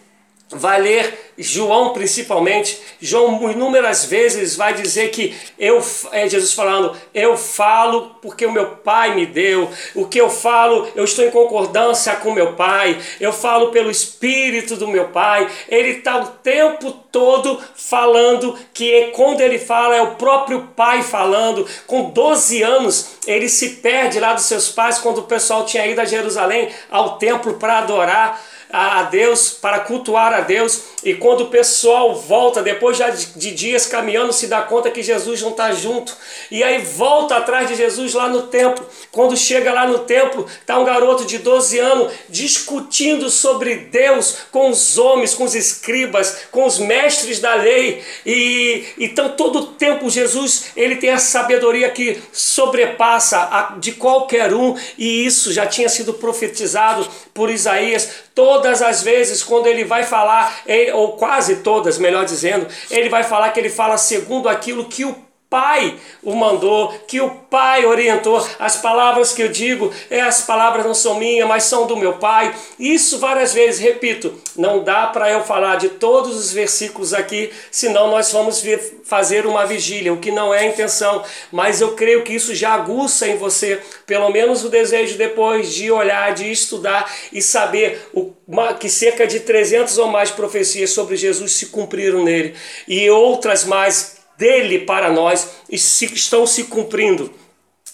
vai 0.53 0.81
ler 0.81 1.33
João 1.39 1.93
principalmente, 1.93 2.81
João 3.01 3.51
inúmeras 3.51 4.05
vezes 4.05 4.57
vai 4.57 4.75
dizer 4.75 5.11
que 5.11 5.35
eu, 5.59 5.83
é 6.13 6.29
Jesus 6.29 6.53
falando, 6.53 6.95
eu 7.15 7.37
falo 7.37 8.17
porque 8.21 8.45
o 8.45 8.53
meu 8.53 8.77
pai 8.77 9.15
me 9.15 9.25
deu, 9.25 9.71
o 9.95 10.07
que 10.07 10.21
eu 10.21 10.29
falo, 10.29 10.89
eu 10.95 11.05
estou 11.05 11.25
em 11.25 11.31
concordância 11.31 12.15
com 12.17 12.33
meu 12.33 12.55
pai, 12.55 13.01
eu 13.19 13.33
falo 13.33 13.71
pelo 13.71 13.91
espírito 13.91 14.77
do 14.77 14.89
meu 14.89 15.09
pai, 15.09 15.49
ele 15.69 15.91
está 15.99 16.19
o 16.19 16.27
tempo 16.27 16.93
todo 17.11 17.59
falando 17.75 18.57
que 18.75 19.11
quando 19.15 19.41
ele 19.41 19.59
fala 19.59 19.97
é 19.97 20.03
o 20.03 20.17
próprio 20.17 20.69
pai 20.77 21.03
falando, 21.03 21.67
com 21.87 22.11
12 22.11 22.63
anos 22.63 23.19
ele 23.27 23.49
se 23.49 23.77
perde 23.77 24.21
lá 24.21 24.35
dos 24.35 24.45
seus 24.45 24.69
pais 24.69 24.99
quando 24.99 25.19
o 25.19 25.25
pessoal 25.25 25.65
tinha 25.65 25.87
ido 25.87 26.01
a 26.01 26.05
Jerusalém 26.05 26.69
ao 26.91 27.19
templo 27.19 27.55
para 27.55 27.79
adorar, 27.79 28.41
a 28.73 29.05
Deus, 29.05 29.51
para 29.51 29.81
cultuar 29.81 30.33
a 30.33 30.41
Deus. 30.41 30.83
E 31.03 31.15
quando 31.15 31.43
o 31.43 31.49
pessoal 31.49 32.15
volta, 32.15 32.63
depois 32.63 32.97
já 32.97 33.11
de 33.11 33.51
dias 33.53 33.87
caminhando, 33.87 34.33
se 34.33 34.47
dá 34.47 34.63
conta 34.63 34.91
que 34.91 35.03
Jesus 35.03 35.41
não 35.43 35.51
está 35.51 35.73
junto. 35.73 36.17
E 36.51 36.63
aí 36.63 36.79
volta 36.79 37.37
atrás 37.37 37.69
de 37.69 37.75
Jesus 37.75 38.15
lá 38.15 38.29
no 38.29 38.43
templo. 38.43 38.87
Quando 39.11 39.37
chega 39.37 39.73
lá 39.73 39.87
no 39.87 40.01
templo, 40.01 40.47
está 40.61 40.79
um 40.79 40.85
garoto 40.85 41.25
de 41.25 41.39
12 41.39 41.79
anos 41.79 42.13
discutindo 42.29 43.31
sobre 43.31 43.77
Deus 43.77 44.37
com 44.51 44.71
os 44.71 44.99
homens, 44.99 45.35
com 45.35 45.45
os 45.45 45.55
escribas, 45.55 46.47
com 46.51 46.67
os 46.67 46.79
mestres 46.79 47.41
da 47.41 47.55
lei. 47.55 48.03
E 48.27 48.85
então 48.99 49.31
todo 49.31 49.59
o 49.61 49.67
tempo 49.69 50.11
Jesus 50.11 50.67
ele 50.77 50.97
tem 50.97 51.11
a 51.11 51.19
sabedoria 51.19 51.91
que 51.91 52.21
sobrepassa 52.33 53.39
a 53.39 53.77
de 53.79 53.93
qualquer 53.93 54.53
um. 54.53 54.77
E 54.99 55.25
isso 55.25 55.53
já 55.53 55.67
tinha 55.67 55.89
sido 55.89 56.15
profetizado 56.15 57.09
por 57.33 57.51
Isaías 57.51 58.30
Todas 58.41 58.81
as 58.81 59.03
vezes 59.03 59.43
quando 59.43 59.67
ele 59.67 59.85
vai 59.85 60.03
falar, 60.03 60.63
ou 60.95 61.13
quase 61.13 61.57
todas, 61.57 61.99
melhor 61.99 62.25
dizendo, 62.25 62.67
ele 62.91 63.11
vai 63.11 63.23
falar 63.23 63.51
que 63.51 63.61
ele 63.61 63.69
fala 63.69 63.99
segundo 63.99 64.49
aquilo 64.49 64.87
que 64.87 65.05
o 65.05 65.15
Pai 65.51 65.99
o 66.23 66.33
mandou, 66.37 66.95
que 67.09 67.21
o 67.21 67.29
Pai 67.29 67.85
orientou. 67.85 68.47
As 68.57 68.77
palavras 68.77 69.33
que 69.33 69.43
eu 69.43 69.49
digo, 69.49 69.93
é, 70.09 70.21
as 70.21 70.43
palavras 70.43 70.87
não 70.87 70.95
são 70.95 71.17
minhas, 71.17 71.49
mas 71.49 71.65
são 71.65 71.89
do 71.89 71.97
meu 71.97 72.15
Pai. 72.15 72.55
Isso 72.79 73.19
várias 73.19 73.53
vezes, 73.53 73.81
repito, 73.81 74.33
não 74.55 74.85
dá 74.85 75.09
para 75.09 75.29
eu 75.29 75.43
falar 75.43 75.75
de 75.77 75.89
todos 75.89 76.37
os 76.37 76.53
versículos 76.53 77.13
aqui, 77.13 77.51
senão 77.69 78.09
nós 78.13 78.31
vamos 78.31 78.63
fazer 79.03 79.45
uma 79.45 79.67
vigília, 79.67 80.13
o 80.13 80.19
que 80.19 80.31
não 80.31 80.55
é 80.55 80.61
a 80.61 80.67
intenção. 80.67 81.25
Mas 81.51 81.81
eu 81.81 81.97
creio 81.97 82.23
que 82.23 82.33
isso 82.33 82.55
já 82.55 82.75
aguça 82.75 83.27
em 83.27 83.37
você, 83.37 83.81
pelo 84.07 84.31
menos 84.31 84.65
o 84.65 84.69
desejo 84.69 85.19
depois 85.19 85.75
de 85.75 85.91
olhar, 85.91 86.33
de 86.33 86.49
estudar 86.51 87.13
e 87.33 87.43
saber 87.43 88.09
o, 88.15 88.33
que 88.79 88.89
cerca 88.89 89.27
de 89.27 89.41
300 89.41 89.99
ou 89.99 90.07
mais 90.07 90.31
profecias 90.31 90.91
sobre 90.91 91.17
Jesus 91.17 91.53
se 91.53 91.67
cumpriram 91.67 92.23
nele 92.23 92.55
e 92.87 93.11
outras 93.11 93.65
mais 93.65 94.20
dele 94.41 94.79
para 94.81 95.13
nós 95.13 95.51
e 95.69 95.79
se, 95.79 96.07
estão 96.07 96.47
se 96.47 96.65
cumprindo. 96.65 97.31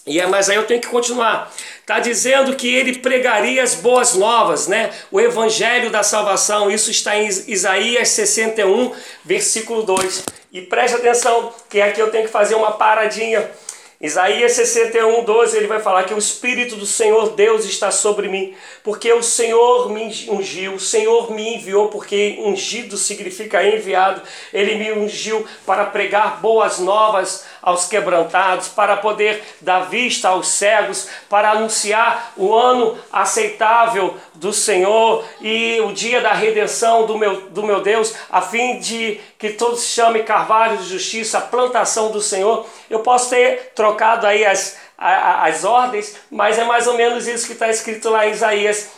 E 0.05 0.21
é, 0.21 0.25
mas 0.25 0.49
aí 0.49 0.55
eu 0.55 0.63
tenho 0.63 0.79
que 0.79 0.87
continuar. 0.87 1.53
Está 1.81 1.99
dizendo 1.99 2.55
que 2.55 2.73
ele 2.73 2.99
pregaria 2.99 3.61
as 3.61 3.75
boas 3.75 4.15
novas, 4.15 4.65
né? 4.65 4.89
O 5.11 5.19
evangelho 5.19 5.89
da 5.89 6.01
salvação. 6.01 6.71
Isso 6.71 6.89
está 6.89 7.17
em 7.17 7.27
Isaías 7.27 8.07
61, 8.09 8.93
versículo 9.25 9.83
2. 9.83 10.23
E 10.53 10.61
preste 10.61 10.95
atenção, 10.95 11.53
que 11.69 11.81
aqui 11.81 11.99
eu 11.99 12.09
tenho 12.09 12.23
que 12.23 12.31
fazer 12.31 12.55
uma 12.55 12.71
paradinha 12.71 13.51
Isaías 13.99 14.51
61, 14.51 15.23
12, 15.23 15.57
ele 15.57 15.65
vai 15.65 15.79
falar 15.79 16.03
que 16.03 16.13
o 16.13 16.19
Espírito 16.19 16.75
do 16.75 16.85
Senhor 16.85 17.31
Deus 17.31 17.65
está 17.65 17.89
sobre 17.89 18.27
mim, 18.27 18.53
porque 18.83 19.11
o 19.11 19.23
Senhor 19.23 19.89
me 19.89 20.03
ungiu, 20.29 20.75
o 20.75 20.79
Senhor 20.79 21.31
me 21.31 21.55
enviou, 21.55 21.89
porque 21.89 22.37
ungido 22.39 22.95
significa 22.95 23.67
enviado, 23.67 24.21
ele 24.53 24.75
me 24.75 24.91
ungiu 24.91 25.43
para 25.65 25.83
pregar 25.87 26.39
boas 26.39 26.77
novas 26.77 27.45
aos 27.67 27.85
quebrantados, 27.85 28.69
para 28.69 28.95
poder 28.95 29.43
dar 29.59 29.89
vista 29.89 30.29
aos 30.29 30.47
cegos, 30.47 31.09
para 31.27 31.51
anunciar 31.51 32.31
o 32.37 32.55
ano 32.55 32.97
aceitável 33.11 34.15
do 34.35 34.53
Senhor 34.53 35.25
e 35.41 35.77
o 35.81 35.91
dia 35.91 36.21
da 36.21 36.31
redenção 36.31 37.05
do 37.05 37.17
meu, 37.17 37.49
do 37.49 37.63
meu 37.63 37.81
Deus, 37.81 38.13
a 38.29 38.41
fim 38.41 38.79
de 38.79 39.19
que 39.37 39.49
todos 39.49 39.83
chamem 39.83 40.23
carvalho 40.23 40.77
de 40.77 40.87
justiça, 40.87 41.41
plantação 41.41 42.09
do 42.09 42.21
Senhor. 42.21 42.65
Eu 42.89 43.01
posso 43.01 43.31
ter 43.31 43.73
trocado 43.75 44.25
aí 44.25 44.45
as, 44.45 44.77
as 44.97 45.65
ordens, 45.65 46.15
mas 46.31 46.57
é 46.57 46.63
mais 46.63 46.87
ou 46.87 46.93
menos 46.93 47.27
isso 47.27 47.47
que 47.47 47.51
está 47.51 47.67
escrito 47.67 48.09
lá 48.09 48.25
em 48.25 48.31
Isaías 48.31 48.91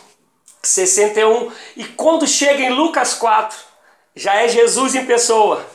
61. 0.62 1.50
E 1.76 1.82
quando 1.82 2.24
chega 2.24 2.62
em 2.62 2.70
Lucas 2.70 3.14
4, 3.14 3.58
já 4.14 4.36
é 4.36 4.46
Jesus 4.46 4.94
em 4.94 5.04
pessoa. 5.04 5.66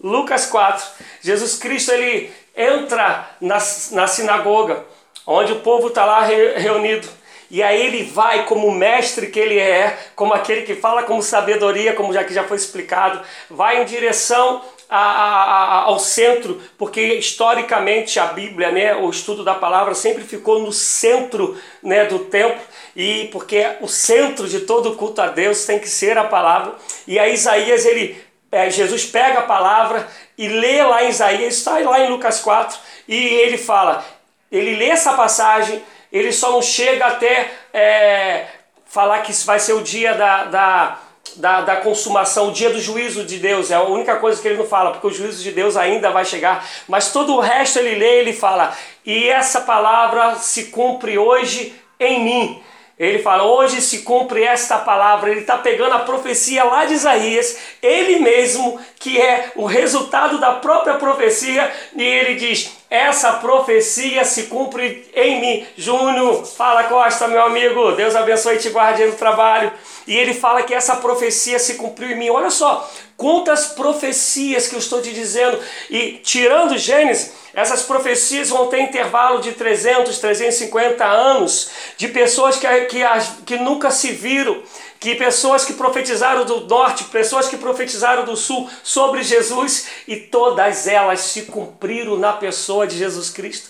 Lucas 0.00 0.46
4, 0.46 0.86
Jesus 1.20 1.56
Cristo 1.56 1.90
ele 1.90 2.43
entra 2.56 3.30
na, 3.40 3.58
na 3.92 4.06
sinagoga, 4.06 4.84
onde 5.26 5.52
o 5.52 5.60
povo 5.60 5.88
está 5.88 6.04
lá 6.04 6.22
reunido. 6.22 7.08
E 7.50 7.62
aí 7.62 7.86
ele 7.86 8.04
vai 8.04 8.46
como 8.46 8.70
mestre 8.70 9.28
que 9.28 9.38
ele 9.38 9.58
é, 9.58 9.96
como 10.16 10.32
aquele 10.32 10.62
que 10.62 10.74
fala 10.74 11.02
com 11.02 11.20
sabedoria, 11.20 11.92
como 11.92 12.12
já 12.12 12.24
que 12.24 12.34
já 12.34 12.44
foi 12.44 12.56
explicado, 12.56 13.20
vai 13.50 13.82
em 13.82 13.84
direção 13.84 14.62
a, 14.88 14.98
a, 14.98 15.82
ao 15.82 15.98
centro, 15.98 16.60
porque 16.78 17.00
historicamente 17.00 18.18
a 18.18 18.26
Bíblia, 18.26 18.70
né, 18.70 18.96
o 18.96 19.08
estudo 19.10 19.44
da 19.44 19.54
palavra 19.54 19.94
sempre 19.94 20.24
ficou 20.24 20.60
no 20.60 20.72
centro 20.72 21.56
né, 21.82 22.04
do 22.06 22.20
templo, 22.20 22.60
e 22.96 23.28
porque 23.32 23.64
o 23.80 23.88
centro 23.88 24.48
de 24.48 24.60
todo 24.60 24.94
culto 24.94 25.20
a 25.20 25.28
Deus 25.28 25.64
tem 25.64 25.78
que 25.78 25.88
ser 25.88 26.16
a 26.16 26.24
palavra. 26.24 26.74
E 27.06 27.18
aí 27.18 27.34
Isaías 27.34 27.84
ele 27.84 28.16
é, 28.54 28.70
Jesus 28.70 29.04
pega 29.04 29.40
a 29.40 29.42
palavra 29.42 30.08
e 30.38 30.46
lê 30.46 30.80
lá 30.84 31.02
em 31.02 31.08
Isaías, 31.08 31.56
está 31.56 31.76
lá 31.80 31.98
em 31.98 32.08
Lucas 32.08 32.38
4, 32.38 32.78
e 33.08 33.16
ele 33.16 33.58
fala, 33.58 34.04
ele 34.50 34.76
lê 34.76 34.90
essa 34.90 35.14
passagem, 35.14 35.82
ele 36.12 36.30
só 36.32 36.52
não 36.52 36.62
chega 36.62 37.04
até 37.04 37.50
é, 37.72 38.46
falar 38.86 39.22
que 39.22 39.32
vai 39.44 39.58
ser 39.58 39.72
o 39.72 39.82
dia 39.82 40.14
da, 40.14 40.44
da, 40.44 40.98
da, 41.34 41.60
da, 41.62 41.76
consumação, 41.78 42.50
o 42.50 42.52
dia 42.52 42.70
do 42.70 42.80
juízo 42.80 43.24
de 43.24 43.38
Deus, 43.38 43.72
é 43.72 43.74
a 43.74 43.82
única 43.82 44.16
coisa 44.20 44.40
que 44.40 44.46
ele 44.46 44.58
não 44.58 44.66
fala, 44.68 44.92
porque 44.92 45.08
o 45.08 45.12
juízo 45.12 45.42
de 45.42 45.50
Deus 45.50 45.76
ainda 45.76 46.12
vai 46.12 46.24
chegar, 46.24 46.64
mas 46.86 47.10
todo 47.10 47.34
o 47.34 47.40
resto 47.40 47.80
ele 47.80 47.96
lê, 47.96 48.20
ele 48.20 48.32
fala, 48.32 48.72
e 49.04 49.28
essa 49.28 49.62
palavra 49.62 50.36
se 50.36 50.66
cumpre 50.66 51.18
hoje 51.18 51.74
em 51.98 52.22
mim. 52.22 52.62
Ele 52.98 53.18
fala: 53.18 53.44
hoje 53.44 53.80
se 53.80 54.02
cumpre 54.02 54.42
esta 54.42 54.78
palavra. 54.78 55.30
Ele 55.30 55.40
está 55.40 55.58
pegando 55.58 55.94
a 55.94 56.00
profecia 56.00 56.64
lá 56.64 56.84
de 56.84 56.94
Isaías, 56.94 57.56
ele 57.82 58.20
mesmo, 58.20 58.80
que 58.98 59.20
é 59.20 59.52
o 59.56 59.64
resultado 59.64 60.38
da 60.38 60.52
própria 60.52 60.94
profecia, 60.94 61.72
e 61.96 62.02
ele 62.02 62.34
diz: 62.36 62.83
essa 62.94 63.32
profecia 63.34 64.24
se 64.24 64.44
cumpre 64.44 65.10
em 65.12 65.40
mim. 65.40 65.66
Júnior, 65.76 66.46
fala 66.46 66.84
Costa, 66.84 67.26
meu 67.26 67.42
amigo, 67.42 67.90
Deus 67.92 68.14
abençoe 68.14 68.54
e 68.54 68.58
te 68.58 68.70
guarde 68.70 69.04
no 69.04 69.14
trabalho. 69.14 69.72
E 70.06 70.16
ele 70.16 70.32
fala 70.32 70.62
que 70.62 70.72
essa 70.72 70.94
profecia 70.96 71.58
se 71.58 71.74
cumpriu 71.74 72.10
em 72.10 72.16
mim. 72.16 72.30
Olha 72.30 72.50
só, 72.50 72.88
quantas 73.16 73.66
profecias 73.66 74.68
que 74.68 74.76
eu 74.76 74.78
estou 74.78 75.02
te 75.02 75.12
dizendo. 75.12 75.58
E 75.90 76.20
tirando 76.22 76.78
Gênesis, 76.78 77.32
essas 77.52 77.82
profecias 77.82 78.50
vão 78.50 78.68
ter 78.68 78.80
intervalo 78.80 79.40
de 79.40 79.52
300, 79.52 80.16
350 80.18 81.04
anos 81.04 81.70
de 81.96 82.08
pessoas 82.08 82.56
que, 82.56 82.68
que, 82.82 83.02
que 83.44 83.56
nunca 83.56 83.90
se 83.90 84.12
viram, 84.12 84.62
que 85.04 85.14
pessoas 85.16 85.66
que 85.66 85.74
profetizaram 85.74 86.46
do 86.46 86.60
norte, 86.60 87.04
pessoas 87.04 87.46
que 87.46 87.58
profetizaram 87.58 88.24
do 88.24 88.34
sul 88.34 88.70
sobre 88.82 89.22
Jesus 89.22 89.86
e 90.08 90.16
todas 90.16 90.86
elas 90.86 91.20
se 91.20 91.42
cumpriram 91.42 92.16
na 92.16 92.32
pessoa 92.32 92.86
de 92.86 92.96
Jesus 92.96 93.28
Cristo. 93.28 93.68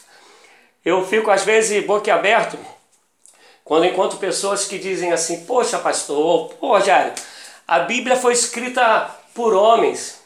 Eu 0.85 1.05
fico 1.05 1.32
às 1.32 1.43
vezes 1.43 1.85
boquiaberto 1.85 2.57
quando 3.64 3.85
encontro 3.85 4.16
pessoas 4.18 4.66
que 4.66 4.78
dizem 4.78 5.12
assim: 5.12 5.45
Poxa, 5.45 5.76
pastor, 5.76 6.55
pô, 6.55 6.68
Rogério, 6.68 7.12
a 7.66 7.80
Bíblia 7.80 8.14
foi 8.14 8.32
escrita 8.32 9.11
por 9.35 9.55
homens. 9.55 10.22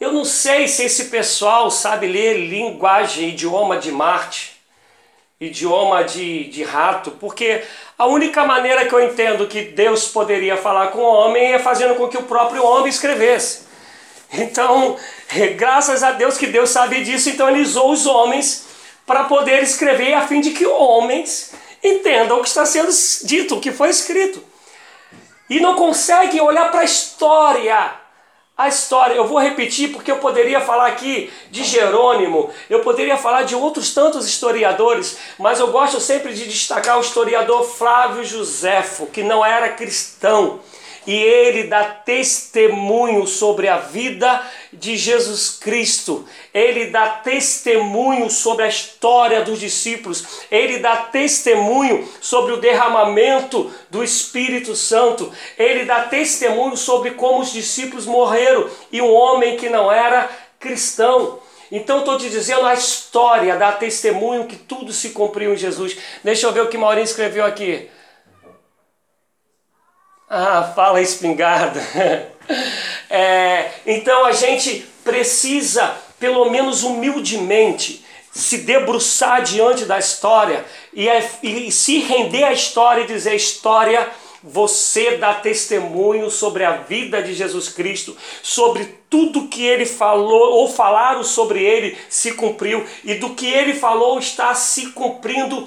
Eu 0.00 0.12
não 0.12 0.24
sei 0.24 0.66
se 0.66 0.82
esse 0.82 1.04
pessoal 1.04 1.70
sabe 1.70 2.08
ler 2.08 2.34
linguagem, 2.34 3.28
idioma 3.28 3.78
de 3.78 3.92
Marte, 3.92 4.60
idioma 5.40 6.02
de, 6.02 6.44
de 6.48 6.64
rato, 6.64 7.12
porque 7.12 7.62
a 7.98 8.06
única 8.06 8.44
maneira 8.44 8.86
que 8.86 8.94
eu 8.94 9.04
entendo 9.04 9.48
que 9.48 9.60
Deus 9.60 10.06
poderia 10.06 10.56
falar 10.56 10.88
com 10.88 11.00
o 11.00 11.12
homem 11.12 11.52
é 11.52 11.58
fazendo 11.58 11.96
com 11.96 12.06
que 12.06 12.16
o 12.16 12.22
próprio 12.22 12.64
homem 12.64 12.88
escrevesse. 12.88 13.66
Então, 14.32 14.96
graças 15.58 16.04
a 16.04 16.12
Deus 16.12 16.38
que 16.38 16.46
Deus 16.46 16.70
sabe 16.70 17.02
disso, 17.02 17.28
então 17.28 17.48
ele 17.48 17.62
usou 17.62 17.90
os 17.90 18.06
homens 18.06 18.66
para 19.04 19.24
poder 19.24 19.64
escrever 19.64 20.14
a 20.14 20.28
fim 20.28 20.40
de 20.40 20.50
que 20.50 20.64
homens 20.64 21.52
entendam 21.82 22.38
o 22.38 22.42
que 22.42 22.48
está 22.48 22.64
sendo 22.64 22.90
dito, 23.24 23.56
o 23.56 23.60
que 23.60 23.72
foi 23.72 23.88
escrito. 23.88 24.44
E 25.50 25.58
não 25.58 25.74
conseguem 25.74 26.40
olhar 26.40 26.70
para 26.70 26.80
a 26.80 26.84
história 26.84 27.92
a 28.58 28.66
história, 28.66 29.14
eu 29.14 29.28
vou 29.28 29.38
repetir 29.38 29.92
porque 29.92 30.10
eu 30.10 30.16
poderia 30.16 30.60
falar 30.60 30.88
aqui 30.88 31.32
de 31.48 31.62
Jerônimo, 31.62 32.50
eu 32.68 32.80
poderia 32.80 33.16
falar 33.16 33.44
de 33.44 33.54
outros 33.54 33.94
tantos 33.94 34.26
historiadores, 34.26 35.16
mas 35.38 35.60
eu 35.60 35.68
gosto 35.68 36.00
sempre 36.00 36.34
de 36.34 36.44
destacar 36.44 36.98
o 36.98 37.00
historiador 37.00 37.62
Flávio 37.62 38.24
Josefo, 38.24 39.06
que 39.06 39.22
não 39.22 39.46
era 39.46 39.68
cristão, 39.68 40.58
e 41.08 41.14
ele 41.14 41.62
dá 41.64 41.84
testemunho 41.84 43.26
sobre 43.26 43.66
a 43.66 43.78
vida 43.78 44.42
de 44.70 44.94
Jesus 44.94 45.56
Cristo. 45.58 46.28
Ele 46.52 46.88
dá 46.88 47.08
testemunho 47.08 48.28
sobre 48.28 48.66
a 48.66 48.68
história 48.68 49.40
dos 49.40 49.58
discípulos. 49.58 50.44
Ele 50.50 50.80
dá 50.80 50.98
testemunho 50.98 52.06
sobre 52.20 52.52
o 52.52 52.58
derramamento 52.58 53.72
do 53.88 54.04
Espírito 54.04 54.76
Santo. 54.76 55.32
Ele 55.56 55.86
dá 55.86 56.02
testemunho 56.02 56.76
sobre 56.76 57.12
como 57.12 57.40
os 57.40 57.54
discípulos 57.54 58.04
morreram 58.04 58.68
e 58.92 59.00
um 59.00 59.10
homem 59.10 59.56
que 59.56 59.70
não 59.70 59.90
era 59.90 60.28
cristão. 60.60 61.38
Então 61.72 62.00
estou 62.00 62.18
te 62.18 62.28
dizendo 62.28 62.66
a 62.66 62.74
história 62.74 63.56
dá 63.56 63.72
testemunho 63.72 64.44
que 64.44 64.56
tudo 64.56 64.92
se 64.92 65.08
cumpriu 65.08 65.54
em 65.54 65.56
Jesus. 65.56 65.96
Deixa 66.22 66.46
eu 66.46 66.52
ver 66.52 66.64
o 66.64 66.68
que 66.68 66.76
Maurinho 66.76 67.04
escreveu 67.04 67.46
aqui. 67.46 67.88
Ah, 70.30 70.72
fala 70.74 71.00
espingarda. 71.00 71.80
é, 73.08 73.70
então 73.86 74.26
a 74.26 74.32
gente 74.32 74.86
precisa, 75.02 75.96
pelo 76.20 76.50
menos 76.50 76.82
humildemente, 76.82 78.04
se 78.30 78.58
debruçar 78.58 79.42
diante 79.42 79.86
da 79.86 79.98
história 79.98 80.64
e, 80.92 81.08
e 81.42 81.72
se 81.72 82.00
render 82.00 82.44
à 82.44 82.52
história 82.52 83.02
e 83.02 83.06
dizer: 83.06 83.34
história, 83.34 84.06
você 84.42 85.16
dá 85.16 85.32
testemunho 85.32 86.30
sobre 86.30 86.62
a 86.62 86.72
vida 86.72 87.22
de 87.22 87.32
Jesus 87.32 87.70
Cristo, 87.70 88.14
sobre 88.42 88.84
tudo 89.08 89.48
que 89.48 89.64
ele 89.64 89.86
falou 89.86 90.52
ou 90.58 90.68
falaram 90.68 91.24
sobre 91.24 91.62
ele 91.62 91.96
se 92.10 92.32
cumpriu 92.32 92.86
e 93.02 93.14
do 93.14 93.30
que 93.30 93.46
ele 93.46 93.72
falou 93.72 94.18
está 94.18 94.54
se 94.54 94.88
cumprindo 94.92 95.66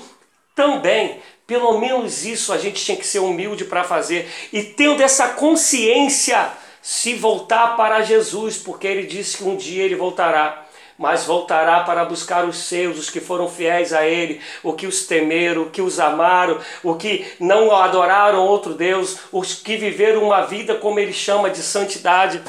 também. 0.56 1.20
Pelo 1.52 1.78
menos 1.78 2.24
isso 2.24 2.54
a 2.54 2.58
gente 2.58 2.82
tinha 2.82 2.96
que 2.96 3.06
ser 3.06 3.20
humilde 3.20 3.66
para 3.66 3.84
fazer. 3.84 4.32
E 4.54 4.64
tendo 4.64 5.04
essa 5.04 5.28
consciência, 5.28 6.50
se 6.82 7.14
voltar 7.14 7.76
para 7.76 8.04
Jesus, 8.04 8.56
porque 8.56 8.88
ele 8.88 9.04
disse 9.04 9.36
que 9.36 9.44
um 9.44 9.58
dia 9.58 9.84
ele 9.84 9.96
voltará. 9.96 10.66
Mas 10.98 11.26
voltará 11.26 11.82
para 11.82 12.06
buscar 12.06 12.46
os 12.46 12.56
seus, 12.56 12.98
os 12.98 13.10
que 13.10 13.20
foram 13.20 13.50
fiéis 13.50 13.92
a 13.92 14.08
Ele, 14.08 14.40
o 14.64 14.72
que 14.72 14.88
os 14.88 15.06
temeram, 15.06 15.64
o 15.64 15.70
que 15.70 15.82
os 15.82 16.00
amaram, 16.00 16.58
o 16.84 16.96
que 16.96 17.26
não 17.38 17.76
adoraram 17.76 18.40
outro 18.46 18.74
Deus, 18.74 19.18
os 19.30 19.54
que 19.54 19.76
viveram 19.76 20.24
uma 20.24 20.46
vida 20.46 20.76
como 20.76 21.02
Ele 21.02 21.12
chama 21.12 21.50
de 21.50 21.62
santidade. 21.62 22.42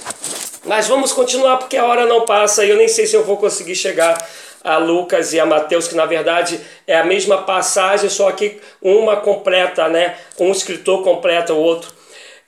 Mas 0.65 0.87
vamos 0.87 1.13
continuar 1.13 1.57
porque 1.57 1.77
a 1.77 1.85
hora 1.85 2.07
não 2.07 2.25
passa 2.25 2.65
e 2.65 2.71
eu 2.71 2.77
nem 2.77 2.87
sei 2.87 3.05
se 3.07 3.17
eu 3.17 3.25
vou 3.25 3.37
conseguir 3.37 3.75
chegar 3.75 4.17
a 4.65 4.79
Lucas 4.79 5.33
e 5.33 5.41
a 5.41 5.47
Mateus, 5.47 5.89
que 5.89 5.95
na 5.95 6.07
verdade 6.07 6.61
é 6.87 6.97
a 6.97 7.05
mesma 7.05 7.43
passagem, 7.43 8.09
só 8.09 8.31
que 8.33 8.61
uma 8.81 9.17
completa, 9.17 9.89
né? 9.89 10.17
Um 10.39 10.53
escritor 10.53 11.03
completa 11.03 11.53
o 11.53 11.59
outro. 11.59 11.93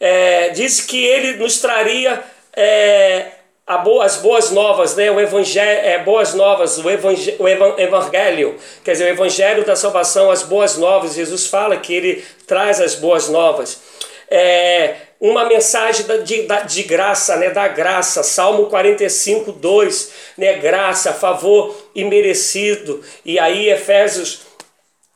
É, 0.00 0.50
diz 0.50 0.80
que 0.80 1.04
ele 1.04 1.36
nos 1.36 1.60
traria 1.60 2.22
é, 2.56 3.26
boa, 3.82 4.04
as 4.04 4.16
boas 4.16 4.50
novas, 4.50 4.94
né? 4.96 5.10
O 5.10 5.20
evangelho, 5.20 5.80
é, 5.86 5.98
boas 5.98 6.34
novas, 6.34 6.78
o, 6.78 6.90
evangel, 6.90 7.34
o 7.38 7.48
evangelho, 7.48 8.56
quer 8.84 8.92
dizer, 8.92 9.04
o 9.04 9.08
evangelho 9.08 9.64
da 9.64 9.74
salvação, 9.74 10.30
as 10.30 10.42
boas 10.42 10.76
novas. 10.76 11.14
Jesus 11.14 11.46
fala 11.46 11.76
que 11.76 11.94
ele 11.94 12.24
traz 12.46 12.80
as 12.80 12.94
boas 12.94 13.28
novas. 13.28 13.80
É, 14.30 14.94
uma 15.24 15.46
mensagem 15.46 16.04
de, 16.22 16.46
de 16.68 16.82
graça, 16.82 17.34
né, 17.36 17.48
da 17.48 17.66
graça, 17.66 18.22
Salmo 18.22 18.66
45, 18.66 19.52
2, 19.52 20.12
né, 20.36 20.58
graça, 20.58 21.14
favor 21.14 21.74
imerecido. 21.94 23.02
E 23.24 23.38
aí 23.38 23.70
Efésios 23.70 24.42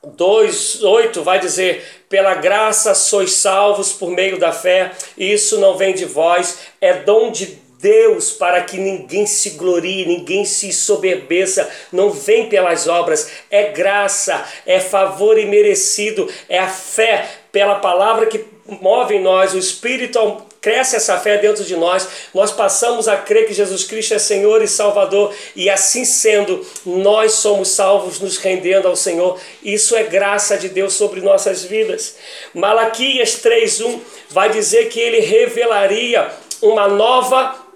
2, 0.03 0.83
8 0.83 1.23
vai 1.23 1.39
dizer: 1.39 1.85
pela 2.09 2.35
graça 2.35 2.95
sois 2.95 3.35
salvos 3.35 3.93
por 3.93 4.11
meio 4.11 4.39
da 4.39 4.51
fé, 4.51 4.93
e 5.15 5.31
isso 5.31 5.61
não 5.61 5.77
vem 5.77 5.95
de 5.95 6.07
vós, 6.07 6.59
é 6.81 6.95
dom 6.95 7.31
de 7.31 7.59
Deus 7.79 8.33
para 8.33 8.63
que 8.63 8.79
ninguém 8.79 9.27
se 9.27 9.51
glorie, 9.51 10.07
ninguém 10.07 10.43
se 10.47 10.73
soberbeça, 10.73 11.71
não 11.93 12.11
vem 12.11 12.49
pelas 12.49 12.89
obras, 12.89 13.31
é 13.51 13.65
graça, 13.73 14.43
é 14.65 14.81
favor 14.81 15.39
imerecido, 15.39 16.29
é 16.49 16.59
a 16.59 16.67
fé 16.67 17.29
pela 17.53 17.77
palavra 17.77 18.25
que 18.25 18.39
move 18.69 19.15
em 19.15 19.23
nós, 19.23 19.55
o 19.55 19.59
Espírito 19.59 20.43
cresce 20.61 20.97
essa 20.97 21.19
fé 21.19 21.39
dentro 21.39 21.65
de 21.65 21.77
nós, 21.77 22.09
nós 22.35 22.51
passamos 22.51 23.09
a 23.09 23.17
crer 23.17 23.47
que 23.47 23.55
Jesus 23.55 23.85
Cristo 23.85 24.15
é 24.15 24.19
Senhor 24.19 24.63
e 24.63 24.69
Salvador, 24.69 25.35
e 25.55 25.71
assim 25.71 26.05
sendo, 26.05 26.67
nós 26.85 27.33
somos 27.35 27.69
salvos 27.69 28.21
nos 28.21 28.37
rendendo 28.37 28.89
ao 28.89 28.97
Senhor. 28.97 29.39
Isso 29.63 29.97
é 29.97 30.03
graça 30.03 30.59
de 30.59 30.69
Deus 30.69 30.95
sobre 30.95 31.21
nossas 31.21 31.65
vidas. 31.65 32.17
Malaquias 32.53 33.41
3:1 33.43 34.01
vai 34.29 34.51
dizer 34.51 34.89
que 34.89 35.01
ele 35.01 35.21
revelaria 35.21 36.31
uma 36.61 36.89
nova 36.89 37.68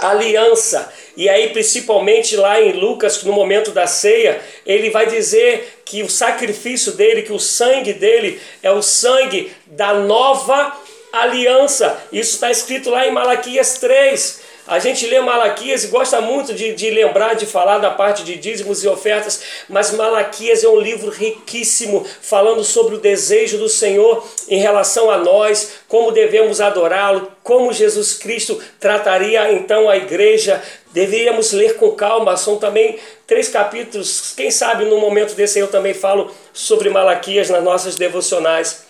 aliança. 0.00 0.92
E 1.16 1.28
aí, 1.28 1.50
principalmente 1.50 2.36
lá 2.36 2.60
em 2.60 2.72
Lucas, 2.72 3.22
no 3.22 3.32
momento 3.32 3.70
da 3.70 3.86
ceia, 3.86 4.40
ele 4.66 4.90
vai 4.90 5.06
dizer 5.06 5.80
que 5.84 6.02
o 6.02 6.10
sacrifício 6.10 6.92
dele, 6.92 7.22
que 7.22 7.32
o 7.32 7.38
sangue 7.38 7.92
dele 7.92 8.40
é 8.62 8.70
o 8.70 8.82
sangue 8.82 9.52
da 9.66 9.94
nova 9.94 10.76
aliança. 11.12 11.98
Isso 12.12 12.34
está 12.34 12.50
escrito 12.50 12.90
lá 12.90 13.06
em 13.06 13.12
Malaquias 13.12 13.78
3. 13.78 14.45
A 14.66 14.80
gente 14.80 15.06
lê 15.06 15.20
Malaquias 15.20 15.84
e 15.84 15.88
gosta 15.88 16.20
muito 16.20 16.52
de, 16.52 16.74
de 16.74 16.90
lembrar, 16.90 17.34
de 17.34 17.46
falar 17.46 17.78
da 17.78 17.90
parte 17.90 18.24
de 18.24 18.34
dízimos 18.34 18.82
e 18.82 18.88
ofertas, 18.88 19.40
mas 19.68 19.92
Malaquias 19.92 20.64
é 20.64 20.68
um 20.68 20.80
livro 20.80 21.08
riquíssimo, 21.08 22.04
falando 22.20 22.64
sobre 22.64 22.96
o 22.96 22.98
desejo 22.98 23.58
do 23.58 23.68
Senhor 23.68 24.26
em 24.48 24.58
relação 24.58 25.08
a 25.08 25.18
nós, 25.18 25.74
como 25.86 26.10
devemos 26.10 26.60
adorá-lo, 26.60 27.30
como 27.44 27.72
Jesus 27.72 28.14
Cristo 28.14 28.60
trataria 28.80 29.52
então 29.52 29.88
a 29.88 29.96
igreja. 29.96 30.60
Deveríamos 30.90 31.52
ler 31.52 31.76
com 31.76 31.92
calma, 31.92 32.36
são 32.36 32.56
também 32.58 32.98
três 33.24 33.48
capítulos. 33.48 34.34
Quem 34.36 34.50
sabe 34.50 34.84
no 34.84 34.98
momento 34.98 35.34
desse 35.34 35.60
eu 35.60 35.68
também 35.68 35.94
falo 35.94 36.32
sobre 36.52 36.90
Malaquias 36.90 37.50
nas 37.50 37.62
nossas 37.62 37.94
devocionais. 37.94 38.84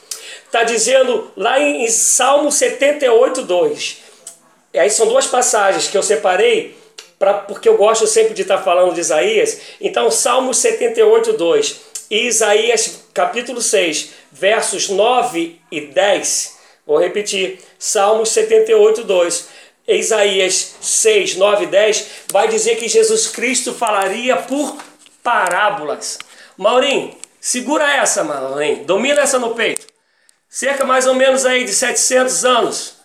Está 0.46 0.62
dizendo 0.62 1.30
lá 1.36 1.60
em 1.60 1.86
Salmo 1.88 2.50
78, 2.50 3.42
2 3.42 4.05
e 4.76 4.78
aí 4.78 4.90
são 4.90 5.08
duas 5.08 5.26
passagens 5.26 5.88
que 5.88 5.96
eu 5.96 6.02
separei 6.02 6.76
pra, 7.18 7.32
porque 7.32 7.66
eu 7.66 7.78
gosto 7.78 8.06
sempre 8.06 8.34
de 8.34 8.42
estar 8.42 8.58
falando 8.58 8.92
de 8.92 9.00
Isaías. 9.00 9.58
Então, 9.80 10.10
Salmo 10.10 10.52
78, 10.52 11.32
2 11.32 11.80
e 12.10 12.26
Isaías 12.26 13.04
capítulo 13.14 13.62
6, 13.62 14.10
versos 14.30 14.90
9 14.90 15.58
e 15.72 15.80
10. 15.80 16.58
Vou 16.86 16.98
repetir, 16.98 17.58
Salmos 17.78 18.28
78, 18.28 19.02
2. 19.02 19.48
Isaías 19.88 20.74
6, 20.82 21.36
9 21.36 21.64
e 21.64 21.68
10 21.68 22.06
vai 22.30 22.46
dizer 22.46 22.76
que 22.76 22.86
Jesus 22.86 23.28
Cristo 23.28 23.72
falaria 23.72 24.36
por 24.36 24.76
parábolas. 25.22 26.18
Maurinho, 26.54 27.16
segura 27.40 27.96
essa, 27.96 28.22
Maurinho, 28.22 28.84
domina 28.84 29.22
essa 29.22 29.38
no 29.38 29.54
peito. 29.54 29.86
Cerca 30.50 30.84
mais 30.84 31.06
ou 31.06 31.14
menos 31.14 31.46
aí 31.46 31.64
de 31.64 31.72
700 31.72 32.44
anos, 32.44 32.95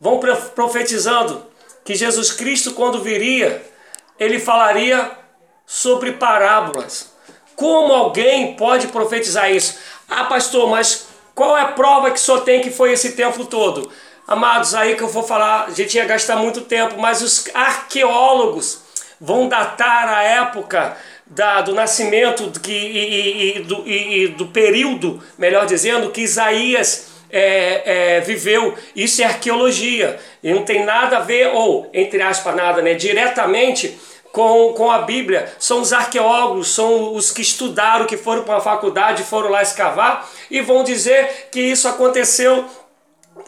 vão 0.00 0.18
profetizando 0.54 1.44
que 1.84 1.94
Jesus 1.94 2.32
Cristo, 2.32 2.72
quando 2.72 3.02
viria, 3.02 3.62
ele 4.18 4.38
falaria 4.38 5.10
sobre 5.66 6.12
parábolas. 6.12 7.12
Como 7.54 7.92
alguém 7.92 8.54
pode 8.54 8.88
profetizar 8.88 9.52
isso? 9.52 9.78
Ah, 10.08 10.24
pastor, 10.24 10.68
mas 10.68 11.08
qual 11.34 11.56
é 11.56 11.60
a 11.60 11.68
prova 11.68 12.10
que 12.10 12.18
só 12.18 12.40
tem 12.40 12.62
que 12.62 12.70
foi 12.70 12.92
esse 12.92 13.12
tempo 13.12 13.44
todo? 13.44 13.90
Amados, 14.26 14.74
aí 14.74 14.96
que 14.96 15.02
eu 15.02 15.08
vou 15.08 15.22
falar, 15.22 15.66
a 15.66 15.70
gente 15.70 15.96
ia 15.96 16.04
gastar 16.04 16.36
muito 16.36 16.62
tempo, 16.62 16.98
mas 16.98 17.20
os 17.20 17.48
arqueólogos 17.52 18.80
vão 19.20 19.48
datar 19.48 20.08
a 20.08 20.22
época 20.22 20.96
da, 21.26 21.60
do 21.60 21.74
nascimento 21.74 22.50
que, 22.60 22.72
e, 22.72 23.56
e, 23.56 23.60
do, 23.60 23.88
e, 23.88 24.28
do 24.28 24.46
período, 24.46 25.22
melhor 25.36 25.66
dizendo, 25.66 26.10
que 26.10 26.22
Isaías 26.22 27.09
é, 27.32 28.16
é, 28.16 28.20
viveu. 28.20 28.74
Isso 28.94 29.22
é 29.22 29.24
arqueologia. 29.24 30.18
E 30.42 30.52
não 30.52 30.64
tem 30.64 30.84
nada 30.84 31.18
a 31.18 31.20
ver, 31.20 31.48
ou, 31.48 31.88
entre 31.92 32.20
aspas, 32.22 32.54
nada, 32.54 32.82
né? 32.82 32.94
Diretamente 32.94 33.98
com, 34.32 34.72
com 34.74 34.90
a 34.90 35.00
Bíblia. 35.00 35.52
São 35.58 35.80
os 35.80 35.92
arqueólogos, 35.92 36.68
são 36.68 37.14
os 37.14 37.30
que 37.30 37.42
estudaram, 37.42 38.06
que 38.06 38.16
foram 38.16 38.42
para 38.42 38.54
uma 38.54 38.60
faculdade, 38.60 39.22
foram 39.22 39.50
lá 39.50 39.62
escavar 39.62 40.28
e 40.50 40.60
vão 40.60 40.84
dizer 40.84 41.48
que 41.50 41.60
isso 41.60 41.88
aconteceu 41.88 42.64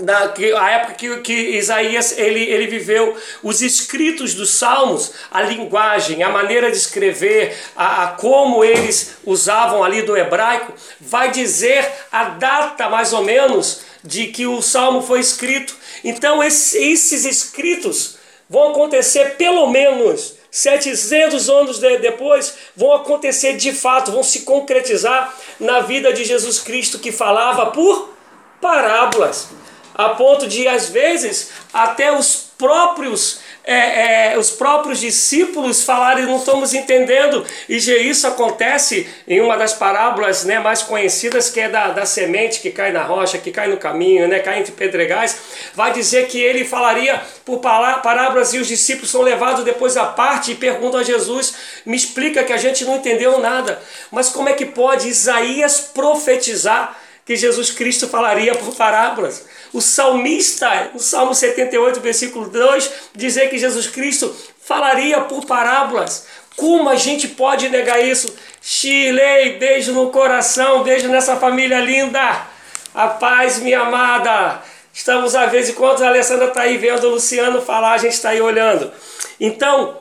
na 0.00 0.28
que, 0.28 0.52
a 0.52 0.70
época 0.70 0.94
que, 0.94 1.16
que 1.18 1.32
Isaías 1.32 2.16
ele, 2.18 2.40
ele 2.40 2.66
viveu, 2.66 3.16
os 3.42 3.62
escritos 3.62 4.34
dos 4.34 4.50
salmos, 4.50 5.12
a 5.30 5.42
linguagem, 5.42 6.22
a 6.22 6.28
maneira 6.28 6.70
de 6.70 6.76
escrever, 6.76 7.56
a, 7.76 8.04
a, 8.04 8.08
como 8.08 8.64
eles 8.64 9.16
usavam 9.24 9.82
ali 9.82 10.02
do 10.02 10.16
hebraico, 10.16 10.72
vai 11.00 11.30
dizer 11.30 11.88
a 12.10 12.24
data 12.24 12.88
mais 12.88 13.12
ou 13.12 13.22
menos 13.22 13.82
de 14.04 14.28
que 14.28 14.46
o 14.46 14.60
salmo 14.60 15.02
foi 15.02 15.20
escrito. 15.20 15.76
Então 16.02 16.42
esse, 16.42 16.78
esses 16.78 17.24
escritos 17.24 18.16
vão 18.48 18.70
acontecer 18.70 19.36
pelo 19.36 19.68
menos 19.68 20.34
700 20.50 21.48
anos 21.48 21.78
depois, 21.78 22.54
vão 22.76 22.92
acontecer 22.92 23.56
de 23.56 23.72
fato, 23.72 24.12
vão 24.12 24.22
se 24.22 24.40
concretizar 24.40 25.34
na 25.58 25.80
vida 25.80 26.12
de 26.12 26.24
Jesus 26.24 26.58
Cristo 26.58 26.98
que 26.98 27.10
falava 27.10 27.66
por 27.66 28.12
parábolas 28.60 29.48
a 29.94 30.10
ponto 30.10 30.46
de 30.46 30.66
às 30.66 30.88
vezes 30.88 31.50
até 31.72 32.12
os 32.12 32.52
próprios 32.56 33.40
é, 33.64 34.32
é, 34.32 34.38
os 34.38 34.50
próprios 34.50 34.98
discípulos 34.98 35.84
falarem 35.84 36.26
não 36.26 36.38
estamos 36.38 36.74
entendendo. 36.74 37.46
E 37.68 37.76
isso 37.76 38.26
acontece 38.26 39.08
em 39.26 39.40
uma 39.40 39.56
das 39.56 39.72
parábolas 39.72 40.44
né, 40.44 40.58
mais 40.58 40.82
conhecidas 40.82 41.48
que 41.48 41.60
é 41.60 41.68
da, 41.68 41.88
da 41.88 42.04
semente 42.04 42.60
que 42.60 42.70
cai 42.70 42.90
na 42.90 43.04
rocha 43.04 43.38
que 43.38 43.52
cai 43.52 43.68
no 43.68 43.76
caminho 43.76 44.26
né, 44.26 44.40
cai 44.40 44.58
entre 44.58 44.72
pedregais. 44.72 45.38
Vai 45.74 45.92
dizer 45.92 46.26
que 46.26 46.40
ele 46.40 46.64
falaria 46.64 47.20
por 47.44 47.60
parábolas 47.60 48.52
e 48.52 48.58
os 48.58 48.66
discípulos 48.66 49.10
são 49.10 49.22
levados 49.22 49.64
depois 49.64 49.96
à 49.96 50.06
parte 50.06 50.52
e 50.52 50.56
perguntam 50.56 51.00
a 51.00 51.04
Jesus 51.04 51.54
me 51.86 51.96
explica 51.96 52.44
que 52.44 52.52
a 52.52 52.56
gente 52.56 52.84
não 52.84 52.96
entendeu 52.96 53.38
nada 53.38 53.80
mas 54.10 54.28
como 54.28 54.48
é 54.48 54.52
que 54.52 54.66
pode 54.66 55.08
Isaías 55.08 55.90
profetizar 55.92 56.96
que 57.24 57.36
Jesus 57.36 57.70
Cristo 57.70 58.08
falaria 58.08 58.54
por 58.54 58.74
parábolas. 58.74 59.46
O 59.72 59.80
salmista, 59.80 60.90
no 60.92 61.00
Salmo 61.00 61.34
78, 61.34 62.00
versículo 62.00 62.48
2, 62.48 62.90
dizer 63.14 63.48
que 63.48 63.58
Jesus 63.58 63.86
Cristo 63.86 64.34
falaria 64.60 65.20
por 65.22 65.44
parábolas. 65.44 66.26
Como 66.56 66.88
a 66.88 66.96
gente 66.96 67.28
pode 67.28 67.68
negar 67.68 68.04
isso? 68.04 68.34
Chilei, 68.60 69.58
beijo 69.58 69.92
no 69.92 70.10
coração, 70.10 70.82
beijo 70.82 71.08
nessa 71.08 71.36
família 71.36 71.80
linda. 71.80 72.46
A 72.94 73.08
paz, 73.08 73.58
minha 73.58 73.80
amada. 73.80 74.62
Estamos 74.92 75.34
a 75.34 75.46
vez 75.46 75.70
em 75.70 75.72
quando 75.72 76.02
a 76.02 76.08
Alessandra 76.08 76.48
está 76.48 76.62
aí 76.62 76.76
vendo 76.76 77.04
o 77.04 77.10
Luciano 77.10 77.62
falar, 77.62 77.92
a 77.92 77.98
gente 77.98 78.12
está 78.12 78.30
aí 78.30 78.42
olhando. 78.42 78.92
Então, 79.40 79.98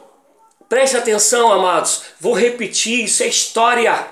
preste 0.68 0.98
atenção, 0.98 1.52
amados. 1.52 2.04
Vou 2.20 2.34
repetir, 2.34 3.06
isso 3.06 3.24
é 3.24 3.28
história. 3.28 4.08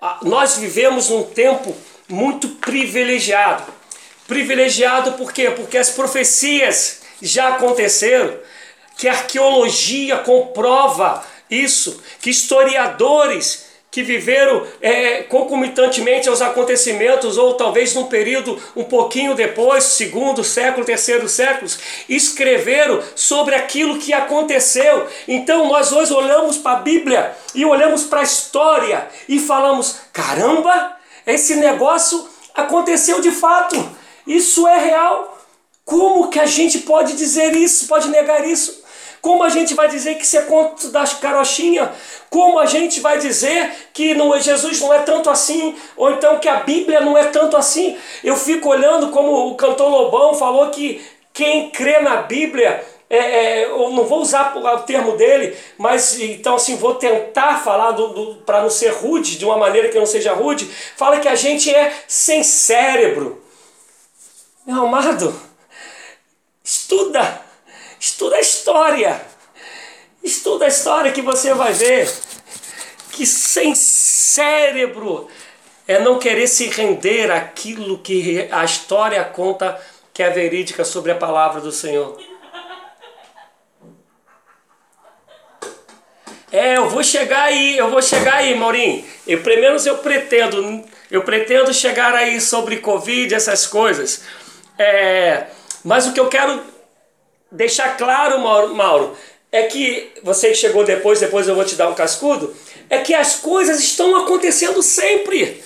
Ah, 0.00 0.18
nós 0.22 0.56
vivemos 0.56 1.10
num 1.10 1.24
tempo 1.24 1.76
muito 2.08 2.48
privilegiado. 2.48 3.72
Privilegiado 4.26 5.12
por 5.12 5.32
quê? 5.32 5.50
Porque 5.50 5.78
as 5.78 5.90
profecias 5.90 7.02
já 7.22 7.48
aconteceram, 7.50 8.36
que 8.96 9.08
a 9.08 9.12
arqueologia 9.12 10.18
comprova 10.18 11.24
isso, 11.50 12.02
que 12.20 12.30
historiadores 12.30 13.66
que 13.90 14.02
viveram 14.02 14.66
é, 14.82 15.22
concomitantemente 15.22 16.28
aos 16.28 16.42
acontecimentos, 16.42 17.38
ou 17.38 17.54
talvez 17.54 17.94
num 17.94 18.04
período 18.04 18.60
um 18.76 18.84
pouquinho 18.84 19.34
depois, 19.34 19.84
segundo 19.84 20.44
século, 20.44 20.84
terceiro 20.84 21.26
século, 21.28 21.70
escreveram 22.06 23.02
sobre 23.14 23.54
aquilo 23.54 23.98
que 23.98 24.12
aconteceu. 24.12 25.06
Então 25.26 25.68
nós 25.68 25.92
hoje 25.92 26.12
olhamos 26.12 26.58
para 26.58 26.78
a 26.78 26.82
Bíblia 26.82 27.34
e 27.54 27.64
olhamos 27.64 28.04
para 28.04 28.20
a 28.20 28.24
história 28.24 29.08
e 29.26 29.38
falamos: 29.38 29.96
caramba, 30.12 30.95
esse 31.26 31.56
negócio 31.56 32.26
aconteceu 32.54 33.20
de 33.20 33.30
fato. 33.30 33.76
Isso 34.26 34.66
é 34.66 34.78
real. 34.78 35.36
Como 35.84 36.28
que 36.28 36.40
a 36.40 36.46
gente 36.46 36.80
pode 36.80 37.12
dizer 37.14 37.54
isso, 37.56 37.86
pode 37.86 38.08
negar 38.08 38.46
isso? 38.46 38.84
Como 39.20 39.42
a 39.42 39.48
gente 39.48 39.74
vai 39.74 39.88
dizer 39.88 40.14
que 40.16 40.24
isso 40.24 40.38
é 40.38 40.42
conto 40.42 40.88
das 40.88 41.14
carochinhas? 41.14 41.90
Como 42.30 42.58
a 42.58 42.66
gente 42.66 43.00
vai 43.00 43.18
dizer 43.18 43.72
que 43.92 44.14
não, 44.14 44.38
Jesus 44.38 44.80
não 44.80 44.92
é 44.92 45.00
tanto 45.00 45.28
assim? 45.28 45.74
Ou 45.96 46.12
então 46.12 46.38
que 46.38 46.48
a 46.48 46.60
Bíblia 46.60 47.00
não 47.00 47.18
é 47.18 47.24
tanto 47.24 47.56
assim? 47.56 47.96
Eu 48.22 48.36
fico 48.36 48.68
olhando 48.68 49.08
como 49.08 49.48
o 49.48 49.56
cantor 49.56 49.88
Lobão 49.88 50.34
falou 50.34 50.70
que 50.70 51.04
quem 51.32 51.70
crê 51.70 52.00
na 52.00 52.18
Bíblia 52.18 52.84
é, 53.08 53.18
é, 53.18 53.64
eu 53.66 53.90
não 53.90 54.04
vou 54.04 54.20
usar 54.20 54.56
o 54.56 54.78
termo 54.80 55.16
dele, 55.16 55.56
mas 55.78 56.18
então 56.18 56.56
assim, 56.56 56.76
vou 56.76 56.96
tentar 56.96 57.62
falar 57.62 57.92
do, 57.92 58.08
do 58.08 58.34
para 58.42 58.62
não 58.62 58.70
ser 58.70 58.90
rude, 58.90 59.38
de 59.38 59.44
uma 59.44 59.56
maneira 59.56 59.88
que 59.88 59.98
não 59.98 60.06
seja 60.06 60.32
rude, 60.32 60.66
fala 60.96 61.20
que 61.20 61.28
a 61.28 61.36
gente 61.36 61.72
é 61.72 61.94
sem 62.08 62.42
cérebro. 62.42 63.42
Meu 64.66 64.86
amado, 64.86 65.40
estuda, 66.64 67.40
estuda 68.00 68.36
a 68.36 68.40
história, 68.40 69.24
estuda 70.22 70.64
a 70.64 70.68
história 70.68 71.12
que 71.12 71.22
você 71.22 71.54
vai 71.54 71.72
ver 71.72 72.10
que 73.16 73.24
sem 73.24 73.74
cérebro 73.74 75.26
é 75.88 75.98
não 75.98 76.18
querer 76.18 76.46
se 76.46 76.66
render 76.68 77.30
àquilo 77.30 77.98
que 77.98 78.46
a 78.50 78.62
história 78.62 79.24
conta 79.24 79.80
que 80.12 80.22
é 80.22 80.28
verídica 80.28 80.84
sobre 80.84 81.12
a 81.12 81.14
palavra 81.14 81.60
do 81.60 81.72
Senhor. 81.72 82.20
É, 86.56 86.78
eu 86.78 86.88
vou 86.88 87.04
chegar 87.04 87.42
aí, 87.42 87.76
eu 87.76 87.90
vou 87.90 88.00
chegar 88.00 88.36
aí, 88.36 88.54
Maurinho. 88.54 89.04
Eu, 89.26 89.42
pelo 89.42 89.60
menos 89.60 89.84
eu 89.84 89.98
pretendo, 89.98 90.82
eu 91.10 91.22
pretendo 91.22 91.70
chegar 91.74 92.14
aí 92.14 92.40
sobre 92.40 92.78
Covid, 92.78 93.34
essas 93.34 93.66
coisas. 93.66 94.22
É, 94.78 95.48
mas 95.84 96.06
o 96.06 96.14
que 96.14 96.18
eu 96.18 96.30
quero 96.30 96.62
deixar 97.52 97.98
claro, 97.98 98.40
Mauro, 98.40 98.74
Mauro, 98.74 99.14
é 99.52 99.64
que 99.64 100.14
você 100.22 100.48
que 100.48 100.54
chegou 100.54 100.82
depois, 100.82 101.20
depois 101.20 101.46
eu 101.46 101.54
vou 101.54 101.62
te 101.62 101.74
dar 101.74 101.90
um 101.90 101.94
cascudo, 101.94 102.56
é 102.88 103.00
que 103.00 103.12
as 103.12 103.36
coisas 103.36 103.78
estão 103.80 104.16
acontecendo 104.16 104.82
sempre. 104.82 105.62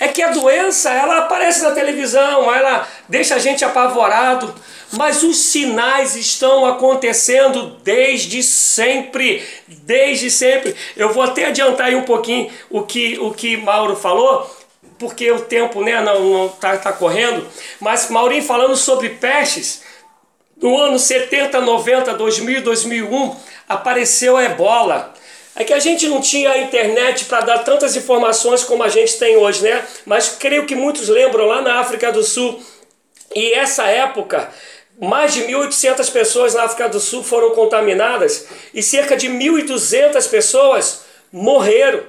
É 0.00 0.06
que 0.06 0.22
a 0.22 0.30
doença, 0.30 0.92
ela 0.92 1.18
aparece 1.18 1.62
na 1.62 1.72
televisão, 1.72 2.54
ela 2.54 2.86
deixa 3.08 3.34
a 3.34 3.38
gente 3.38 3.64
apavorado, 3.64 4.54
mas 4.92 5.24
os 5.24 5.36
sinais 5.36 6.14
estão 6.14 6.64
acontecendo 6.64 7.76
desde 7.82 8.42
sempre, 8.42 9.44
desde 9.66 10.30
sempre. 10.30 10.76
Eu 10.96 11.12
vou 11.12 11.24
até 11.24 11.46
adiantar 11.46 11.88
aí 11.88 11.96
um 11.96 12.04
pouquinho 12.04 12.48
o 12.70 12.82
que 12.82 13.18
o 13.18 13.32
que 13.32 13.56
Mauro 13.56 13.96
falou, 13.96 14.48
porque 15.00 15.30
o 15.32 15.40
tempo 15.40 15.82
né, 15.82 16.00
não, 16.00 16.20
não 16.20 16.48
tá, 16.48 16.76
tá 16.76 16.92
correndo, 16.92 17.46
mas 17.80 18.08
Maurinho 18.08 18.42
falando 18.42 18.76
sobre 18.76 19.10
pestes, 19.10 19.82
no 20.60 20.76
ano 20.76 20.98
70, 20.98 21.60
90, 21.60 22.14
2000, 22.14 22.62
2001, 22.62 23.36
apareceu 23.68 24.36
a 24.36 24.44
ebola. 24.44 25.14
É 25.58 25.64
que 25.64 25.74
a 25.74 25.80
gente 25.80 26.06
não 26.06 26.20
tinha 26.20 26.52
a 26.52 26.58
internet 26.58 27.24
para 27.24 27.40
dar 27.40 27.58
tantas 27.58 27.96
informações 27.96 28.62
como 28.62 28.84
a 28.84 28.88
gente 28.88 29.18
tem 29.18 29.36
hoje, 29.36 29.64
né? 29.64 29.84
Mas 30.06 30.28
creio 30.38 30.64
que 30.64 30.76
muitos 30.76 31.08
lembram 31.08 31.46
lá 31.46 31.60
na 31.60 31.80
África 31.80 32.12
do 32.12 32.22
Sul. 32.22 32.62
E 33.34 33.52
essa 33.54 33.82
época, 33.88 34.50
mais 35.00 35.34
de 35.34 35.42
1.800 35.42 36.12
pessoas 36.12 36.54
na 36.54 36.62
África 36.62 36.88
do 36.88 37.00
Sul 37.00 37.24
foram 37.24 37.50
contaminadas 37.56 38.46
e 38.72 38.80
cerca 38.84 39.16
de 39.16 39.28
1.200 39.28 40.30
pessoas 40.30 41.00
morreram. 41.32 42.04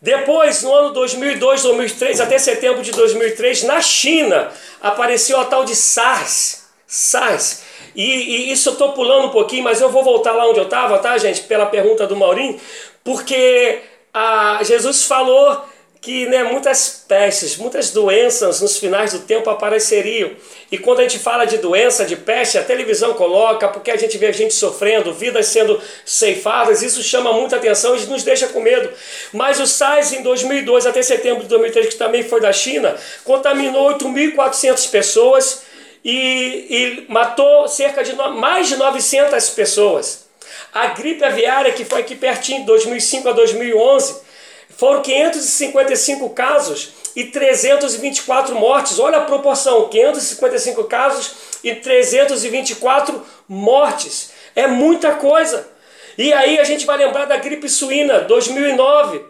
Depois, 0.00 0.62
no 0.62 0.72
ano 0.72 0.94
2002, 0.94 1.62
2003, 1.64 2.18
até 2.18 2.38
setembro 2.38 2.82
de 2.82 2.92
2003, 2.92 3.64
na 3.64 3.82
China, 3.82 4.50
apareceu 4.80 5.38
a 5.38 5.44
tal 5.44 5.64
de 5.64 5.76
SARS. 5.76 6.64
SARS. 6.86 7.67
E, 7.98 8.04
e 8.04 8.52
isso 8.52 8.68
eu 8.68 8.74
estou 8.74 8.92
pulando 8.92 9.26
um 9.26 9.30
pouquinho, 9.30 9.64
mas 9.64 9.80
eu 9.80 9.90
vou 9.90 10.04
voltar 10.04 10.32
lá 10.32 10.48
onde 10.48 10.60
eu 10.60 10.66
estava, 10.66 10.98
tá, 10.98 11.18
gente? 11.18 11.40
Pela 11.40 11.66
pergunta 11.66 12.06
do 12.06 12.14
Maurinho, 12.14 12.56
porque 13.02 13.80
a, 14.14 14.60
Jesus 14.62 15.02
falou 15.02 15.64
que 16.00 16.26
né, 16.26 16.44
muitas 16.44 17.04
pestes, 17.08 17.56
muitas 17.56 17.90
doenças 17.90 18.60
nos 18.60 18.78
finais 18.78 19.12
do 19.12 19.18
tempo 19.18 19.50
apareceriam. 19.50 20.30
E 20.70 20.78
quando 20.78 21.00
a 21.00 21.02
gente 21.02 21.18
fala 21.18 21.44
de 21.44 21.58
doença, 21.58 22.04
de 22.04 22.14
peste, 22.14 22.56
a 22.56 22.62
televisão 22.62 23.14
coloca, 23.14 23.66
porque 23.66 23.90
a 23.90 23.96
gente 23.96 24.16
vê 24.16 24.32
gente 24.32 24.54
sofrendo, 24.54 25.12
vidas 25.12 25.46
sendo 25.46 25.82
ceifadas, 26.06 26.82
isso 26.82 27.02
chama 27.02 27.32
muita 27.32 27.56
atenção 27.56 27.96
e 27.96 28.06
nos 28.06 28.22
deixa 28.22 28.46
com 28.46 28.60
medo. 28.60 28.88
Mas 29.32 29.58
o 29.58 29.66
SARS 29.66 30.12
em 30.12 30.22
2002 30.22 30.86
até 30.86 31.02
setembro 31.02 31.42
de 31.42 31.48
2003, 31.48 31.88
que 31.88 31.96
também 31.96 32.22
foi 32.22 32.40
da 32.40 32.52
China, 32.52 32.94
contaminou 33.24 33.92
8.400 33.98 34.88
pessoas 34.88 35.67
e, 36.04 37.06
e 37.08 37.12
matou 37.12 37.68
cerca 37.68 38.02
de 38.02 38.14
mais 38.14 38.68
de 38.68 38.76
900 38.76 39.50
pessoas. 39.50 40.28
A 40.72 40.88
gripe 40.88 41.24
aviária, 41.24 41.72
que 41.72 41.84
foi 41.84 42.00
aqui 42.00 42.14
pertinho, 42.14 42.60
de 42.60 42.66
2005 42.66 43.28
a 43.28 43.32
2011, 43.32 44.20
foram 44.68 45.02
555 45.02 46.30
casos 46.30 46.90
e 47.16 47.24
324 47.24 48.54
mortes. 48.54 48.98
Olha 48.98 49.18
a 49.18 49.24
proporção: 49.24 49.88
555 49.88 50.84
casos 50.84 51.32
e 51.64 51.74
324 51.74 53.26
mortes. 53.48 54.30
É 54.54 54.66
muita 54.66 55.14
coisa. 55.14 55.68
E 56.16 56.32
aí 56.32 56.58
a 56.58 56.64
gente 56.64 56.84
vai 56.86 56.96
lembrar 56.96 57.24
da 57.24 57.36
gripe 57.36 57.68
suína 57.68 58.20
2009 58.20 59.24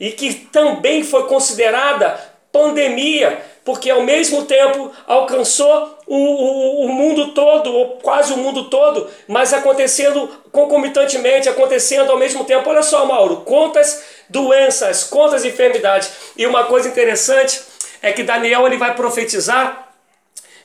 e 0.00 0.12
que 0.12 0.34
também 0.34 1.02
foi 1.02 1.26
considerada 1.26 2.18
pandemia, 2.52 3.40
porque 3.68 3.90
ao 3.90 4.02
mesmo 4.02 4.46
tempo 4.46 4.90
alcançou 5.06 5.98
o, 6.06 6.16
o, 6.16 6.86
o, 6.86 6.88
mundo 6.88 7.34
todo, 7.34 7.70
ou 7.70 7.98
quase 7.98 8.32
o 8.32 8.38
mundo 8.38 8.70
todo, 8.70 9.10
mas 9.26 9.52
acontecendo 9.52 10.26
concomitantemente, 10.50 11.50
acontecendo 11.50 12.10
ao 12.10 12.16
mesmo 12.16 12.46
tempo. 12.46 12.70
Olha 12.70 12.82
só, 12.82 13.04
Mauro, 13.04 13.42
quantas 13.44 14.04
doenças, 14.26 15.04
quantas 15.04 15.44
enfermidades. 15.44 16.10
E 16.34 16.46
uma 16.46 16.64
coisa 16.64 16.88
interessante 16.88 17.60
é 18.00 18.10
que 18.10 18.22
Daniel 18.22 18.66
ele 18.66 18.78
vai 18.78 18.94
profetizar 18.94 19.92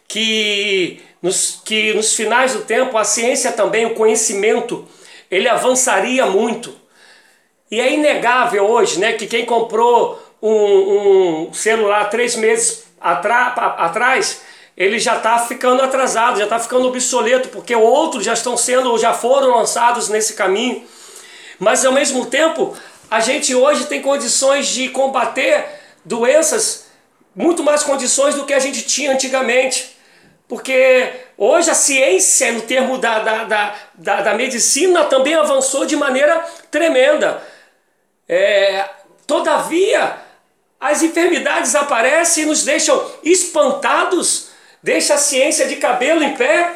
que 0.08 1.02
nos, 1.22 1.62
que 1.66 1.94
nos 1.94 2.16
finais 2.16 2.54
do 2.54 2.62
tempo 2.62 2.98
a 2.98 3.04
ciência 3.04 3.52
também, 3.52 3.86
o 3.86 3.96
conhecimento, 3.96 4.88
ele 5.30 5.50
avançaria 5.50 6.26
muito. 6.26 6.74
E 7.70 7.82
é 7.82 7.92
inegável 7.92 8.64
hoje 8.64 8.98
né, 8.98 9.12
que 9.12 9.28
quem 9.28 9.46
comprou 9.46 10.24
um, 10.42 11.48
um 11.50 11.54
celular 11.54 12.10
três 12.10 12.38
meses 12.38 12.93
atrás, 13.04 14.42
ele 14.76 14.98
já 14.98 15.18
está 15.18 15.38
ficando 15.40 15.82
atrasado, 15.84 16.38
já 16.38 16.46
está 16.46 16.58
ficando 16.58 16.88
obsoleto, 16.88 17.50
porque 17.50 17.76
outros 17.76 18.24
já 18.24 18.34
estão 18.34 18.58
sendo 18.58 18.90
ou 18.90 18.98
já 18.98 19.14
foram 19.14 19.58
lançados 19.58 20.10
nesse 20.10 20.34
caminho. 20.34 20.84
Mas 21.60 21.86
ao 21.86 21.92
mesmo 21.92 22.26
tempo, 22.26 22.76
a 23.10 23.20
gente 23.20 23.54
hoje 23.54 23.86
tem 23.86 24.02
condições 24.02 24.68
de 24.68 24.90
combater 24.90 25.66
doenças, 26.04 26.88
muito 27.36 27.64
mais 27.64 27.84
condições 27.84 28.36
do 28.36 28.46
que 28.46 28.54
a 28.54 28.60
gente 28.60 28.82
tinha 28.82 29.12
antigamente. 29.12 29.96
Porque 30.48 31.12
hoje 31.38 31.70
a 31.70 31.76
ciência, 31.76 32.52
no 32.52 32.62
termo 32.62 32.98
da, 32.98 33.20
da, 33.20 33.44
da, 33.44 33.76
da, 33.94 34.22
da 34.22 34.34
medicina, 34.34 35.06
também 35.06 35.36
avançou 35.36 35.86
de 35.86 35.96
maneira 35.96 36.40
tremenda. 36.70 37.42
É, 38.28 38.90
todavia, 39.26 40.18
as 40.84 41.02
enfermidades 41.02 41.76
aparecem 41.76 42.44
e 42.44 42.46
nos 42.46 42.64
deixam 42.66 43.10
espantados, 43.24 44.50
deixa 44.84 45.14
a 45.14 45.18
ciência 45.18 45.66
de 45.66 45.78
cabelo 45.78 46.22
em 46.22 46.36
pé 46.36 46.74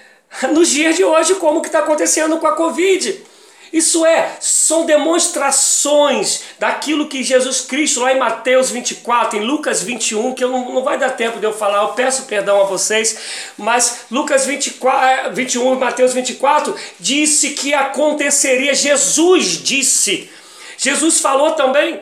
nos 0.52 0.70
dias 0.70 0.96
de 0.96 1.04
hoje, 1.04 1.34
como 1.34 1.60
que 1.60 1.68
está 1.68 1.80
acontecendo 1.80 2.38
com 2.38 2.46
a 2.46 2.56
Covid. 2.56 3.22
Isso 3.70 4.06
é, 4.06 4.36
são 4.40 4.86
demonstrações 4.86 6.44
daquilo 6.58 7.08
que 7.08 7.22
Jesus 7.22 7.60
Cristo, 7.60 8.00
lá 8.00 8.14
em 8.14 8.18
Mateus 8.18 8.70
24, 8.70 9.38
em 9.38 9.44
Lucas 9.44 9.82
21, 9.82 10.34
que 10.34 10.44
eu 10.44 10.48
não, 10.48 10.72
não 10.72 10.82
vai 10.82 10.96
dar 10.96 11.10
tempo 11.10 11.38
de 11.38 11.44
eu 11.44 11.52
falar, 11.52 11.82
eu 11.82 11.88
peço 11.88 12.22
perdão 12.22 12.58
a 12.58 12.64
vocês, 12.64 13.18
mas 13.58 14.06
Lucas 14.10 14.46
24, 14.46 15.34
21 15.34 15.74
e 15.74 15.76
Mateus 15.76 16.14
24 16.14 16.74
disse 16.98 17.50
que 17.50 17.74
aconteceria, 17.74 18.74
Jesus 18.74 19.62
disse. 19.62 20.30
Jesus 20.78 21.20
falou 21.20 21.52
também 21.52 22.00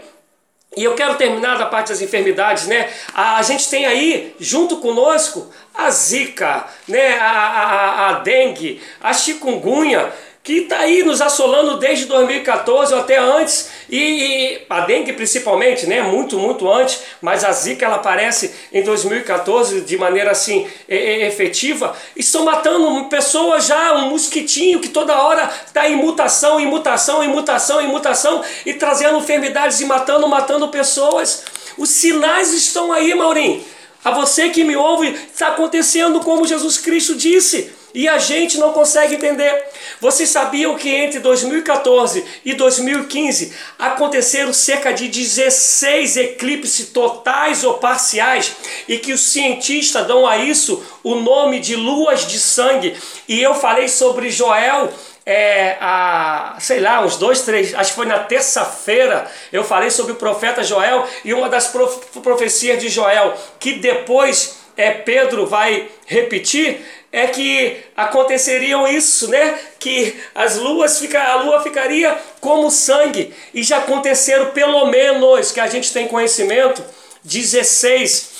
e 0.77 0.85
eu 0.85 0.95
quero 0.95 1.17
terminar 1.17 1.59
da 1.59 1.67
parte 1.67 1.89
das 1.89 2.01
enfermidades, 2.01 2.69
né? 2.69 2.89
A, 3.13 3.43
gente 3.43 3.69
tem 3.69 3.87
aí, 3.87 4.37
junto 4.39 4.77
conosco, 4.77 5.51
a 5.75 5.91
zika, 5.91 6.65
né? 6.87 7.19
a, 7.19 7.31
a, 7.31 8.09
a 8.09 8.13
dengue, 8.21 8.81
a 9.01 9.13
chikungunya, 9.13 10.13
que 10.43 10.61
está 10.61 10.79
aí 10.79 11.03
nos 11.03 11.21
assolando 11.21 11.77
desde 11.77 12.07
2014 12.07 12.95
ou 12.95 13.01
até 13.01 13.19
antes, 13.19 13.69
e, 13.91 13.99
e, 13.99 14.67
a 14.71 14.81
dengue 14.81 15.13
principalmente, 15.13 15.87
né, 15.87 16.01
muito, 16.01 16.39
muito 16.39 16.71
antes, 16.71 17.03
mas 17.21 17.45
a 17.45 17.53
zika 17.53 17.85
ela 17.85 17.97
aparece 17.97 18.55
em 18.73 18.83
2014 18.83 19.83
de 19.83 19.99
maneira 19.99 20.31
assim 20.31 20.67
efetiva, 20.89 21.95
estão 22.17 22.45
matando 22.45 23.05
pessoas 23.07 23.67
já, 23.67 23.95
um 23.95 24.11
mosquitinho 24.11 24.81
que 24.81 24.89
toda 24.89 25.21
hora 25.21 25.51
está 25.67 25.87
em 25.89 25.97
mutação, 25.97 26.59
em 26.59 26.67
mutação, 26.67 27.23
em 27.23 27.29
mutação, 27.29 27.81
em 27.83 27.89
mutação, 27.89 28.43
e 28.65 28.73
trazendo 28.73 29.19
enfermidades 29.19 29.81
e 29.81 29.85
matando, 29.85 30.27
matando 30.27 30.69
pessoas. 30.69 31.45
Os 31.77 31.91
sinais 31.91 32.53
estão 32.55 32.93
aí, 32.93 33.15
Maurinho. 33.15 33.63
A 34.03 34.11
você 34.11 34.49
que 34.49 34.65
me 34.65 34.77
ouve, 34.77 35.09
está 35.09 35.49
acontecendo 35.49 36.21
como 36.21 36.47
Jesus 36.47 36.79
Cristo 36.79 37.15
disse. 37.15 37.80
E 37.93 38.09
a 38.09 38.19
gente 38.19 38.59
não 38.59 38.73
consegue 38.73 39.17
entender. 39.17 39.65
Vocês 40.01 40.29
sabiam 40.29 40.77
que 40.77 40.89
entre 40.89 41.19
2014 41.19 42.25
e 42.45 42.55
2015 42.55 43.53
aconteceram 43.79 44.53
cerca 44.53 44.93
de 44.93 45.09
16 45.09 46.17
eclipses 46.17 46.89
totais 46.89 47.65
ou 47.65 47.75
parciais 47.75 48.53
e 48.89 48.99
que 48.99 49.13
os 49.13 49.21
cientistas 49.21 50.07
dão 50.07 50.27
a 50.27 50.37
isso 50.37 50.83
o 51.03 51.17
nome 51.17 51.59
de 51.59 51.75
luas 51.75 52.27
de 52.27 52.39
sangue. 52.39 52.97
E 53.29 53.41
eu 53.41 53.55
falei 53.55 53.89
sobre 53.89 54.31
Joel 54.31 54.93
é, 55.25 55.77
a, 55.81 56.57
sei 56.59 56.81
lá, 56.81 57.05
uns 57.05 57.17
dois, 57.17 57.43
três, 57.43 57.75
acho 57.75 57.91
que 57.91 57.97
foi 57.97 58.07
na 58.07 58.19
terça-feira, 58.19 59.31
eu 59.53 59.63
falei 59.63 59.91
sobre 59.91 60.13
o 60.13 60.17
profeta 60.17 60.65
Joel 60.65 61.07
e 61.25 61.33
uma 61.33 61.49
das 61.49 61.69
prof, 61.69 62.19
profecias 62.21 62.81
de 62.81 62.89
Joel, 62.89 63.35
que 63.59 63.75
depois 63.75 64.59
é, 64.77 64.91
Pedro 64.91 65.47
vai 65.47 65.89
repetir, 66.07 66.81
é 67.13 67.27
que 67.27 67.83
aconteceriam 67.97 68.87
isso, 68.87 69.29
né? 69.29 69.59
Que 69.79 70.21
as 70.35 70.57
luas 70.57 70.99
fica, 70.99 71.21
a 71.21 71.43
lua 71.43 71.63
ficaria 71.63 72.17
como 72.41 72.71
sangue. 72.71 73.35
E 73.53 73.63
já 73.63 73.79
aconteceram 73.79 74.53
pelo 74.53 74.87
menos, 74.87 75.51
que 75.51 75.61
a 75.61 75.67
gente 75.67 75.93
tem 75.93 76.07
conhecimento, 76.07 76.85
16 77.25 78.31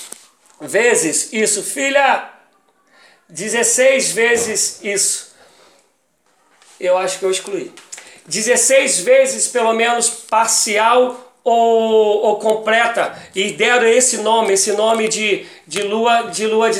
vezes 0.61 1.33
isso. 1.33 1.63
Filha, 1.63 2.29
16 3.27 4.11
vezes 4.13 4.79
isso. 4.83 5.31
Eu 6.79 6.97
acho 6.97 7.19
que 7.19 7.25
eu 7.25 7.31
excluí. 7.31 7.73
16 8.25 9.01
vezes 9.01 9.47
pelo 9.47 9.73
menos 9.73 10.09
parcial 10.09 11.33
ou, 11.43 12.23
ou, 12.23 12.35
completa 12.37 13.17
e 13.33 13.51
deram 13.51 13.87
esse 13.87 14.17
nome, 14.17 14.53
esse 14.53 14.73
nome 14.73 15.07
de, 15.07 15.45
de 15.65 15.81
lua 15.81 16.23
de 16.29 16.45
lua 16.45 16.69
de 16.69 16.79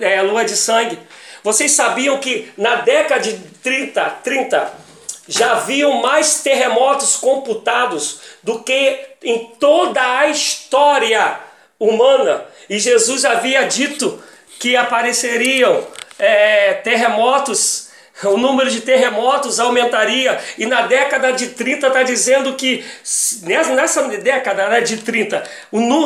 é, 0.00 0.22
lua 0.22 0.44
de 0.44 0.56
sangue. 0.56 0.98
Vocês 1.48 1.72
sabiam 1.72 2.18
que 2.18 2.52
na 2.58 2.74
década 2.82 3.22
de 3.22 3.32
30, 3.62 4.04
30 4.22 4.70
já 5.26 5.52
haviam 5.52 6.02
mais 6.02 6.42
terremotos 6.42 7.16
computados 7.16 8.20
do 8.42 8.62
que 8.62 9.00
em 9.22 9.46
toda 9.58 10.18
a 10.18 10.26
história 10.26 11.40
humana. 11.80 12.44
E 12.68 12.78
Jesus 12.78 13.24
havia 13.24 13.62
dito 13.62 14.22
que 14.60 14.76
apareceriam 14.76 15.86
é, 16.18 16.74
terremotos 16.74 17.87
o 18.24 18.36
número 18.36 18.70
de 18.70 18.80
terremotos 18.80 19.60
aumentaria. 19.60 20.38
E 20.56 20.66
na 20.66 20.82
década 20.82 21.32
de 21.32 21.48
30 21.48 21.86
está 21.86 22.02
dizendo 22.02 22.54
que, 22.54 22.84
nessa 23.42 24.02
década 24.08 24.68
né, 24.68 24.80
de 24.80 24.98
30, 24.98 25.42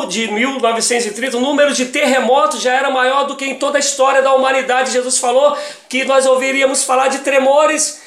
de 0.09 0.31
1930, 0.31 1.37
o 1.37 1.41
número 1.41 1.73
de 1.73 1.85
terremotos 1.87 2.61
já 2.61 2.73
era 2.73 2.89
maior 2.89 3.23
do 3.25 3.35
que 3.35 3.45
em 3.45 3.55
toda 3.55 3.77
a 3.77 3.79
história 3.79 4.21
da 4.21 4.33
humanidade. 4.33 4.91
Jesus 4.91 5.17
falou 5.17 5.57
que 5.89 6.03
nós 6.05 6.25
ouviríamos 6.25 6.83
falar 6.83 7.07
de 7.07 7.19
tremores 7.19 8.01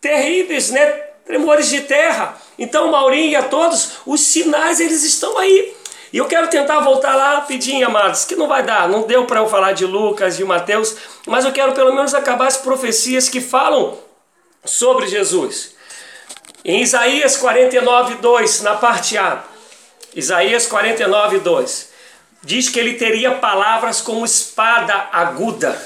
terríveis, 0.00 0.70
né? 0.70 0.86
tremores 1.30 1.68
de 1.68 1.82
terra. 1.82 2.40
Então, 2.58 2.90
Maurinho 2.90 3.30
e 3.30 3.36
a 3.36 3.42
todos, 3.42 3.98
os 4.04 4.20
sinais 4.20 4.80
eles 4.80 5.04
estão 5.04 5.38
aí. 5.38 5.79
E 6.12 6.18
eu 6.18 6.26
quero 6.26 6.48
tentar 6.48 6.80
voltar 6.80 7.14
lá 7.14 7.34
rapidinho, 7.36 7.86
amados, 7.86 8.24
que 8.24 8.34
não 8.34 8.48
vai 8.48 8.62
dar, 8.62 8.88
não 8.88 9.02
deu 9.02 9.26
para 9.26 9.40
eu 9.40 9.48
falar 9.48 9.72
de 9.72 9.86
Lucas, 9.86 10.36
de 10.36 10.44
Mateus, 10.44 10.96
mas 11.26 11.44
eu 11.44 11.52
quero 11.52 11.72
pelo 11.72 11.94
menos 11.94 12.14
acabar 12.14 12.48
as 12.48 12.56
profecias 12.56 13.28
que 13.28 13.40
falam 13.40 13.96
sobre 14.64 15.06
Jesus. 15.06 15.74
Em 16.64 16.82
Isaías 16.82 17.36
49, 17.36 18.16
2, 18.16 18.62
na 18.62 18.74
parte 18.74 19.16
A, 19.16 19.44
Isaías 20.14 20.66
49, 20.66 21.38
2. 21.38 21.90
Diz 22.42 22.68
que 22.68 22.80
ele 22.80 22.94
teria 22.94 23.32
palavras 23.32 24.00
como 24.00 24.24
espada 24.24 25.08
aguda. 25.12 25.80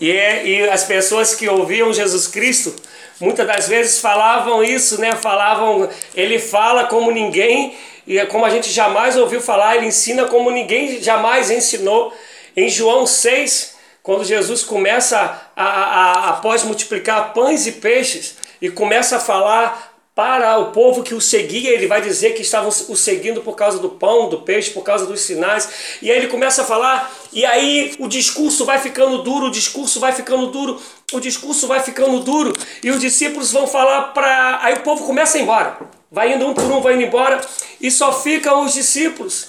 E, 0.00 0.10
é, 0.10 0.46
e 0.46 0.68
as 0.68 0.84
pessoas 0.84 1.34
que 1.34 1.48
ouviam 1.48 1.92
Jesus 1.92 2.26
Cristo 2.26 2.74
muitas 3.20 3.46
das 3.46 3.68
vezes 3.68 4.00
falavam 4.00 4.62
isso, 4.62 5.00
né? 5.00 5.12
Falavam, 5.12 5.88
ele 6.14 6.38
fala 6.38 6.84
como 6.84 7.10
ninguém 7.10 7.76
e 8.06 8.18
é 8.18 8.26
como 8.26 8.44
a 8.44 8.50
gente 8.50 8.70
jamais 8.70 9.16
ouviu 9.16 9.40
falar, 9.40 9.76
ele 9.76 9.86
ensina 9.86 10.26
como 10.26 10.50
ninguém 10.50 11.02
jamais 11.02 11.50
ensinou. 11.50 12.12
Em 12.56 12.68
João 12.68 13.06
6, 13.06 13.74
quando 14.02 14.24
Jesus 14.24 14.62
começa 14.62 15.18
a, 15.56 15.64
a, 15.64 16.12
a 16.12 16.28
após 16.30 16.62
multiplicar 16.62 17.32
pães 17.32 17.66
e 17.66 17.72
peixes 17.72 18.36
e 18.60 18.70
começa 18.70 19.16
a 19.16 19.20
falar 19.20 19.94
para 20.14 20.58
o 20.58 20.70
povo 20.70 21.02
que 21.02 21.12
o 21.12 21.20
seguia, 21.20 21.70
ele 21.70 21.88
vai 21.88 22.00
dizer 22.00 22.34
que 22.34 22.42
estavam 22.42 22.68
o 22.68 22.96
seguindo 22.96 23.40
por 23.40 23.56
causa 23.56 23.80
do 23.80 23.88
pão, 23.88 24.28
do 24.28 24.42
peixe, 24.42 24.70
por 24.70 24.84
causa 24.84 25.06
dos 25.06 25.20
sinais. 25.20 25.98
E 26.00 26.08
aí 26.10 26.18
ele 26.18 26.28
começa 26.28 26.62
a 26.62 26.64
falar, 26.64 27.12
e 27.32 27.44
aí 27.44 27.96
o 27.98 28.06
discurso 28.06 28.64
vai 28.64 28.78
ficando 28.78 29.22
duro, 29.22 29.46
o 29.46 29.50
discurso 29.50 29.98
vai 29.98 30.12
ficando 30.12 30.46
duro, 30.48 30.80
o 31.12 31.18
discurso 31.18 31.66
vai 31.66 31.80
ficando 31.80 32.20
duro, 32.20 32.52
e 32.82 32.92
os 32.92 33.00
discípulos 33.00 33.50
vão 33.50 33.66
falar 33.66 34.12
para. 34.12 34.60
Aí 34.62 34.74
o 34.74 34.80
povo 34.80 35.04
começa 35.04 35.36
a 35.36 35.40
ir 35.40 35.42
embora. 35.42 35.78
Vai 36.14 36.32
indo 36.32 36.46
um 36.46 36.54
por 36.54 36.70
um, 36.70 36.80
vai 36.80 36.94
indo 36.94 37.02
embora, 37.02 37.40
e 37.80 37.90
só 37.90 38.12
ficam 38.12 38.64
os 38.64 38.72
discípulos. 38.72 39.48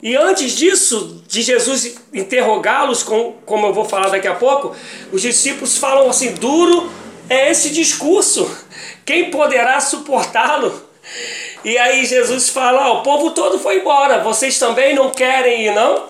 E 0.00 0.14
antes 0.14 0.52
disso, 0.52 1.24
de 1.26 1.42
Jesus 1.42 1.96
interrogá-los, 2.14 3.02
como 3.02 3.66
eu 3.66 3.74
vou 3.74 3.84
falar 3.84 4.08
daqui 4.08 4.28
a 4.28 4.34
pouco, 4.36 4.76
os 5.12 5.20
discípulos 5.20 5.76
falam 5.76 6.08
assim: 6.08 6.34
duro 6.34 6.88
é 7.28 7.50
esse 7.50 7.70
discurso. 7.70 8.48
Quem 9.04 9.32
poderá 9.32 9.80
suportá-lo? 9.80 10.88
E 11.64 11.76
aí 11.76 12.06
Jesus 12.06 12.48
fala: 12.48 12.92
o 12.92 13.02
povo 13.02 13.32
todo 13.32 13.58
foi 13.58 13.80
embora, 13.80 14.22
vocês 14.22 14.56
também 14.56 14.94
não 14.94 15.10
querem 15.10 15.66
ir, 15.66 15.74
não? 15.74 16.04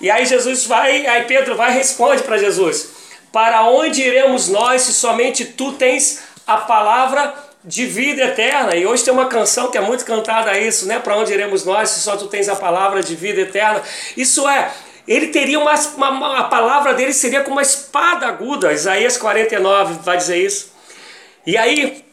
E 0.00 0.10
aí 0.10 0.24
Jesus 0.24 0.64
vai, 0.64 1.06
aí 1.06 1.24
Pedro 1.24 1.56
vai 1.56 1.72
e 1.72 1.74
responde 1.74 2.22
para 2.22 2.38
Jesus: 2.38 2.88
Para 3.30 3.68
onde 3.68 4.00
iremos 4.00 4.48
nós 4.48 4.80
se 4.80 4.94
somente 4.94 5.44
tu 5.44 5.72
tens 5.72 6.22
a 6.46 6.56
palavra 6.56 7.49
de 7.62 7.86
vida 7.86 8.22
eterna? 8.22 8.74
E 8.74 8.86
hoje 8.86 9.04
tem 9.04 9.12
uma 9.12 9.26
canção 9.26 9.70
que 9.70 9.78
é 9.78 9.80
muito 9.80 10.04
cantada 10.04 10.50
a 10.50 10.58
isso, 10.58 10.86
né? 10.86 10.98
Para 10.98 11.16
onde 11.16 11.32
iremos 11.32 11.64
nós 11.64 11.90
se 11.90 12.00
só 12.00 12.16
tu 12.16 12.26
tens 12.26 12.48
a 12.48 12.56
palavra 12.56 13.02
de 13.02 13.14
vida 13.14 13.42
eterna? 13.42 13.82
Isso 14.16 14.48
é, 14.48 14.72
ele 15.06 15.28
teria 15.28 15.58
uma, 15.58 15.74
uma, 15.74 16.38
a 16.38 16.44
palavra 16.44 16.94
dele 16.94 17.12
seria 17.12 17.42
como 17.42 17.56
uma 17.56 17.62
espada 17.62 18.26
aguda. 18.26 18.72
Isaías 18.72 19.16
49 19.16 20.00
vai 20.02 20.16
dizer 20.16 20.38
isso. 20.38 20.72
E 21.46 21.56
aí, 21.56 22.04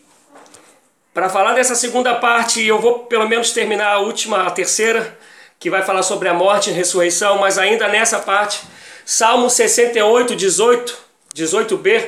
para 1.14 1.30
falar 1.30 1.54
dessa 1.54 1.76
segunda 1.76 2.16
parte, 2.16 2.66
eu 2.66 2.80
vou 2.80 3.00
pelo 3.00 3.28
menos 3.28 3.52
terminar 3.52 3.94
a 3.94 4.00
última, 4.00 4.48
a 4.48 4.52
terceira, 4.52 5.18
que 5.60 5.70
vai 5.70 5.82
falar 5.82 6.04
sobre 6.04 6.30
a 6.30 6.34
morte 6.34 6.70
e 6.70 6.74
ressurreição, 6.74 7.40
mas 7.40 7.58
ainda 7.58 7.88
nessa 7.88 8.20
parte, 8.20 8.62
Salmo 9.06 9.50
68, 9.50 10.36
18, 10.36 10.98
18b, 11.36 12.06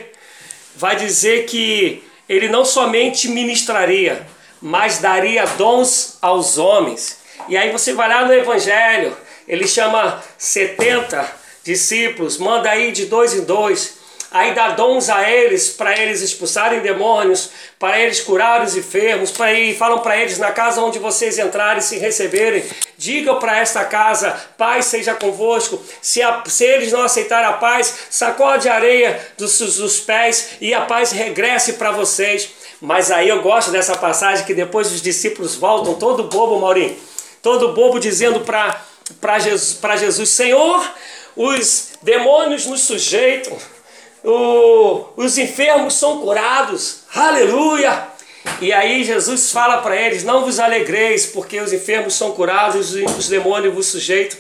vai 0.76 0.96
dizer 0.96 1.46
que 1.46 2.04
ele 2.30 2.48
não 2.48 2.64
somente 2.64 3.28
ministraria, 3.28 4.26
mas 4.62 5.00
daria 5.00 5.46
dons 5.58 6.18
aos 6.22 6.60
homens. 6.60 7.18
E 7.50 7.58
aí 7.58 7.72
você 7.72 7.94
vai 7.94 8.08
lá 8.08 8.26
no 8.26 8.34
Evangelho, 8.34 9.18
ele 9.48 9.68
chama 9.68 10.24
70 10.38 11.40
discípulos, 11.64 12.38
manda 12.38 12.70
aí 12.70 12.92
de 12.92 13.08
dois 13.08 13.34
em 13.34 13.44
dois 13.44 13.99
aí 14.32 14.54
dá 14.54 14.70
dons 14.72 15.10
a 15.10 15.30
eles 15.30 15.70
para 15.70 16.00
eles 16.00 16.22
expulsarem 16.22 16.82
demônios, 16.82 17.50
para 17.80 18.00
eles 18.00 18.22
curarem 18.22 18.66
os 18.66 18.76
enfermos, 18.76 19.32
para 19.32 19.54
ir, 19.54 19.76
falam 19.76 20.00
para 20.00 20.18
eles 20.18 20.38
na 20.38 20.52
casa 20.52 20.82
onde 20.82 21.00
vocês 21.00 21.40
entrarem 21.40 21.82
se 21.82 21.98
receberem, 21.98 22.64
digam 22.98 23.40
para 23.40 23.58
esta 23.58 23.84
casa, 23.86 24.32
paz 24.58 24.86
seja 24.86 25.16
convosco. 25.16 25.82
Se, 26.02 26.22
a, 26.22 26.44
se 26.46 26.64
eles 26.64 26.92
não 26.92 27.02
aceitarem 27.02 27.50
a 27.50 27.54
paz, 27.54 28.08
sacode 28.10 28.70
a 28.70 28.76
areia 28.76 29.20
dos, 29.38 29.58
dos 29.58 30.00
pés 30.00 30.52
e 30.62 30.74
a 30.74 30.82
paz 30.82 31.12
regresse 31.12 31.74
para 31.74 31.92
vocês. 31.92 32.50
Mas 32.80 33.12
aí 33.12 33.28
eu 33.28 33.42
gosto 33.42 33.72
dessa 33.72 33.98
passagem 33.98 34.46
que 34.46 34.54
depois 34.54 34.92
os 34.92 35.02
discípulos 35.02 35.56
voltam 35.56 35.96
todo 35.96 36.24
bobo, 36.26 36.60
Maurinho, 36.60 36.96
todo 37.42 37.74
bobo 37.74 38.00
dizendo 38.00 38.42
para 38.42 39.40
Jesus, 39.40 39.80
Jesus, 40.00 40.30
Senhor, 40.30 40.88
os 41.36 41.94
demônios 42.02 42.66
nos 42.66 42.82
sujeitam 42.82 43.58
o, 44.24 45.06
os 45.16 45.38
enfermos 45.38 45.96
são 45.96 46.20
curados, 46.20 47.02
aleluia! 47.14 48.08
E 48.62 48.74
aí 48.74 49.04
Jesus 49.04 49.52
fala 49.52 49.78
para 49.78 49.96
eles: 49.96 50.24
Não 50.24 50.44
vos 50.44 50.60
alegreis, 50.60 51.26
porque 51.26 51.60
os 51.60 51.72
enfermos 51.72 52.16
são 52.16 52.32
curados 52.32 52.96
e 52.96 53.04
os 53.04 53.28
demônios 53.28 53.74
vos 53.74 53.88
sujeitam. 53.88 54.38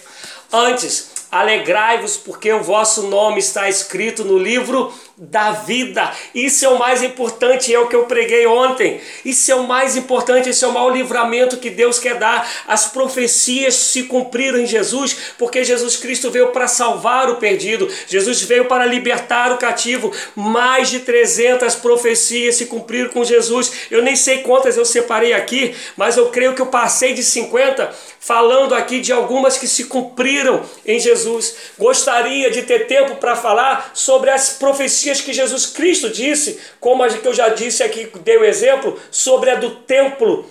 Antes, 0.51 1.11
alegrai-vos, 1.31 2.17
porque 2.17 2.51
o 2.51 2.63
vosso 2.63 3.03
nome 3.03 3.39
está 3.39 3.69
escrito 3.69 4.23
no 4.23 4.37
livro 4.37 4.91
da 5.19 5.51
vida. 5.51 6.13
Isso 6.33 6.63
é 6.63 6.69
o 6.69 6.79
mais 6.79 7.03
importante, 7.03 7.73
é 7.73 7.79
o 7.79 7.87
que 7.87 7.95
eu 7.95 8.05
preguei 8.05 8.47
ontem. 8.47 9.01
Isso 9.25 9.51
é 9.51 9.55
o 9.55 9.67
mais 9.67 9.97
importante, 9.97 10.49
esse 10.49 10.63
é 10.63 10.67
o 10.67 10.71
maior 10.71 10.95
livramento 10.95 11.57
que 11.57 11.69
Deus 11.69 11.99
quer 11.99 12.15
dar. 12.15 12.49
As 12.65 12.87
profecias 12.87 13.75
se 13.75 14.03
cumpriram 14.03 14.57
em 14.57 14.65
Jesus, 14.65 15.33
porque 15.37 15.65
Jesus 15.65 15.97
Cristo 15.97 16.31
veio 16.31 16.47
para 16.47 16.69
salvar 16.69 17.29
o 17.29 17.35
perdido, 17.35 17.89
Jesus 18.07 18.41
veio 18.43 18.65
para 18.65 18.85
libertar 18.85 19.51
o 19.51 19.57
cativo. 19.57 20.09
Mais 20.33 20.89
de 20.89 20.99
300 20.99 21.75
profecias 21.75 22.55
se 22.55 22.67
cumpriram 22.67 23.09
com 23.09 23.25
Jesus. 23.25 23.71
Eu 23.91 24.01
nem 24.01 24.15
sei 24.15 24.37
quantas 24.37 24.77
eu 24.77 24.85
separei 24.85 25.33
aqui, 25.33 25.75
mas 25.97 26.15
eu 26.15 26.29
creio 26.29 26.55
que 26.55 26.61
eu 26.61 26.67
passei 26.67 27.13
de 27.13 27.23
50 27.23 27.93
falando 28.19 28.75
aqui 28.75 28.99
de 28.99 29.11
algumas 29.11 29.57
que 29.57 29.67
se 29.67 29.85
cumpriram 29.85 30.63
em 30.85 30.99
Jesus. 30.99 31.55
Gostaria 31.77 32.51
de 32.51 32.61
ter 32.61 32.85
tempo 32.85 33.15
para 33.15 33.35
falar 33.35 33.91
sobre 33.93 34.29
as 34.29 34.51
profecias 34.51 35.08
profecias 35.09 35.21
que 35.21 35.33
Jesus 35.33 35.65
Cristo 35.67 36.09
disse, 36.09 36.59
como 36.79 37.03
a 37.03 37.09
que 37.09 37.27
eu 37.27 37.33
já 37.33 37.49
disse 37.49 37.83
aqui, 37.83 38.09
dei 38.23 38.37
o 38.37 38.45
exemplo, 38.45 38.99
sobre 39.09 39.49
a 39.49 39.55
do 39.55 39.71
templo, 39.71 40.45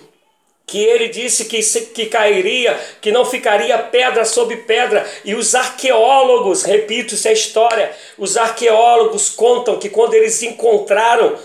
que 0.67 0.77
ele 0.77 1.07
disse 1.07 1.45
que, 1.45 1.61
que 1.93 2.05
cairia, 2.07 2.77
que 3.01 3.11
não 3.11 3.25
ficaria 3.25 3.77
pedra 3.77 4.25
sobre 4.25 4.57
pedra, 4.57 5.09
e 5.23 5.33
os 5.33 5.55
arqueólogos, 5.55 6.63
repito, 6.63 7.15
isso 7.15 7.27
é 7.27 7.33
história, 7.33 7.91
os 8.17 8.37
arqueólogos 8.37 9.29
contam 9.29 9.79
que 9.79 9.89
quando 9.89 10.13
eles 10.13 10.43
encontraram 10.43 11.37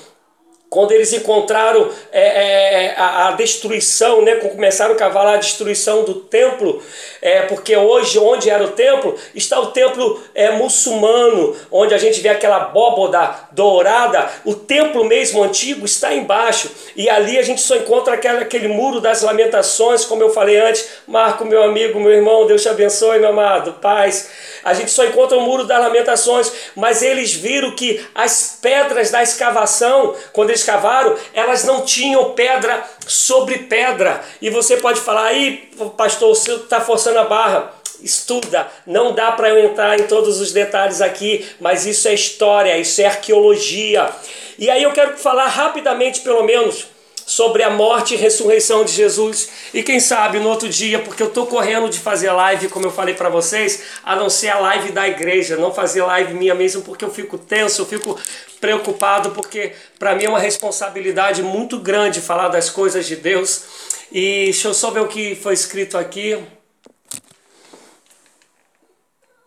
quando 0.75 0.91
eles 0.91 1.13
encontraram 1.13 1.89
é, 2.11 2.87
é, 2.87 2.95
a, 2.97 3.29
a, 3.29 3.31
destruição, 3.31 4.23
né, 4.23 4.35
começaram 4.35 4.93
a 4.93 4.97
cavalar 4.97 5.35
a 5.35 5.37
destruição 5.37 6.03
do 6.03 6.17
templo, 6.17 6.83
é, 7.23 7.43
porque 7.43 7.77
hoje, 7.77 8.19
onde 8.19 8.51
era 8.51 8.65
o 8.65 8.73
templo, 8.73 9.17
está 9.37 9.61
o 9.61 9.69
templo 9.69 10.21
é, 10.35 10.51
muçulmano, 10.51 11.55
onde 11.71 11.95
a 11.95 11.99
gente 11.99 12.21
vê 12.21 12.29
aquela 12.29 12.57
abóboda 12.57 13.47
dourada, 13.53 14.29
o 14.45 14.53
templo 14.53 15.05
mesmo 15.05 15.45
antigo 15.45 15.87
está 15.87 16.13
embaixo, 16.13 16.69
e 16.97 17.09
ali 17.09 17.39
a 17.39 17.43
gente 17.43 17.61
só 17.61 17.77
encontra 17.77 18.15
aquela, 18.15 18.41
aquele 18.41 18.67
muro 18.67 19.01
das 19.01 19.23
lamentações, 19.23 20.05
como 20.05 20.25
eu 20.25 20.31
falei 20.31 20.59
antes, 20.59 20.89
Marco, 21.07 21.45
meu 21.45 21.63
amigo, 21.63 22.01
meu 22.01 22.11
irmão, 22.11 22.49
Deus 22.49 22.63
te 22.63 22.69
abençoe, 22.69 23.21
meu 23.21 23.29
amado, 23.29 23.75
paz. 23.75 24.29
A 24.65 24.75
gente 24.75 24.91
só 24.91 25.05
encontra 25.05 25.39
o 25.39 25.41
muro 25.41 25.65
das 25.65 25.79
lamentações, 25.79 26.51
mas 26.75 27.01
eles 27.01 27.33
viram 27.33 27.77
que 27.77 28.05
as 28.13 28.59
pedras 28.61 29.11
da 29.11 29.23
escavação, 29.23 30.17
quando 30.33 30.51
eles 30.51 30.64
cavaram, 30.65 31.17
elas 31.33 31.65
não 31.65 31.83
tinham 31.83 32.33
pedra 32.33 32.83
sobre 33.07 33.59
pedra. 33.59 34.23
E 34.41 34.51
você 34.51 34.77
pode 34.77 35.01
falar, 35.01 35.27
aí, 35.27 35.71
pastor, 35.97 36.35
senhor 36.35 36.61
está 36.61 36.81
forçando 36.81 37.19
a 37.19 37.25
barra. 37.25 37.73
Estuda, 38.03 38.69
não 38.87 39.15
dá 39.15 39.33
para 39.33 39.49
eu 39.49 39.71
entrar 39.71 39.99
em 39.99 40.05
todos 40.05 40.41
os 40.41 40.53
detalhes 40.53 41.01
aqui, 41.01 41.47
mas 41.61 41.87
isso 41.87 42.07
é 42.09 42.13
história, 42.13 42.77
isso 42.77 43.01
é 43.01 43.07
arqueologia. 43.07 44.11
E 44.59 44.69
aí 44.69 44.83
eu 44.83 44.93
quero 44.93 45.17
falar 45.17 45.47
rapidamente, 45.47 46.21
pelo 46.21 46.43
menos, 46.43 46.87
sobre 47.27 47.63
a 47.63 47.71
morte 47.71 48.15
e 48.15 48.17
ressurreição 48.17 48.85
de 48.85 48.93
Jesus. 48.93 49.49
E 49.73 49.83
quem 49.83 49.99
sabe 49.99 50.39
no 50.39 50.49
outro 50.49 50.69
dia, 50.69 50.99
porque 50.99 51.23
eu 51.23 51.29
estou 51.29 51.47
correndo 51.47 51.89
de 51.89 51.99
fazer 51.99 52.31
live, 52.31 52.69
como 52.69 52.87
eu 52.87 52.93
falei 52.93 53.15
para 53.15 53.29
vocês, 53.29 53.83
a 54.05 54.15
não 54.15 54.29
ser 54.29 54.51
a 54.51 54.59
live 54.59 54.93
da 54.93 55.09
igreja, 55.09 55.57
não 55.57 55.73
fazer 55.73 56.03
live 56.03 56.35
minha 56.35 56.55
mesmo, 56.55 56.83
porque 56.83 57.05
eu 57.05 57.11
fico 57.11 57.39
tenso, 57.39 57.83
eu 57.83 57.87
fico 57.87 58.19
preocupado, 58.65 59.31
porque 59.31 59.75
para 59.99 60.15
mim 60.15 60.25
é 60.25 60.29
uma 60.29 60.39
responsabilidade 60.39 61.43
muito 61.43 61.79
grande 61.79 62.21
falar 62.21 62.49
das 62.49 62.71
coisas 62.71 63.07
de 63.07 63.17
Deus. 63.17 63.65
E 64.11 64.45
deixa 64.45 64.69
eu 64.69 64.75
só 64.75 64.91
ver 64.91 65.01
o 65.01 65.09
que 65.09 65.35
foi 65.35 65.53
escrito 65.53 65.99
aqui. 65.99 66.43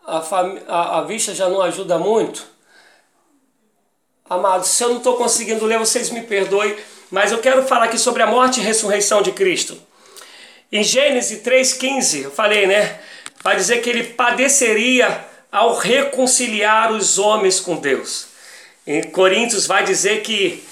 A, 0.06 0.18
a, 0.68 0.98
a 0.98 1.02
vista 1.02 1.34
já 1.34 1.48
não 1.48 1.60
ajuda 1.62 1.98
muito. 1.98 2.46
Amados, 4.30 4.68
se 4.68 4.84
eu 4.84 4.90
não 4.90 4.98
estou 4.98 5.16
conseguindo 5.16 5.64
ler, 5.64 5.78
vocês 5.78 6.10
me 6.10 6.22
perdoem 6.22 6.76
mas 7.10 7.32
eu 7.32 7.38
quero 7.38 7.66
falar 7.66 7.86
aqui 7.86 7.98
sobre 7.98 8.22
a 8.22 8.26
morte 8.26 8.60
e 8.60 8.62
ressurreição 8.62 9.22
de 9.22 9.32
Cristo. 9.32 9.80
Em 10.70 10.82
Gênesis 10.82 11.42
3,15, 11.42 12.24
eu 12.24 12.30
falei, 12.30 12.66
né? 12.66 13.00
Vai 13.42 13.56
dizer 13.56 13.80
que 13.80 13.88
ele 13.88 14.04
padeceria 14.04 15.24
ao 15.50 15.76
reconciliar 15.76 16.92
os 16.92 17.18
homens 17.18 17.58
com 17.60 17.76
Deus. 17.76 18.27
Em 18.88 19.02
Coríntios 19.02 19.66
vai 19.66 19.84
dizer 19.84 20.22
que 20.22 20.64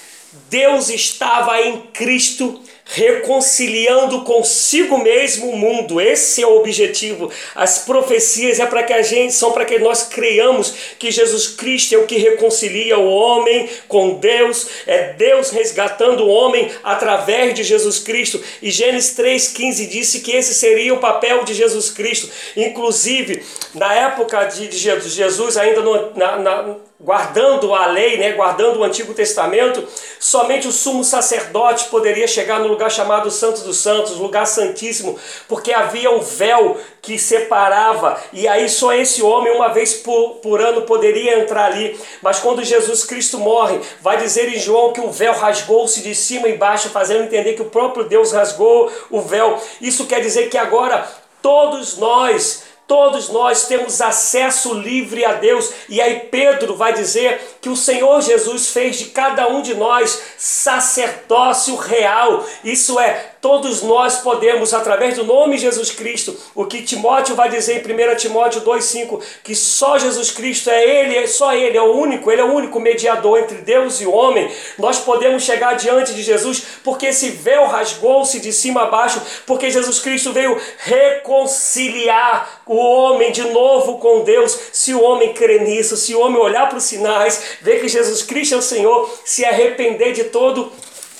Deus 0.49 0.89
estava 0.89 1.61
em 1.61 1.81
Cristo 1.93 2.59
reconciliando 2.83 4.23
consigo 4.23 4.97
mesmo 4.97 5.51
o 5.51 5.55
mundo. 5.55 6.01
Esse 6.01 6.41
é 6.41 6.47
o 6.47 6.57
objetivo. 6.57 7.29
As 7.53 7.79
profecias 7.79 8.59
é 8.59 8.65
para 8.65 8.81
que 8.81 8.93
a 8.93 9.03
gente 9.03 9.33
são 9.33 9.51
para 9.51 9.65
que 9.65 9.77
nós 9.77 10.01
creiamos 10.03 10.73
que 10.97 11.11
Jesus 11.11 11.49
Cristo 11.49 11.93
é 11.93 11.99
o 11.99 12.07
que 12.07 12.17
reconcilia 12.17 12.97
o 12.97 13.07
homem 13.07 13.69
com 13.87 14.15
Deus, 14.15 14.67
é 14.87 15.13
Deus 15.13 15.51
resgatando 15.51 16.23
o 16.23 16.29
homem 16.29 16.71
através 16.83 17.53
de 17.53 17.63
Jesus 17.63 17.99
Cristo. 17.99 18.43
E 18.63 18.71
Gênesis 18.71 19.15
3:15 19.15 19.85
disse 19.85 20.21
que 20.21 20.31
esse 20.31 20.55
seria 20.55 20.91
o 20.91 20.99
papel 20.99 21.43
de 21.43 21.53
Jesus 21.53 21.91
Cristo. 21.91 22.31
Inclusive, 22.55 23.43
na 23.75 23.93
época 23.93 24.45
de 24.45 24.71
Jesus, 24.71 25.55
ainda 25.55 25.81
no, 25.81 26.15
na, 26.15 26.39
na 26.39 26.86
guardando 26.99 27.75
a 27.75 27.85
lei, 27.85 28.17
né, 28.17 28.31
guardando 28.31 28.79
o 28.79 28.83
Antigo 28.83 29.13
Testamento, 29.13 29.87
somente 30.19 30.67
o 30.67 30.71
sumo 30.71 31.03
sacerdote 31.03 31.89
poderia 31.89 32.27
chegar 32.27 32.59
no 32.59 32.67
lugar 32.67 32.89
chamado 32.89 33.29
Santo 33.29 33.61
dos 33.61 33.77
Santos, 33.77 34.17
lugar 34.17 34.47
santíssimo, 34.47 35.17
porque 35.47 35.71
havia 35.71 36.09
um 36.09 36.19
véu 36.19 36.75
que 36.99 37.19
separava, 37.19 38.19
e 38.33 38.47
aí 38.47 38.67
só 38.67 38.93
esse 38.93 39.21
homem, 39.21 39.55
uma 39.55 39.69
vez 39.69 39.93
por, 39.93 40.37
por 40.37 40.59
ano, 40.59 40.81
poderia 40.81 41.39
entrar 41.39 41.65
ali. 41.65 41.97
Mas 42.21 42.39
quando 42.39 42.63
Jesus 42.63 43.05
Cristo 43.05 43.37
morre, 43.37 43.79
vai 44.01 44.17
dizer 44.17 44.49
em 44.49 44.59
João 44.59 44.91
que 44.91 44.99
o 44.99 45.11
véu 45.11 45.33
rasgou-se 45.33 46.01
de 46.01 46.15
cima 46.15 46.49
e 46.49 46.57
baixo, 46.57 46.89
fazendo 46.89 47.23
entender 47.23 47.53
que 47.53 47.61
o 47.61 47.69
próprio 47.69 48.05
Deus 48.05 48.31
rasgou 48.31 48.91
o 49.11 49.21
véu. 49.21 49.61
Isso 49.79 50.07
quer 50.07 50.19
dizer 50.19 50.49
que 50.49 50.57
agora 50.57 51.07
todos 51.41 51.97
nós 51.97 52.66
Todos 52.87 53.27
nós 53.27 53.67
temos 53.67 53.99
acesso 53.99 54.73
livre 54.73 55.25
a 55.25 55.33
Deus. 55.33 55.71
E 55.89 55.99
aí 55.99 56.21
Pedro 56.31 56.73
vai 56.75 56.93
dizer 56.93 57.57
que 57.61 57.67
o 57.67 57.75
Senhor 57.75 58.21
Jesus 58.21 58.69
fez 58.69 58.97
de 58.97 59.05
cada 59.07 59.49
um 59.49 59.61
de 59.61 59.73
nós 59.73 60.21
sacerdócio 60.37 61.75
real. 61.75 62.45
Isso 62.63 62.97
é, 62.97 63.33
todos 63.41 63.81
nós 63.83 64.17
podemos, 64.17 64.73
através 64.73 65.15
do 65.15 65.23
nome 65.23 65.55
de 65.55 65.63
Jesus 65.63 65.91
Cristo, 65.91 66.35
o 66.55 66.65
que 66.65 66.81
Timóteo 66.81 67.35
vai 67.35 67.49
dizer 67.49 67.85
em 67.85 68.11
1 68.13 68.15
Timóteo 68.15 68.61
2,5, 68.61 69.21
que 69.43 69.55
só 69.55 69.97
Jesus 69.97 70.31
Cristo 70.31 70.69
é 70.69 70.83
Ele, 70.83 71.27
só 71.27 71.53
Ele 71.53 71.77
é 71.77 71.81
o 71.81 71.93
único, 71.93 72.31
Ele 72.31 72.41
é 72.41 72.43
o 72.43 72.53
único 72.53 72.79
mediador 72.79 73.39
entre 73.39 73.57
Deus 73.57 74.01
e 74.01 74.05
o 74.05 74.11
homem. 74.11 74.49
Nós 74.77 74.99
podemos 74.99 75.43
chegar 75.43 75.75
diante 75.75 76.13
de 76.13 76.23
Jesus 76.23 76.63
porque 76.83 77.07
esse 77.07 77.29
véu 77.29 77.65
rasgou-se 77.67 78.39
de 78.39 78.51
cima 78.51 78.83
a 78.83 78.85
baixo, 78.87 79.21
porque 79.45 79.69
Jesus 79.69 79.99
Cristo 79.99 80.33
veio 80.33 80.59
reconciliar 80.79 82.61
o 82.65 82.75
homem 82.75 83.31
de 83.31 83.43
novo 83.43 83.99
com 83.99 84.23
Deus. 84.23 84.57
Se 84.71 84.93
o 84.93 85.01
homem 85.01 85.33
crer 85.33 85.61
nisso, 85.61 85.95
se 85.97 86.15
o 86.15 86.19
homem 86.19 86.39
olhar 86.39 86.67
para 86.67 86.77
os 86.77 86.83
sinais, 86.83 87.57
ver 87.61 87.79
que 87.79 87.87
Jesus 87.87 88.23
Cristo 88.23 88.55
é 88.55 88.57
o 88.57 88.61
Senhor, 88.61 89.09
se 89.25 89.45
arrepender 89.45 90.13
de 90.13 90.25
todo 90.25 90.71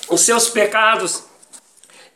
os 0.08 0.22
seus 0.22 0.48
pecados, 0.48 1.27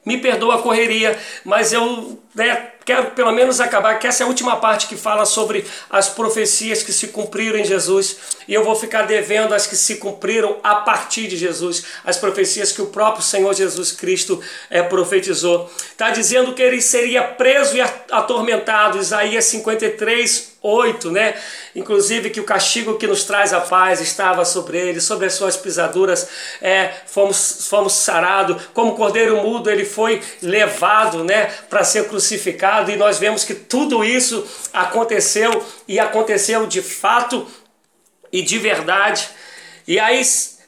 me 0.05 0.19
perdoa 0.19 0.57
a 0.57 0.63
correria, 0.63 1.17
mas 1.45 1.73
eu 1.73 2.21
né, 2.35 2.71
quero 2.85 3.13
pelo 3.13 3.31
menos 3.33 3.61
acabar, 3.61 3.99
que 3.99 4.07
essa 4.07 4.23
é 4.23 4.25
a 4.25 4.29
última 4.29 4.57
parte 4.57 4.89
que 4.89 4.97
fala 4.97 5.25
sobre 5.25 5.65
as 5.89 6.09
profecias 6.09 6.83
que 6.83 6.93
se 6.93 7.09
cumpriram 7.09 7.59
em 7.59 7.65
Jesus, 7.65 8.17
e 8.49 8.55
eu 8.55 8.65
vou 8.65 8.75
ficar 8.75 9.03
devendo 9.03 9.55
as 9.55 9.67
que 9.67 9.77
se 9.77 9.97
cumpriram 9.97 10.59
a 10.63 10.77
partir 10.77 11.29
de 11.29 11.37
Jesus, 11.37 11.85
as 12.05 12.17
profecias 12.17 12.73
que 12.73 12.83
o 12.83 12.87
próprio 12.87 13.23
Senhor 13.23 13.55
Jesus 13.55 13.93
Cristo 13.93 14.43
é, 14.69 14.83
profetizou. 14.83 15.71
Está 15.91 16.11
dizendo 16.11 16.55
que 16.55 16.63
ele 16.63 16.81
seria 16.81 17.23
preso 17.23 17.77
e 17.77 17.81
atormentado, 17.81 18.99
Isaías 18.99 19.45
53, 19.45 20.52
8, 20.63 21.11
né? 21.11 21.35
Inclusive 21.75 22.31
que 22.31 22.41
o 22.41 22.45
castigo 22.45 22.97
que 22.97 23.07
nos 23.07 23.25
traz 23.25 23.53
a 23.53 23.61
paz 23.61 24.01
estava 24.01 24.45
sobre 24.45 24.79
ele, 24.79 25.01
sobre 25.01 25.27
as 25.27 25.35
suas 25.35 25.57
pisaduras 25.57 26.29
é, 26.61 26.93
fomos, 27.07 27.67
fomos 27.69 27.95
sarados. 27.95 28.63
Como 28.73 28.95
cordeiro 28.95 29.43
mudo 29.43 29.71
ele 29.71 29.85
foi 29.85 30.23
levado, 30.41 31.25
né, 31.25 31.47
para 31.69 31.83
ser 31.83 32.09
crucificado 32.09 32.91
e 32.91 32.97
nós 32.97 33.19
vemos 33.19 33.45
que 33.45 33.55
tudo 33.55 34.05
isso 34.05 34.47
aconteceu 34.73 35.65
e 35.89 35.99
aconteceu 35.99 36.67
de 36.67 36.81
fato 36.81 37.47
e 38.33 38.43
de 38.43 38.59
verdade. 38.59 39.29
E 39.87 39.99
aí 39.99 40.23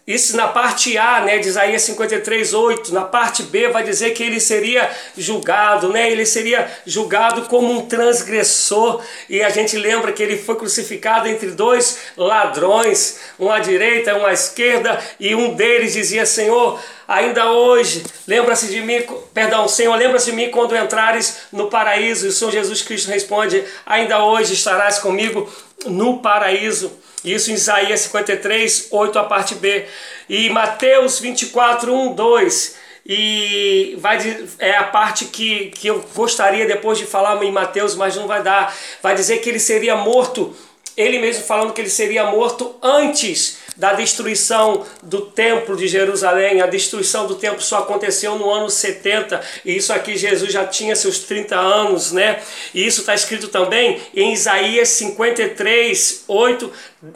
isso 0.07 0.37
na 0.37 0.49
parte 0.49 0.99
A, 0.99 1.23
né, 1.23 1.39
de 1.39 1.49
Isaías 1.49 1.81
53, 1.83 2.53
8. 2.53 2.93
Na 2.93 3.05
parte 3.05 3.43
B 3.43 3.69
vai 3.69 3.83
dizer 3.83 4.11
que 4.11 4.23
ele 4.23 4.39
seria 4.39 4.91
julgado, 5.17 5.89
né? 5.89 6.11
Ele 6.11 6.27
seria 6.27 6.71
julgado 6.85 7.43
como 7.47 7.73
um 7.73 7.87
transgressor. 7.87 9.03
E 9.31 9.43
a 9.43 9.49
gente 9.49 9.79
lembra 9.79 10.13
que 10.13 10.23
ele 10.23 10.37
foi 10.37 10.57
crucificado 10.57 11.27
entre 11.27 11.53
dois 11.53 12.01
ladrões, 12.19 13.19
um 13.41 13.51
à 13.51 13.61
direita, 13.61 14.15
um 14.15 14.27
à 14.27 14.33
esquerda, 14.35 15.03
e 15.19 15.35
um 15.35 15.55
deles 15.55 15.95
dizia: 15.95 16.27
Senhor, 16.27 16.79
ainda 17.09 17.51
hoje, 17.51 18.05
lembra-se 18.29 18.67
de 18.67 18.83
mim, 18.83 19.03
perdão, 19.33 19.67
Senhor, 19.67 19.97
lembra-se 19.97 20.27
de 20.31 20.37
mim 20.37 20.51
quando 20.51 20.77
entrares 20.77 21.45
no 21.51 21.71
paraíso. 21.71 22.27
E 22.27 22.29
o 22.29 22.33
Senhor 22.33 22.51
Jesus 22.51 22.83
Cristo 22.83 23.09
responde: 23.09 23.65
Ainda 23.87 24.23
hoje 24.23 24.53
estarás 24.53 24.99
comigo 24.99 25.51
no 25.87 26.19
paraíso. 26.19 26.93
Isso 27.25 27.51
em 27.51 27.55
Isaías 27.55 28.01
53, 28.01 28.89
8, 28.91 29.19
a 29.19 29.25
parte 29.25 29.55
B. 29.55 29.87
E 30.29 30.51
Mateus 30.51 31.19
24, 31.19 31.93
1, 31.93 32.13
2. 32.13 32.77
E 33.07 33.97
vai 33.99 34.19
é 34.59 34.77
a 34.77 34.85
parte 34.85 35.27
que, 35.27 35.67
que 35.67 35.89
eu 35.89 36.05
gostaria 36.15 36.67
depois 36.67 36.99
de 36.99 37.05
falar 37.05 37.43
em 37.43 37.53
Mateus, 37.53 37.95
mas 37.95 38.17
não 38.17 38.27
vai 38.27 38.43
dar. 38.43 38.75
Vai 39.03 39.15
dizer 39.15 39.39
que 39.39 39.49
ele 39.49 39.59
seria 39.59 39.95
morto, 39.95 40.57
ele 40.97 41.19
mesmo 41.19 41.45
falando 41.45 41.73
que 41.73 41.81
ele 41.81 41.91
seria 41.91 42.25
morto 42.25 42.75
antes 42.83 43.64
da 43.77 43.93
destruição 43.93 44.85
do 45.03 45.23
templo 45.23 45.77
de 45.77 45.89
Jerusalém. 45.89 46.61
A 46.61 46.67
destruição 46.67 47.27
do 47.27 47.35
templo 47.35 47.61
só 47.61 47.79
aconteceu 47.79 48.37
no 48.37 48.51
ano 48.51 48.71
70, 48.71 49.41
e 49.65 49.77
isso 49.77 49.93
aqui 49.93 50.17
Jesus 50.17 50.53
já 50.53 50.67
tinha 50.67 50.95
seus 50.95 51.21
30 51.21 51.57
anos, 51.57 52.13
né? 52.13 52.41
E 52.73 52.87
isso 52.87 53.01
está 53.01 53.15
escrito 53.15 53.49
também 53.49 54.01
em 54.15 54.33
Isaías 54.33 54.89
53, 54.91 56.25
8, 56.29 56.73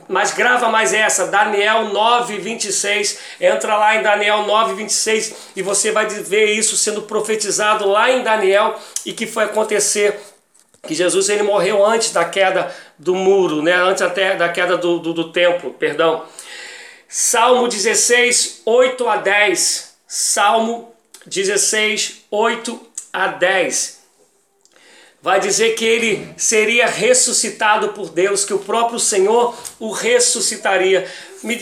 mas 0.08 0.32
grava 0.32 0.68
mais 0.68 0.92
essa, 0.92 1.26
Daniel 1.26 1.84
9, 1.88 2.38
26. 2.38 3.18
Entra 3.40 3.76
lá 3.76 3.96
em 3.96 4.02
Daniel 4.02 4.44
9, 4.44 4.74
26 4.74 5.34
e 5.56 5.62
você 5.62 5.90
vai 5.92 6.06
ver 6.06 6.52
isso 6.52 6.76
sendo 6.76 7.02
profetizado 7.02 7.88
lá 7.88 8.10
em 8.10 8.22
Daniel 8.22 8.78
e 9.06 9.12
que 9.12 9.26
foi 9.26 9.44
acontecer 9.44 10.18
que 10.86 10.94
Jesus 10.94 11.28
ele 11.28 11.42
morreu 11.42 11.84
antes 11.84 12.12
da 12.12 12.24
queda 12.24 12.74
do 12.98 13.14
muro, 13.14 13.62
né? 13.62 13.74
antes 13.74 14.02
até 14.02 14.36
da 14.36 14.48
queda 14.48 14.76
do, 14.76 14.98
do, 14.98 15.12
do 15.12 15.32
templo, 15.32 15.72
perdão. 15.72 16.24
Salmo 17.10 17.66
16, 17.66 18.62
8 18.66 19.08
a 19.08 19.16
10. 19.16 19.94
Salmo 20.06 20.92
16, 21.24 22.26
8 22.30 22.80
a 23.10 23.28
10. 23.28 23.98
Vai 25.22 25.40
dizer 25.40 25.74
que 25.74 25.86
ele 25.86 26.28
seria 26.36 26.86
ressuscitado 26.86 27.88
por 27.88 28.10
Deus, 28.10 28.44
que 28.44 28.52
o 28.52 28.58
próprio 28.58 29.00
Senhor 29.00 29.56
o 29.80 29.90
ressuscitaria. 29.90 31.10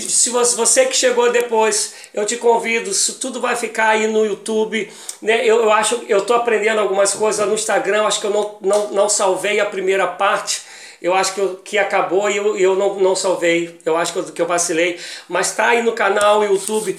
Se 0.09 0.31
você 0.31 0.87
que 0.87 0.97
chegou 0.97 1.31
depois, 1.31 1.95
eu 2.13 2.27
te 2.27 2.37
convido, 2.37 2.91
isso 2.91 3.15
tudo 3.15 3.41
vai 3.41 3.55
ficar 3.55 3.91
aí 3.91 4.09
no 4.09 4.27
YouTube. 4.27 4.93
Né? 5.23 5.47
Eu, 5.47 5.63
eu 5.63 5.73
acho, 5.73 6.05
eu 6.09 6.19
estou 6.19 6.35
aprendendo 6.35 6.81
algumas 6.81 7.15
coisas 7.15 7.47
no 7.47 7.55
Instagram, 7.55 8.05
acho 8.05 8.21
que 8.21 8.27
eu 8.27 8.33
não, 8.33 8.57
não, 8.61 8.91
não 8.91 9.09
salvei 9.09 9.61
a 9.61 9.67
primeira 9.67 10.09
parte 10.09 10.66
eu 11.01 11.15
acho 11.15 11.35
que, 11.35 11.41
eu, 11.41 11.57
que 11.57 11.79
acabou 11.79 12.31
e 12.31 12.37
eu, 12.37 12.57
eu 12.57 12.77
não, 12.77 12.97
não 13.01 13.17
salvei, 13.17 13.79
eu 13.85 13.97
acho 13.97 14.13
que 14.13 14.19
eu, 14.19 14.25
que 14.25 14.43
eu 14.43 14.47
vacilei, 14.47 14.99
mas 15.29 15.51
está 15.51 15.69
aí 15.69 15.83
no 15.83 15.93
canal 15.93 16.45
YouTube. 16.45 16.97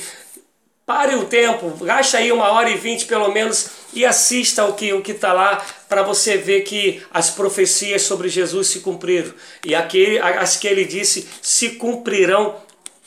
Pare 0.86 1.16
o 1.16 1.26
tempo, 1.26 1.70
gaste 1.84 2.16
aí 2.16 2.32
uma 2.32 2.50
hora 2.50 2.70
e 2.70 2.78
vinte 2.78 3.06
pelo 3.06 3.30
menos 3.30 3.72
e 3.94 4.06
assista 4.06 4.64
o 4.64 4.74
que 4.74 4.94
o 4.94 5.02
que 5.02 5.12
está 5.12 5.34
lá 5.34 5.62
para 5.90 6.02
você 6.02 6.38
ver 6.38 6.62
que 6.62 7.04
as 7.14 7.30
profecias 7.30 8.04
sobre 8.04 8.30
Jesus 8.30 8.68
se 8.68 8.80
cumpriram 8.80 9.34
e 9.66 9.76
aquele, 9.76 10.18
as 10.20 10.56
que 10.56 10.66
ele 10.66 10.86
disse 10.86 11.28
se 11.42 11.72
cumprirão 11.72 12.56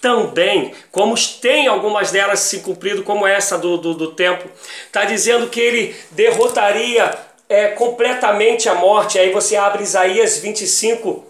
também, 0.00 0.72
como 0.90 1.14
tem 1.40 1.66
algumas 1.66 2.10
delas 2.10 2.40
se 2.40 2.60
cumprido, 2.60 3.02
como 3.02 3.26
essa 3.26 3.58
do, 3.58 3.76
do, 3.76 3.94
do 3.94 4.12
tempo. 4.12 4.48
Está 4.86 5.04
dizendo 5.04 5.48
que 5.48 5.60
ele 5.60 5.94
derrotaria 6.10 7.16
é, 7.50 7.68
completamente 7.68 8.68
a 8.68 8.76
morte. 8.76 9.18
Aí 9.18 9.32
você 9.32 9.56
abre 9.56 9.82
Isaías 9.82 10.38
25, 10.38 11.24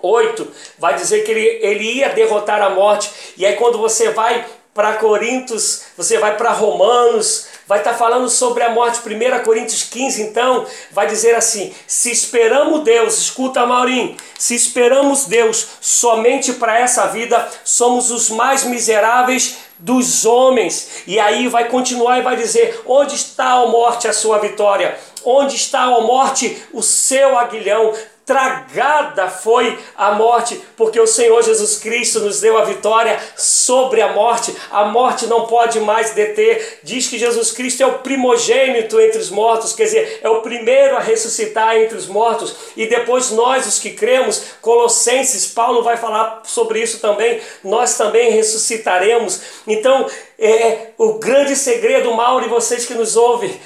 8, 0.00 0.48
vai 0.78 0.96
dizer 0.96 1.22
que 1.24 1.30
ele, 1.30 1.46
ele 1.62 1.84
ia 1.98 2.08
derrotar 2.08 2.62
a 2.62 2.70
morte. 2.70 3.10
E 3.36 3.44
aí 3.44 3.54
quando 3.54 3.76
você 3.78 4.10
vai 4.10 4.44
para 4.74 4.94
Coríntios, 4.94 5.82
você 5.96 6.16
vai 6.16 6.34
para 6.38 6.50
Romanos, 6.50 7.48
vai 7.68 7.78
estar 7.78 7.92
tá 7.92 7.96
falando 7.96 8.28
sobre 8.30 8.62
a 8.62 8.70
morte. 8.70 9.00
1 9.06 9.44
Coríntios 9.44 9.82
15, 9.82 10.22
então, 10.22 10.66
vai 10.90 11.06
dizer 11.06 11.34
assim: 11.34 11.74
se 11.86 12.10
esperamos 12.10 12.82
Deus, 12.82 13.18
escuta, 13.18 13.66
Maurim, 13.66 14.16
se 14.38 14.54
esperamos 14.54 15.26
Deus 15.26 15.66
somente 15.82 16.54
para 16.54 16.78
essa 16.78 17.06
vida, 17.08 17.46
somos 17.62 18.10
os 18.10 18.30
mais 18.30 18.64
miseráveis 18.64 19.58
dos 19.78 20.24
homens. 20.24 21.02
E 21.06 21.20
aí 21.20 21.48
vai 21.48 21.68
continuar 21.68 22.18
e 22.18 22.22
vai 22.22 22.36
dizer: 22.36 22.80
onde 22.86 23.14
está 23.14 23.52
a 23.52 23.66
morte, 23.66 24.08
a 24.08 24.12
sua 24.14 24.38
vitória? 24.38 24.98
Onde 25.24 25.56
está 25.56 25.82
a 25.82 26.00
morte, 26.00 26.62
o 26.72 26.82
seu 26.82 27.38
aguilhão? 27.38 27.92
tragada 28.24 29.28
foi 29.28 29.78
a 29.96 30.12
morte, 30.12 30.60
porque 30.76 31.00
o 31.00 31.06
Senhor 31.06 31.42
Jesus 31.42 31.78
Cristo 31.78 32.20
nos 32.20 32.40
deu 32.40 32.56
a 32.56 32.64
vitória 32.64 33.18
sobre 33.36 34.00
a 34.00 34.12
morte. 34.12 34.54
A 34.70 34.84
morte 34.84 35.26
não 35.26 35.46
pode 35.46 35.80
mais 35.80 36.12
deter. 36.12 36.80
Diz 36.82 37.08
que 37.08 37.18
Jesus 37.18 37.50
Cristo 37.50 37.82
é 37.82 37.86
o 37.86 37.98
primogênito 37.98 39.00
entre 39.00 39.18
os 39.18 39.30
mortos, 39.30 39.72
quer 39.72 39.84
dizer, 39.84 40.20
é 40.22 40.30
o 40.30 40.40
primeiro 40.40 40.96
a 40.96 41.00
ressuscitar 41.00 41.76
entre 41.76 41.96
os 41.98 42.06
mortos. 42.06 42.54
E 42.76 42.86
depois 42.86 43.30
nós, 43.32 43.66
os 43.66 43.78
que 43.78 43.90
cremos, 43.90 44.42
Colossenses, 44.60 45.48
Paulo 45.48 45.82
vai 45.82 45.96
falar 45.96 46.42
sobre 46.44 46.80
isso 46.80 47.00
também, 47.00 47.40
nós 47.64 47.96
também 47.96 48.30
ressuscitaremos. 48.30 49.40
Então, 49.66 50.06
é 50.38 50.88
o 50.96 51.14
grande 51.14 51.56
segredo, 51.56 52.14
Mauro, 52.14 52.46
e 52.46 52.48
vocês 52.48 52.86
que 52.86 52.94
nos 52.94 53.16
ouvem, 53.16 53.60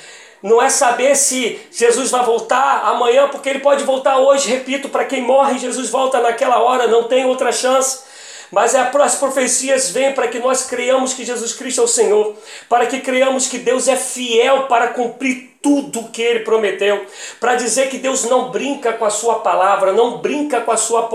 não 0.47 0.62
é 0.62 0.70
saber 0.70 1.16
se 1.16 1.59
Jesus 1.72 2.11
vai 2.11 2.24
voltar 2.24 2.84
amanhã, 2.84 3.28
porque 3.28 3.49
ele 3.49 3.59
pode 3.59 3.82
voltar 3.82 4.18
hoje. 4.18 4.49
Repito, 4.49 4.88
para 4.88 5.05
quem 5.05 5.20
morre, 5.20 5.59
Jesus 5.59 5.90
volta 5.90 6.20
naquela 6.20 6.61
hora, 6.61 6.86
não 6.86 7.05
tem 7.05 7.24
outra 7.24 7.51
chance. 7.51 8.05
Mas 8.53 8.72
é 8.72 8.90
as 9.03 9.16
profecias 9.16 9.90
vêm 9.90 10.12
para 10.12 10.28
que 10.28 10.38
nós 10.38 10.62
creiamos 10.62 11.12
que 11.14 11.24
Jesus 11.24 11.53
Cristo 11.53 11.80
é 11.80 11.84
o 11.84 11.88
Senhor, 11.88 12.36
para 12.68 12.86
que 12.86 13.01
creiamos 13.01 13.49
que 13.49 13.59
Deus 13.59 13.88
é 13.88 13.97
fiel 13.97 14.68
para 14.68 14.88
cumprir 14.88 15.59
tudo 15.61 15.99
o 15.99 16.09
que 16.11 16.22
ele 16.22 16.40
prometeu, 16.40 17.05
para 17.40 17.57
dizer 17.57 17.88
que 17.88 17.99
Deus 17.99 18.22
não 18.22 18.53
brinca 18.53 18.92
com 18.92 19.05
a 19.05 19.11
sua 19.11 19.40
palavra, 19.40 19.92
não 19.92 20.18
brinca 20.18 20.61
com 20.61 20.70
a 20.70 20.76
sua 20.76 21.09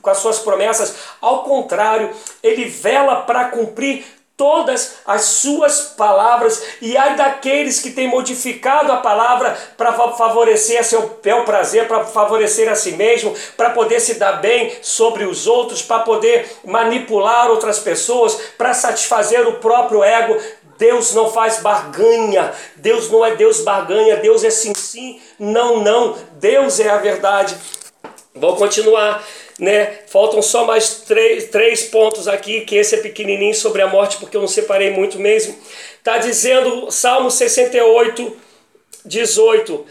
com 0.00 0.10
as 0.10 0.18
suas 0.18 0.40
promessas, 0.40 0.96
ao 1.20 1.44
contrário, 1.44 2.10
ele 2.42 2.64
vela 2.64 3.22
para 3.22 3.44
cumprir 3.44 4.04
todas 4.42 4.94
as 5.06 5.22
suas 5.22 5.94
palavras, 5.96 6.60
e 6.80 6.96
ai 6.96 7.14
daqueles 7.14 7.78
que 7.78 7.92
têm 7.92 8.08
modificado 8.08 8.90
a 8.90 8.96
palavra 8.96 9.56
para 9.76 9.92
favorecer 9.92 10.80
a 10.80 10.82
seu 10.82 11.20
bel 11.22 11.44
prazer, 11.44 11.86
para 11.86 12.04
favorecer 12.06 12.68
a 12.68 12.74
si 12.74 12.90
mesmo, 12.90 13.32
para 13.56 13.70
poder 13.70 14.00
se 14.00 14.14
dar 14.14 14.40
bem 14.40 14.72
sobre 14.82 15.22
os 15.22 15.46
outros, 15.46 15.80
para 15.80 16.00
poder 16.02 16.56
manipular 16.64 17.52
outras 17.52 17.78
pessoas, 17.78 18.34
para 18.58 18.74
satisfazer 18.74 19.46
o 19.46 19.60
próprio 19.60 20.02
ego. 20.02 20.36
Deus 20.76 21.14
não 21.14 21.30
faz 21.30 21.60
barganha, 21.60 22.52
Deus 22.74 23.08
não 23.08 23.24
é 23.24 23.36
Deus 23.36 23.60
barganha, 23.60 24.16
Deus 24.16 24.42
é 24.42 24.50
sim, 24.50 24.74
sim, 24.74 25.20
não, 25.38 25.84
não, 25.84 26.16
Deus 26.40 26.80
é 26.80 26.90
a 26.90 26.96
verdade. 26.96 27.56
Vou 28.34 28.56
continuar 28.56 29.24
né? 29.58 29.98
Faltam 30.06 30.42
só 30.42 30.64
mais 30.64 31.02
três, 31.02 31.48
três 31.48 31.84
pontos 31.84 32.26
aqui, 32.26 32.62
que 32.62 32.76
esse 32.76 32.96
é 32.96 32.98
pequenininho 32.98 33.54
sobre 33.54 33.82
a 33.82 33.86
morte, 33.86 34.16
porque 34.16 34.36
eu 34.36 34.40
não 34.40 34.48
separei 34.48 34.90
muito 34.90 35.18
mesmo. 35.18 35.56
Está 35.98 36.18
dizendo 36.18 36.90
Salmo 36.90 37.30
68, 37.30 38.36
18. 39.04 39.86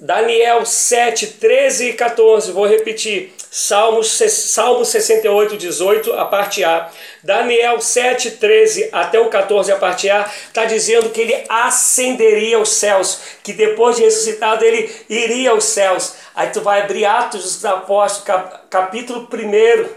Daniel 0.00 0.64
7, 0.64 1.26
13 1.26 1.90
e 1.90 1.92
14, 1.92 2.52
vou 2.52 2.66
repetir. 2.66 3.34
Salmo, 3.52 4.04
Salmo 4.04 4.84
68, 4.84 5.56
18, 5.56 6.12
a 6.12 6.24
parte 6.24 6.62
A. 6.62 6.88
Daniel 7.20 7.80
7, 7.80 8.32
13 8.32 8.90
até 8.92 9.18
o 9.18 9.28
14, 9.28 9.72
a 9.72 9.76
parte 9.76 10.08
A, 10.08 10.30
está 10.46 10.64
dizendo 10.66 11.10
que 11.10 11.20
ele 11.20 11.44
ascenderia 11.48 12.58
aos 12.58 12.68
céus, 12.68 13.18
que 13.42 13.52
depois 13.52 13.96
de 13.96 14.02
ressuscitado 14.02 14.64
ele 14.64 14.88
iria 15.08 15.50
aos 15.50 15.64
céus. 15.64 16.14
Aí 16.32 16.50
tu 16.50 16.60
vai 16.60 16.82
abrir 16.82 17.04
Atos 17.04 17.42
dos 17.42 17.64
Apóstolos, 17.64 18.44
capítulo 18.70 19.28
1, 19.32 19.88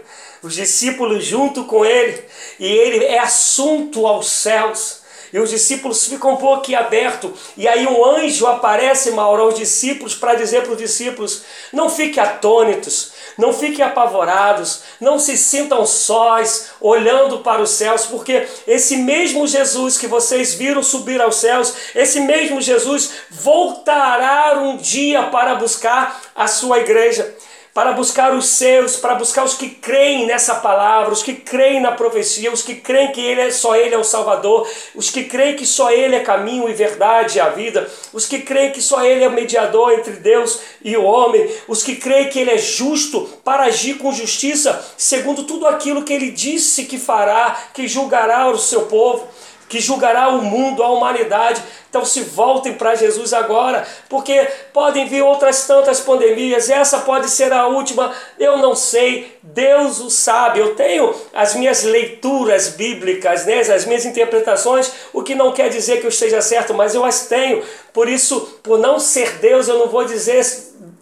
os 0.42 0.52
discípulos 0.52 1.24
junto 1.24 1.64
com 1.64 1.84
ele, 1.84 2.24
e 2.58 2.66
ele 2.66 3.04
é 3.04 3.20
assunto 3.20 4.04
aos 4.04 4.28
céus. 4.28 5.04
E 5.32 5.38
os 5.40 5.50
discípulos 5.50 6.06
ficam 6.06 6.34
um 6.34 6.36
pouco 6.36 6.72
abertos. 6.76 7.32
E 7.56 7.66
aí 7.66 7.84
um 7.88 8.04
anjo 8.04 8.46
aparece, 8.46 9.10
Mauro, 9.10 9.42
aos 9.42 9.56
discípulos 9.56 10.14
para 10.14 10.36
dizer 10.36 10.62
para 10.62 10.70
os 10.70 10.78
discípulos: 10.78 11.42
não 11.72 11.90
fiquem 11.90 12.22
atônitos, 12.22 13.13
não 13.36 13.52
fiquem 13.52 13.84
apavorados, 13.84 14.82
não 15.00 15.18
se 15.18 15.36
sintam 15.36 15.84
sós 15.86 16.70
olhando 16.80 17.38
para 17.38 17.62
os 17.62 17.70
céus, 17.70 18.06
porque 18.06 18.46
esse 18.66 18.96
mesmo 18.96 19.46
Jesus 19.46 19.98
que 19.98 20.06
vocês 20.06 20.54
viram 20.54 20.82
subir 20.82 21.20
aos 21.20 21.36
céus, 21.36 21.74
esse 21.94 22.20
mesmo 22.20 22.60
Jesus 22.60 23.10
voltará 23.30 24.58
um 24.58 24.76
dia 24.76 25.24
para 25.24 25.54
buscar 25.54 26.20
a 26.34 26.46
sua 26.46 26.78
igreja 26.78 27.34
para 27.74 27.90
buscar 27.90 28.32
os 28.32 28.46
seus, 28.46 28.94
para 28.94 29.16
buscar 29.16 29.44
os 29.44 29.54
que 29.54 29.68
creem 29.68 30.26
nessa 30.26 30.54
palavra, 30.54 31.12
os 31.12 31.24
que 31.24 31.34
creem 31.34 31.80
na 31.80 31.90
profecia, 31.90 32.52
os 32.52 32.62
que 32.62 32.76
creem 32.76 33.10
que 33.10 33.20
ele 33.20 33.40
é, 33.40 33.50
só 33.50 33.74
Ele 33.74 33.96
é 33.96 33.98
o 33.98 34.04
Salvador, 34.04 34.68
os 34.94 35.10
que 35.10 35.24
creem 35.24 35.56
que 35.56 35.66
só 35.66 35.90
Ele 35.90 36.14
é 36.14 36.20
caminho 36.20 36.68
e 36.68 36.72
verdade 36.72 37.38
e 37.38 37.40
a 37.40 37.48
vida, 37.48 37.90
os 38.12 38.26
que 38.26 38.38
creem 38.38 38.70
que 38.70 38.80
só 38.80 39.04
Ele 39.04 39.24
é 39.24 39.28
o 39.28 39.32
mediador 39.32 39.92
entre 39.92 40.12
Deus 40.12 40.60
e 40.84 40.96
o 40.96 41.02
homem, 41.02 41.50
os 41.66 41.82
que 41.82 41.96
creem 41.96 42.28
que 42.28 42.38
Ele 42.38 42.52
é 42.52 42.58
justo 42.58 43.28
para 43.42 43.64
agir 43.64 43.98
com 43.98 44.12
justiça, 44.12 44.84
segundo 44.96 45.42
tudo 45.42 45.66
aquilo 45.66 46.04
que 46.04 46.12
Ele 46.12 46.30
disse 46.30 46.84
que 46.84 46.96
fará, 46.96 47.70
que 47.74 47.88
julgará 47.88 48.48
o 48.48 48.56
seu 48.56 48.82
povo 48.82 49.26
que 49.68 49.80
julgará 49.80 50.28
o 50.28 50.42
mundo, 50.42 50.82
a 50.82 50.88
humanidade. 50.88 51.62
Então 51.88 52.04
se 52.04 52.22
voltem 52.22 52.74
para 52.74 52.94
Jesus 52.94 53.32
agora, 53.32 53.86
porque 54.08 54.48
podem 54.72 55.06
vir 55.06 55.22
outras 55.22 55.66
tantas 55.66 56.00
pandemias, 56.00 56.68
essa 56.68 56.98
pode 56.98 57.30
ser 57.30 57.52
a 57.52 57.68
última, 57.68 58.12
eu 58.38 58.58
não 58.58 58.74
sei, 58.74 59.38
Deus 59.42 60.00
o 60.00 60.10
sabe. 60.10 60.58
Eu 60.58 60.74
tenho 60.74 61.14
as 61.32 61.54
minhas 61.54 61.84
leituras 61.84 62.70
bíblicas, 62.70 63.46
né, 63.46 63.60
as 63.60 63.84
minhas 63.84 64.04
interpretações, 64.04 64.90
o 65.12 65.22
que 65.22 65.34
não 65.34 65.52
quer 65.52 65.68
dizer 65.68 66.00
que 66.00 66.06
eu 66.06 66.10
esteja 66.10 66.42
certo, 66.42 66.74
mas 66.74 66.94
eu 66.94 67.04
as 67.04 67.26
tenho. 67.26 67.62
Por 67.92 68.08
isso, 68.08 68.40
por 68.62 68.78
não 68.78 68.98
ser 68.98 69.38
Deus, 69.38 69.68
eu 69.68 69.78
não 69.78 69.88
vou 69.88 70.04
dizer 70.04 70.44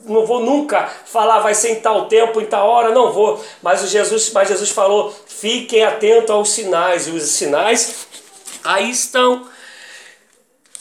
não 0.04 0.26
vou 0.26 0.40
nunca 0.40 0.90
falar 1.06 1.38
vai 1.38 1.54
ser 1.54 1.70
em 1.70 1.76
tal 1.76 2.06
tempo, 2.06 2.40
em 2.40 2.46
tal 2.46 2.68
hora, 2.68 2.90
não 2.90 3.12
vou. 3.12 3.42
Mas 3.62 3.82
o 3.82 3.86
Jesus, 3.86 4.30
mas 4.32 4.48
Jesus 4.48 4.70
falou: 4.70 5.14
"Fiquem 5.26 5.84
atentos 5.84 6.30
aos 6.30 6.50
sinais". 6.50 7.06
E 7.06 7.10
os 7.10 7.22
sinais 7.22 8.08
Aí 8.64 8.90
estão. 8.90 9.48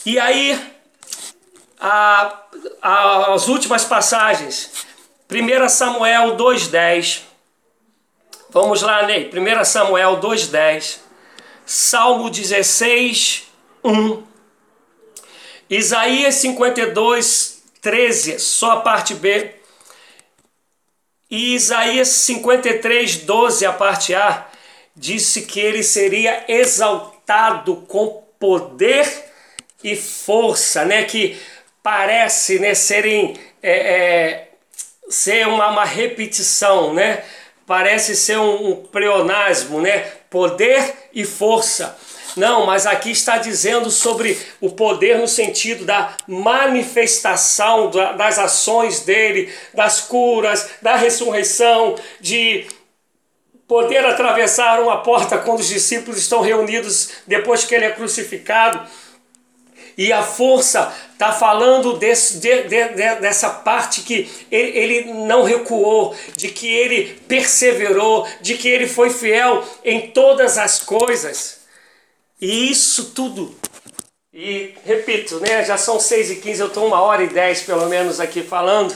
E 0.06 0.18
aí, 0.18 0.72
a, 1.80 2.40
a, 2.80 3.34
as 3.34 3.48
últimas 3.48 3.84
passagens. 3.84 4.70
1 5.30 5.68
Samuel 5.68 6.36
2,10. 6.36 7.22
Vamos 8.50 8.82
lá, 8.82 9.04
Ney. 9.06 9.30
1 9.32 9.64
Samuel 9.64 10.20
2,10. 10.20 10.98
Salmo 11.64 12.30
16, 12.30 13.44
1. 13.82 14.22
Isaías 15.70 16.34
52, 16.36 17.62
13, 17.80 18.38
só 18.38 18.72
a 18.72 18.80
parte 18.80 19.14
B. 19.14 19.54
E 21.30 21.54
Isaías 21.54 22.08
53, 22.08 23.16
12, 23.18 23.64
a 23.64 23.72
parte 23.72 24.14
A, 24.14 24.46
disse 24.94 25.42
que 25.42 25.58
ele 25.58 25.82
seria 25.82 26.44
exaltado 26.46 27.11
com 27.88 28.22
poder 28.38 29.06
e 29.82 29.96
força, 29.96 30.84
né? 30.84 31.04
Que 31.04 31.38
parece 31.82 32.58
né, 32.58 32.74
serem 32.74 33.36
é, 33.62 33.72
é, 33.72 34.48
ser 35.08 35.46
uma, 35.46 35.68
uma 35.70 35.84
repetição, 35.84 36.92
né? 36.92 37.22
Parece 37.66 38.16
ser 38.16 38.38
um, 38.38 38.70
um 38.70 38.76
pleonasmo, 38.76 39.80
né? 39.80 40.00
Poder 40.28 41.08
e 41.12 41.24
força. 41.24 41.96
Não, 42.36 42.64
mas 42.64 42.86
aqui 42.86 43.10
está 43.10 43.36
dizendo 43.36 43.90
sobre 43.90 44.38
o 44.60 44.70
poder 44.70 45.18
no 45.18 45.28
sentido 45.28 45.84
da 45.84 46.16
manifestação 46.26 47.90
das 47.90 48.38
ações 48.38 49.00
dele, 49.00 49.52
das 49.74 50.00
curas, 50.00 50.70
da 50.80 50.96
ressurreição, 50.96 51.94
de 52.20 52.66
poder 53.72 54.04
atravessar 54.04 54.82
uma 54.82 54.98
porta 54.98 55.38
quando 55.38 55.60
os 55.60 55.66
discípulos 55.66 56.18
estão 56.18 56.42
reunidos 56.42 57.12
depois 57.26 57.64
que 57.64 57.74
ele 57.74 57.86
é 57.86 57.90
crucificado. 57.90 58.86
E 59.96 60.12
a 60.12 60.22
força 60.22 60.94
está 61.14 61.32
falando 61.32 61.94
desse, 61.94 62.38
de, 62.38 62.64
de, 62.64 62.88
de, 62.88 63.14
dessa 63.16 63.48
parte 63.48 64.02
que 64.02 64.30
ele, 64.50 64.78
ele 64.78 65.12
não 65.26 65.42
recuou, 65.42 66.14
de 66.36 66.48
que 66.48 66.66
ele 66.66 67.18
perseverou, 67.26 68.28
de 68.42 68.58
que 68.58 68.68
ele 68.68 68.86
foi 68.86 69.08
fiel 69.08 69.64
em 69.82 70.10
todas 70.10 70.58
as 70.58 70.78
coisas. 70.78 71.62
E 72.38 72.70
isso 72.70 73.12
tudo. 73.14 73.56
E 74.34 74.74
repito, 74.84 75.40
né, 75.40 75.64
já 75.64 75.78
são 75.78 75.98
6 75.98 76.30
e 76.30 76.36
15 76.36 76.60
eu 76.60 76.66
estou 76.66 76.86
uma 76.86 77.00
hora 77.00 77.22
e 77.22 77.28
10 77.28 77.62
pelo 77.62 77.86
menos 77.86 78.20
aqui 78.20 78.42
falando. 78.42 78.94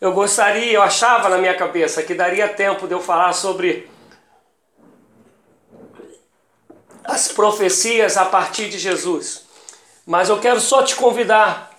Eu 0.00 0.10
gostaria, 0.12 0.72
eu 0.72 0.82
achava 0.82 1.28
na 1.28 1.38
minha 1.38 1.54
cabeça 1.54 2.02
que 2.02 2.14
daria 2.14 2.48
tempo 2.48 2.88
de 2.88 2.94
eu 2.94 3.00
falar 3.00 3.32
sobre 3.32 3.91
as 7.04 7.28
profecias 7.28 8.16
a 8.16 8.24
partir 8.24 8.68
de 8.68 8.78
Jesus. 8.78 9.44
Mas 10.06 10.28
eu 10.28 10.40
quero 10.40 10.60
só 10.60 10.82
te 10.82 10.94
convidar. 10.96 11.70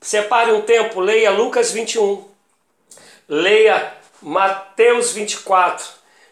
Separe 0.00 0.52
um 0.52 0.62
tempo, 0.62 1.00
leia 1.00 1.30
Lucas 1.30 1.72
21. 1.72 2.26
Leia 3.28 3.94
Mateus 4.22 5.12
24. 5.12 5.86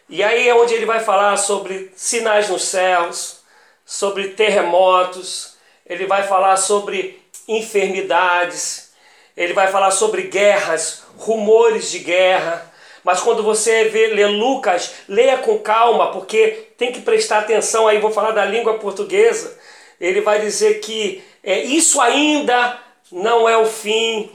E 0.09 0.23
aí 0.23 0.47
é 0.47 0.55
onde 0.55 0.73
ele 0.73 0.85
vai 0.85 0.99
falar 0.99 1.35
sobre 1.37 1.91
sinais 1.95 2.49
nos 2.49 2.63
céus, 2.63 3.39
sobre 3.85 4.29
terremotos, 4.29 5.55
ele 5.85 6.05
vai 6.05 6.23
falar 6.27 6.57
sobre 6.57 7.21
enfermidades, 7.47 8.91
ele 9.35 9.53
vai 9.53 9.67
falar 9.71 9.91
sobre 9.91 10.23
guerras, 10.23 11.03
rumores 11.17 11.89
de 11.91 11.99
guerra. 11.99 12.73
Mas 13.07 13.21
quando 13.21 13.41
você 13.41 13.85
vê, 13.85 14.07
lê 14.07 14.27
Lucas, 14.27 14.95
leia 15.07 15.37
com 15.37 15.57
calma, 15.59 16.11
porque 16.11 16.67
tem 16.77 16.91
que 16.91 16.99
prestar 16.99 17.37
atenção. 17.37 17.87
Aí 17.87 17.99
vou 17.99 18.11
falar 18.11 18.31
da 18.31 18.43
língua 18.43 18.79
portuguesa. 18.79 19.57
Ele 19.97 20.19
vai 20.19 20.41
dizer 20.41 20.81
que 20.81 21.23
é, 21.41 21.57
isso 21.57 22.01
ainda 22.01 22.77
não 23.09 23.47
é 23.47 23.55
o 23.55 23.65
fim, 23.65 24.29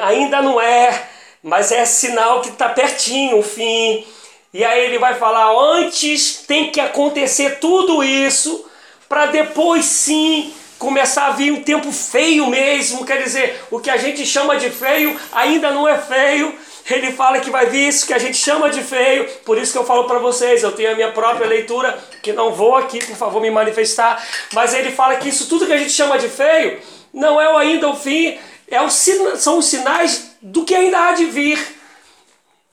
ainda 0.00 0.40
não 0.40 0.58
é, 0.58 1.08
mas 1.42 1.70
é 1.70 1.84
sinal 1.84 2.40
que 2.40 2.48
está 2.48 2.70
pertinho 2.70 3.36
o 3.36 3.42
fim. 3.42 4.06
E 4.54 4.64
aí 4.64 4.86
ele 4.86 4.98
vai 4.98 5.16
falar: 5.16 5.54
antes 5.76 6.38
tem 6.46 6.70
que 6.70 6.80
acontecer 6.80 7.58
tudo 7.58 8.02
isso, 8.02 8.64
para 9.10 9.26
depois 9.26 9.84
sim 9.84 10.54
começar 10.78 11.26
a 11.26 11.32
vir 11.32 11.52
um 11.52 11.62
tempo 11.62 11.92
feio 11.92 12.46
mesmo. 12.46 13.04
Quer 13.04 13.22
dizer, 13.22 13.60
o 13.70 13.78
que 13.78 13.90
a 13.90 13.98
gente 13.98 14.24
chama 14.24 14.56
de 14.56 14.70
feio 14.70 15.20
ainda 15.32 15.70
não 15.70 15.86
é 15.86 15.98
feio. 15.98 16.58
Ele 16.88 17.12
fala 17.12 17.40
que 17.40 17.50
vai 17.50 17.66
vir 17.66 17.88
isso 17.88 18.06
que 18.06 18.14
a 18.14 18.18
gente 18.18 18.36
chama 18.36 18.70
de 18.70 18.82
feio, 18.82 19.28
por 19.44 19.58
isso 19.58 19.72
que 19.72 19.78
eu 19.78 19.84
falo 19.84 20.04
para 20.04 20.18
vocês, 20.18 20.62
eu 20.62 20.70
tenho 20.70 20.92
a 20.92 20.94
minha 20.94 21.10
própria 21.10 21.46
leitura, 21.46 21.98
que 22.22 22.32
não 22.32 22.52
vou 22.52 22.76
aqui, 22.76 23.04
por 23.04 23.16
favor, 23.16 23.42
me 23.42 23.50
manifestar, 23.50 24.24
mas 24.52 24.72
ele 24.72 24.92
fala 24.92 25.16
que 25.16 25.28
isso 25.28 25.48
tudo 25.48 25.66
que 25.66 25.72
a 25.72 25.78
gente 25.78 25.90
chama 25.90 26.16
de 26.16 26.28
feio 26.28 26.80
não 27.12 27.40
é 27.40 27.56
ainda 27.56 27.88
o 27.88 27.96
fim, 27.96 28.38
é 28.68 28.80
o, 28.80 28.88
são 28.90 29.58
os 29.58 29.66
sinais 29.66 30.36
do 30.40 30.64
que 30.64 30.74
ainda 30.74 31.08
há 31.08 31.12
de 31.12 31.24
vir. 31.24 31.76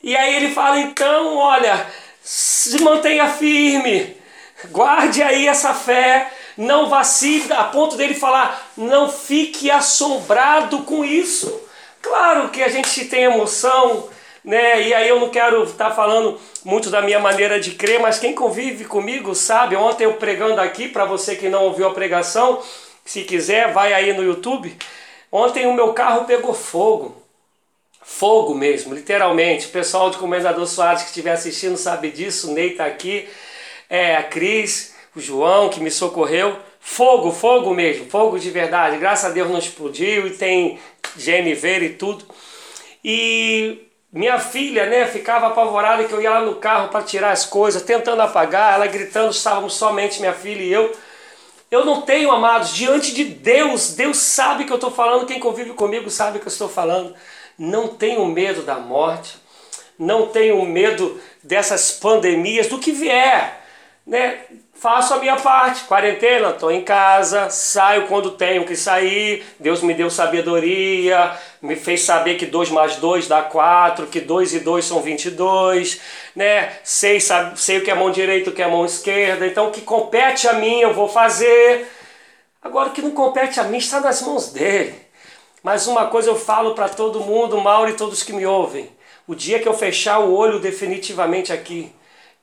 E 0.01 0.15
aí 0.15 0.35
ele 0.35 0.53
fala, 0.53 0.79
então, 0.79 1.37
olha, 1.37 1.87
se 2.21 2.81
mantenha 2.83 3.29
firme, 3.29 4.17
guarde 4.69 5.23
aí 5.23 5.47
essa 5.47 5.73
fé, 5.73 6.29
não 6.57 6.89
vacile, 6.89 7.51
a 7.53 7.63
ponto 7.63 7.95
dele 7.95 8.13
falar, 8.13 8.71
não 8.77 9.09
fique 9.09 9.71
assombrado 9.71 10.79
com 10.79 11.03
isso. 11.05 11.62
Claro 12.03 12.49
que 12.49 12.61
a 12.61 12.67
gente 12.67 13.05
tem 13.05 13.23
emoção, 13.23 14.09
né? 14.43 14.81
E 14.81 14.93
aí 14.93 15.07
eu 15.07 15.21
não 15.21 15.29
quero 15.29 15.63
estar 15.63 15.89
tá 15.89 15.95
falando 15.95 16.37
muito 16.65 16.89
da 16.89 17.01
minha 17.01 17.17
maneira 17.17 17.61
de 17.61 17.71
crer, 17.71 17.97
mas 17.97 18.19
quem 18.19 18.35
convive 18.35 18.83
comigo 18.83 19.33
sabe. 19.33 19.77
Ontem 19.77 20.03
eu 20.03 20.15
pregando 20.15 20.59
aqui, 20.59 20.89
para 20.89 21.05
você 21.05 21.33
que 21.37 21.47
não 21.47 21.63
ouviu 21.63 21.87
a 21.87 21.93
pregação, 21.93 22.61
se 23.05 23.23
quiser, 23.23 23.71
vai 23.71 23.93
aí 23.93 24.11
no 24.11 24.21
YouTube. 24.21 24.77
Ontem 25.31 25.65
o 25.65 25.73
meu 25.73 25.93
carro 25.93 26.25
pegou 26.25 26.53
fogo. 26.53 27.15
Fogo 28.01 28.53
mesmo, 28.53 28.93
literalmente. 28.93 29.67
O 29.67 29.71
pessoal 29.71 30.09
de 30.09 30.17
Comendador 30.17 30.67
Soares 30.67 31.03
que 31.03 31.07
estiver 31.07 31.31
assistindo 31.31 31.77
sabe 31.77 32.11
disso. 32.11 32.51
O 32.51 32.53
Ney 32.53 32.71
está 32.71 32.85
aqui, 32.85 33.29
é, 33.89 34.17
a 34.17 34.23
Cris, 34.23 34.93
o 35.15 35.21
João 35.21 35.69
que 35.69 35.79
me 35.79 35.89
socorreu. 35.89 36.57
Fogo, 36.81 37.31
fogo 37.31 37.73
mesmo, 37.73 38.09
fogo 38.09 38.37
de 38.37 38.51
verdade. 38.51 38.97
Graças 38.97 39.31
a 39.31 39.33
Deus 39.33 39.49
não 39.49 39.57
explodiu 39.57 40.27
e 40.27 40.31
tem 40.31 40.77
GNV 41.15 41.79
e 41.85 41.89
tudo. 41.89 42.25
E 43.03 43.87
minha 44.11 44.39
filha, 44.39 44.85
né, 44.85 45.07
ficava 45.07 45.47
apavorada 45.47 46.03
que 46.03 46.13
eu 46.13 46.21
ia 46.21 46.29
lá 46.29 46.41
no 46.41 46.55
carro 46.55 46.89
para 46.89 47.03
tirar 47.03 47.31
as 47.31 47.45
coisas, 47.45 47.81
tentando 47.81 48.21
apagar, 48.21 48.75
ela 48.75 48.85
gritando, 48.85 49.31
estávamos 49.31 49.73
somente 49.73 50.19
minha 50.19 50.33
filha 50.33 50.61
e 50.61 50.71
eu. 50.71 50.95
Eu 51.71 51.83
não 51.83 52.03
tenho, 52.03 52.31
amados, 52.31 52.75
diante 52.75 53.11
de 53.11 53.23
Deus, 53.23 53.95
Deus 53.95 54.17
sabe 54.17 54.65
que 54.65 54.71
eu 54.71 54.75
estou 54.75 54.91
falando, 54.91 55.25
quem 55.25 55.39
convive 55.39 55.73
comigo 55.73 56.09
sabe 56.11 56.37
que 56.37 56.45
eu 56.45 56.51
estou 56.51 56.69
falando. 56.69 57.15
Não 57.57 57.87
tenho 57.87 58.23
medo 58.27 58.61
da 58.61 58.75
morte, 58.75 59.37
não 59.97 60.27
tenho 60.27 60.63
medo 60.63 61.19
dessas 61.41 61.91
pandemias, 61.91 62.67
do 62.67 62.77
que 62.77 62.91
vier. 62.91 63.62
Né? 64.05 64.39
faço 64.83 65.13
a 65.13 65.17
minha 65.17 65.37
parte. 65.37 65.85
Quarentena, 65.85 66.49
estou 66.49 66.69
em 66.69 66.83
casa, 66.83 67.49
saio 67.49 68.05
quando 68.07 68.31
tenho 68.31 68.65
que 68.65 68.75
sair. 68.75 69.41
Deus 69.57 69.81
me 69.81 69.93
deu 69.93 70.09
sabedoria, 70.09 71.31
me 71.61 71.77
fez 71.77 72.01
saber 72.01 72.35
que 72.35 72.45
2 72.45 72.69
mais 72.69 72.97
2 72.97 73.29
dá 73.29 73.41
4, 73.41 74.07
que 74.07 74.19
2 74.19 74.55
e 74.55 74.59
2 74.59 74.83
são 74.83 75.01
22, 75.01 76.01
né? 76.35 76.73
Sei, 76.83 77.21
sabe, 77.21 77.57
sei 77.57 77.77
o 77.77 77.83
que 77.83 77.91
é 77.91 77.95
mão 77.95 78.11
direita, 78.11 78.49
o 78.49 78.53
que 78.53 78.61
é 78.61 78.67
mão 78.67 78.85
esquerda. 78.85 79.47
Então, 79.47 79.69
o 79.69 79.71
que 79.71 79.79
compete 79.79 80.49
a 80.49 80.53
mim, 80.53 80.81
eu 80.81 80.93
vou 80.93 81.07
fazer. 81.07 81.87
Agora, 82.61 82.89
o 82.89 82.91
que 82.91 83.01
não 83.01 83.11
compete 83.11 83.61
a 83.61 83.63
mim 83.63 83.77
está 83.77 84.01
nas 84.01 84.21
mãos 84.21 84.51
dele. 84.51 84.95
Mas 85.63 85.87
uma 85.87 86.07
coisa 86.07 86.29
eu 86.29 86.35
falo 86.35 86.75
para 86.75 86.89
todo 86.89 87.21
mundo, 87.21 87.57
Mauro 87.57 87.89
e 87.89 87.93
todos 87.93 88.21
que 88.21 88.33
me 88.33 88.45
ouvem. 88.45 88.89
O 89.25 89.33
dia 89.33 89.59
que 89.59 89.67
eu 89.67 89.73
fechar 89.73 90.19
o 90.19 90.33
olho 90.33 90.59
definitivamente 90.59 91.53
aqui, 91.53 91.93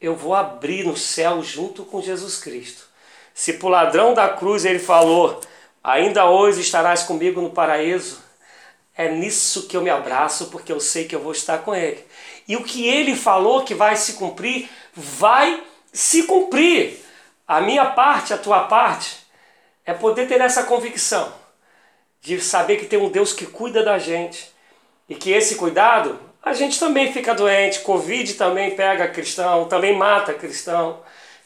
eu 0.00 0.16
vou 0.16 0.34
abrir 0.34 0.84
no 0.84 0.96
céu 0.96 1.42
junto 1.42 1.84
com 1.84 2.00
Jesus 2.00 2.38
Cristo. 2.38 2.84
Se 3.34 3.54
para 3.54 3.66
o 3.66 3.70
ladrão 3.70 4.14
da 4.14 4.28
cruz 4.28 4.64
ele 4.64 4.78
falou, 4.78 5.40
ainda 5.82 6.28
hoje 6.28 6.60
estarás 6.60 7.02
comigo 7.02 7.40
no 7.40 7.50
paraíso, 7.50 8.20
é 8.96 9.10
nisso 9.10 9.66
que 9.66 9.76
eu 9.76 9.82
me 9.82 9.90
abraço, 9.90 10.46
porque 10.46 10.72
eu 10.72 10.80
sei 10.80 11.06
que 11.06 11.14
eu 11.14 11.20
vou 11.20 11.32
estar 11.32 11.58
com 11.58 11.74
ele. 11.74 12.04
E 12.48 12.56
o 12.56 12.64
que 12.64 12.86
ele 12.86 13.14
falou 13.14 13.64
que 13.64 13.74
vai 13.74 13.96
se 13.96 14.14
cumprir, 14.14 14.68
vai 14.94 15.62
se 15.92 16.24
cumprir. 16.24 16.98
A 17.46 17.60
minha 17.60 17.86
parte, 17.86 18.34
a 18.34 18.38
tua 18.38 18.64
parte, 18.64 19.18
é 19.84 19.92
poder 19.92 20.28
ter 20.28 20.40
essa 20.40 20.64
convicção 20.64 21.32
de 22.20 22.40
saber 22.40 22.76
que 22.76 22.86
tem 22.86 22.98
um 22.98 23.08
Deus 23.08 23.32
que 23.32 23.46
cuida 23.46 23.82
da 23.82 23.98
gente 23.98 24.52
e 25.08 25.14
que 25.14 25.30
esse 25.30 25.56
cuidado 25.56 26.18
a 26.42 26.54
gente 26.54 26.78
também 26.78 27.12
fica 27.12 27.34
doente, 27.34 27.80
Covid 27.80 28.34
também 28.34 28.74
pega 28.74 29.08
cristão, 29.08 29.66
também 29.66 29.96
mata 29.96 30.32
cristão. 30.32 31.00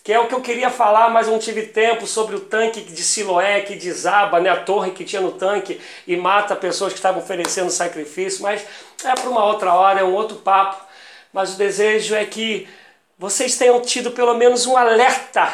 Que 0.04 0.12
é 0.12 0.20
o 0.20 0.26
que 0.28 0.34
eu 0.34 0.42
queria 0.42 0.68
falar, 0.68 1.08
mas 1.08 1.26
não 1.26 1.38
tive 1.38 1.62
tempo 1.62 2.06
sobre 2.06 2.36
o 2.36 2.40
tanque 2.40 2.82
de 2.82 3.02
Siloé 3.02 3.62
que 3.62 3.74
desaba, 3.74 4.38
né, 4.38 4.50
a 4.50 4.56
torre 4.56 4.90
que 4.90 5.02
tinha 5.02 5.22
no 5.22 5.32
tanque 5.32 5.80
e 6.06 6.14
mata 6.14 6.54
pessoas 6.54 6.92
que 6.92 6.98
estavam 6.98 7.22
oferecendo 7.22 7.70
sacrifício. 7.70 8.42
Mas 8.42 8.62
é 9.02 9.14
para 9.14 9.30
uma 9.30 9.44
outra 9.44 9.72
hora, 9.74 10.00
é 10.00 10.04
um 10.04 10.12
outro 10.12 10.36
papo. 10.36 10.84
Mas 11.32 11.54
o 11.54 11.56
desejo 11.56 12.14
é 12.14 12.24
que 12.26 12.68
vocês 13.18 13.56
tenham 13.56 13.80
tido 13.80 14.10
pelo 14.10 14.34
menos 14.34 14.66
um 14.66 14.76
alerta 14.76 15.50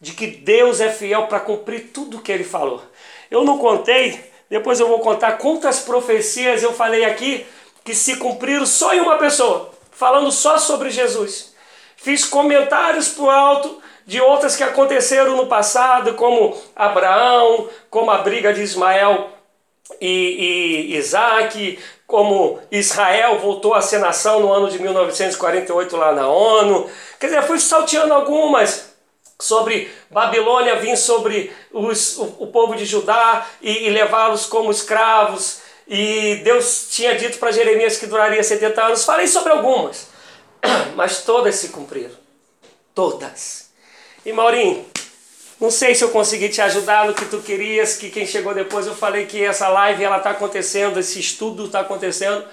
de 0.00 0.12
que 0.12 0.28
Deus 0.28 0.80
é 0.80 0.90
fiel 0.90 1.26
para 1.26 1.40
cumprir 1.40 1.90
tudo 1.92 2.18
o 2.18 2.20
que 2.20 2.30
ele 2.30 2.44
falou. 2.44 2.80
Eu 3.28 3.44
não 3.44 3.58
contei, 3.58 4.30
depois 4.48 4.78
eu 4.78 4.86
vou 4.86 5.00
contar 5.00 5.32
quantas 5.32 5.80
profecias 5.80 6.62
eu 6.62 6.72
falei 6.72 7.04
aqui 7.04 7.44
que 7.88 7.94
se 7.94 8.16
cumpriram 8.16 8.66
só 8.66 8.92
em 8.92 9.00
uma 9.00 9.16
pessoa, 9.16 9.70
falando 9.90 10.30
só 10.30 10.58
sobre 10.58 10.90
Jesus. 10.90 11.54
Fiz 11.96 12.22
comentários 12.22 13.08
por 13.08 13.30
alto 13.30 13.80
de 14.04 14.20
outras 14.20 14.54
que 14.54 14.62
aconteceram 14.62 15.38
no 15.38 15.46
passado, 15.46 16.12
como 16.12 16.54
Abraão, 16.76 17.66
como 17.88 18.10
a 18.10 18.18
briga 18.18 18.52
de 18.52 18.60
Ismael 18.60 19.30
e, 19.98 20.90
e 20.90 20.96
Isaac, 20.98 21.78
como 22.06 22.58
Israel 22.70 23.38
voltou 23.38 23.72
a 23.72 23.80
ser 23.80 24.00
nação 24.00 24.40
no 24.40 24.52
ano 24.52 24.68
de 24.68 24.78
1948 24.78 25.96
lá 25.96 26.12
na 26.12 26.28
ONU. 26.28 26.90
Quer 27.18 27.28
dizer, 27.28 27.42
fui 27.44 27.58
salteando 27.58 28.12
algumas 28.12 28.92
sobre 29.40 29.90
Babilônia 30.10 30.76
vir 30.76 30.94
sobre 30.98 31.50
os, 31.72 32.18
o, 32.18 32.36
o 32.40 32.46
povo 32.48 32.74
de 32.74 32.84
Judá 32.84 33.46
e, 33.62 33.86
e 33.86 33.88
levá-los 33.88 34.44
como 34.44 34.70
escravos 34.70 35.66
e 35.88 36.36
Deus 36.44 36.88
tinha 36.90 37.16
dito 37.16 37.38
para 37.38 37.50
Jeremias 37.50 37.96
que 37.96 38.06
duraria 38.06 38.42
70 38.42 38.84
anos. 38.84 39.04
Falei 39.04 39.26
sobre 39.26 39.52
algumas, 39.52 40.08
mas 40.94 41.22
todas 41.22 41.54
se 41.54 41.68
cumpriram. 41.68 42.14
Todas. 42.94 43.70
E 44.26 44.32
Maurinho, 44.32 44.84
não 45.58 45.70
sei 45.70 45.94
se 45.94 46.04
eu 46.04 46.10
consegui 46.10 46.50
te 46.50 46.60
ajudar 46.60 47.06
no 47.06 47.14
que 47.14 47.24
tu 47.24 47.38
querias, 47.38 47.96
que 47.96 48.10
quem 48.10 48.26
chegou 48.26 48.54
depois 48.54 48.86
eu 48.86 48.94
falei 48.94 49.26
que 49.26 49.42
essa 49.42 49.68
live 49.68 50.04
ela 50.04 50.18
está 50.18 50.30
acontecendo, 50.30 51.00
esse 51.00 51.18
estudo 51.18 51.66
está 51.66 51.80
acontecendo 51.80 52.44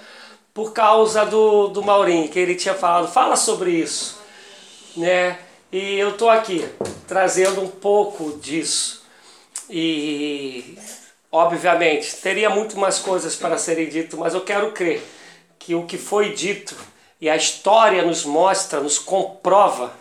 por 0.54 0.72
causa 0.72 1.26
do, 1.26 1.68
do 1.68 1.82
Maurinho, 1.82 2.28
que 2.30 2.38
ele 2.38 2.54
tinha 2.54 2.74
falado, 2.74 3.12
fala 3.12 3.36
sobre 3.36 3.72
isso, 3.72 4.18
né? 4.96 5.38
E 5.70 5.98
eu 5.98 6.10
estou 6.10 6.30
aqui 6.30 6.66
trazendo 7.06 7.60
um 7.60 7.68
pouco 7.68 8.38
disso. 8.38 9.04
E 9.68 10.78
Obviamente, 11.36 12.16
teria 12.16 12.48
muito 12.48 12.78
mais 12.78 12.98
coisas 12.98 13.36
para 13.36 13.58
serem 13.58 13.90
dito, 13.90 14.16
mas 14.16 14.32
eu 14.32 14.40
quero 14.40 14.72
crer 14.72 15.02
que 15.58 15.74
o 15.74 15.84
que 15.84 15.98
foi 15.98 16.32
dito 16.32 16.74
e 17.20 17.28
a 17.28 17.36
história 17.36 18.02
nos 18.02 18.24
mostra, 18.24 18.80
nos 18.80 18.98
comprova, 18.98 19.92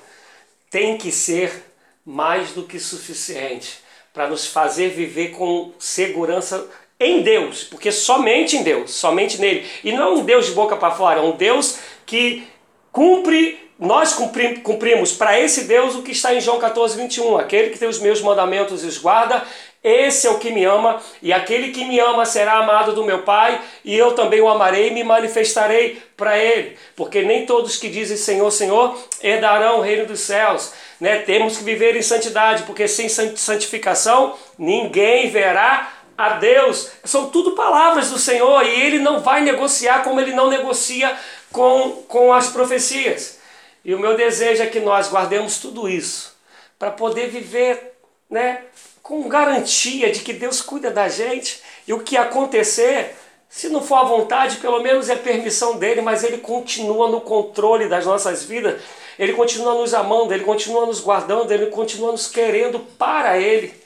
tem 0.69 0.97
que 0.97 1.11
ser 1.11 1.73
mais 2.05 2.51
do 2.51 2.63
que 2.63 2.79
suficiente 2.79 3.79
para 4.13 4.29
nos 4.29 4.47
fazer 4.47 4.91
viver 4.91 5.31
com 5.31 5.73
segurança 5.77 6.69
em 6.97 7.21
Deus, 7.21 7.65
porque 7.65 7.91
somente 7.91 8.55
em 8.55 8.63
Deus, 8.63 8.91
somente 8.91 9.37
nele. 9.37 9.69
E 9.83 9.91
não 9.91 10.03
é 10.03 10.11
um 10.11 10.23
Deus 10.23 10.45
de 10.45 10.53
boca 10.53 10.77
para 10.77 10.95
fora, 10.95 11.19
é 11.19 11.23
um 11.23 11.35
Deus 11.35 11.79
que 12.05 12.47
cumpre 12.93 13.59
nós 13.77 14.13
cumprimos 14.13 15.11
para 15.11 15.37
esse 15.37 15.65
Deus 15.65 15.95
o 15.95 16.01
que 16.01 16.13
está 16.13 16.33
em 16.33 16.39
João 16.39 16.59
14, 16.59 16.95
21. 16.95 17.37
Aquele 17.37 17.71
que 17.71 17.77
tem 17.77 17.89
os 17.89 17.99
meus 17.99 18.21
mandamentos 18.21 18.85
e 18.85 18.87
os 18.87 18.97
guarda, 18.97 19.43
esse 19.87 20.25
é 20.25 20.31
o 20.31 20.39
que 20.39 20.49
me 20.49 20.65
ama, 20.65 20.99
e 21.21 21.31
aquele 21.31 21.71
que 21.71 21.85
me 21.85 21.99
ama 21.99 22.25
será 22.25 22.53
amado 22.53 22.93
do 22.93 23.05
meu 23.05 23.21
Pai, 23.21 23.61
e 23.83 23.95
eu 23.95 24.13
também 24.13 24.41
o 24.41 24.49
amarei 24.49 24.87
e 24.87 24.91
me 24.91 25.03
manifestarei 25.03 26.01
para 26.17 26.39
ele. 26.39 26.75
Porque 26.95 27.21
nem 27.21 27.45
todos 27.45 27.77
que 27.77 27.87
dizem 27.87 28.17
Senhor, 28.17 28.49
Senhor 28.49 28.97
herdarão 29.21 29.77
o 29.77 29.81
reino 29.81 30.07
dos 30.07 30.21
céus. 30.21 30.73
Né? 30.99 31.19
Temos 31.19 31.57
que 31.57 31.63
viver 31.63 31.95
em 31.95 32.01
santidade, 32.01 32.63
porque 32.63 32.87
sem 32.87 33.07
santificação 33.07 34.35
ninguém 34.57 35.29
verá 35.29 35.91
a 36.17 36.29
Deus, 36.29 36.89
são 37.03 37.29
tudo 37.29 37.51
palavras 37.51 38.09
do 38.09 38.17
Senhor 38.17 38.65
e 38.65 38.81
ele 38.81 38.99
não 38.99 39.19
vai 39.19 39.41
negociar 39.41 40.03
como 40.03 40.19
ele 40.19 40.33
não 40.33 40.49
negocia 40.49 41.15
com, 41.51 42.03
com 42.07 42.33
as 42.33 42.47
profecias. 42.47 43.37
E 43.83 43.93
o 43.93 43.99
meu 43.99 44.17
desejo 44.17 44.63
é 44.63 44.67
que 44.67 44.79
nós 44.79 45.09
guardemos 45.09 45.59
tudo 45.59 45.87
isso 45.87 46.35
para 46.79 46.89
poder 46.89 47.27
viver 47.27 47.93
né, 48.29 48.61
com 49.05 49.29
garantia 49.29 50.11
de 50.11 50.21
que 50.21 50.33
Deus 50.33 50.63
cuida 50.63 50.89
da 50.89 51.07
gente 51.07 51.61
e 51.87 51.93
o 51.93 51.99
que 51.99 52.17
acontecer, 52.17 53.15
se 53.47 53.69
não 53.69 53.79
for 53.83 53.97
à 53.97 54.03
vontade, 54.03 54.57
pelo 54.57 54.81
menos 54.81 55.11
é 55.11 55.15
permissão 55.15 55.77
dele, 55.77 56.01
mas 56.01 56.23
ele 56.23 56.39
continua 56.39 57.07
no 57.07 57.21
controle 57.21 57.87
das 57.87 58.03
nossas 58.03 58.43
vidas, 58.45 58.81
ele 59.19 59.33
continua 59.33 59.75
nos 59.75 59.93
amando, 59.93 60.33
ele 60.33 60.43
continua 60.43 60.87
nos 60.87 61.01
guardando, 61.01 61.51
ele 61.51 61.67
continua 61.67 62.11
nos 62.13 62.25
querendo 62.27 62.79
para 62.79 63.37
ele. 63.37 63.79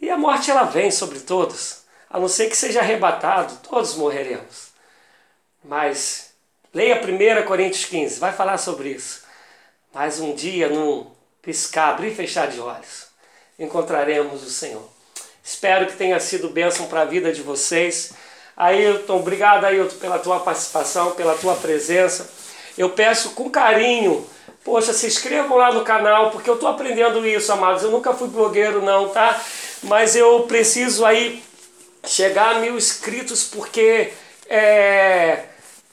E 0.00 0.10
a 0.10 0.16
morte 0.16 0.50
ela 0.50 0.64
vem 0.64 0.90
sobre 0.90 1.20
todos, 1.20 1.84
a 2.10 2.18
não 2.18 2.26
ser 2.26 2.48
que 2.48 2.56
seja 2.56 2.80
arrebatado, 2.80 3.60
todos 3.62 3.94
morreremos. 3.94 4.70
Mas 5.62 6.34
leia 6.74 7.00
1 7.00 7.46
Coríntios 7.46 7.84
15, 7.84 8.18
vai 8.18 8.32
falar 8.32 8.58
sobre 8.58 8.88
isso. 8.88 9.22
Mas 9.92 10.18
um 10.18 10.34
dia, 10.34 10.68
num 10.68 11.06
piscar, 11.40 11.90
abrir 11.90 12.08
e 12.08 12.14
fechar 12.16 12.48
de 12.48 12.58
olhos, 12.58 13.13
encontraremos 13.58 14.42
o 14.42 14.50
Senhor. 14.50 14.82
Espero 15.42 15.86
que 15.86 15.96
tenha 15.96 16.18
sido 16.20 16.48
bênção 16.48 16.86
para 16.86 17.02
a 17.02 17.04
vida 17.04 17.32
de 17.32 17.42
vocês. 17.42 18.12
Ailton, 18.56 19.18
obrigado 19.18 19.64
Ailton 19.64 19.96
pela 19.96 20.18
tua 20.18 20.40
participação, 20.40 21.12
pela 21.12 21.34
tua 21.34 21.54
presença. 21.54 22.28
Eu 22.78 22.90
peço 22.90 23.30
com 23.30 23.50
carinho, 23.50 24.26
poxa, 24.64 24.92
se 24.92 25.06
inscrevam 25.06 25.56
lá 25.56 25.72
no 25.72 25.84
canal, 25.84 26.30
porque 26.30 26.48
eu 26.48 26.54
estou 26.54 26.68
aprendendo 26.68 27.26
isso, 27.26 27.52
amados. 27.52 27.82
Eu 27.82 27.90
nunca 27.90 28.14
fui 28.14 28.28
blogueiro 28.28 28.82
não, 28.82 29.10
tá? 29.10 29.40
Mas 29.82 30.16
eu 30.16 30.44
preciso 30.44 31.04
aí 31.04 31.42
chegar 32.06 32.56
a 32.56 32.58
mil 32.60 32.76
inscritos, 32.76 33.44
porque 33.44 34.12
é, 34.48 35.44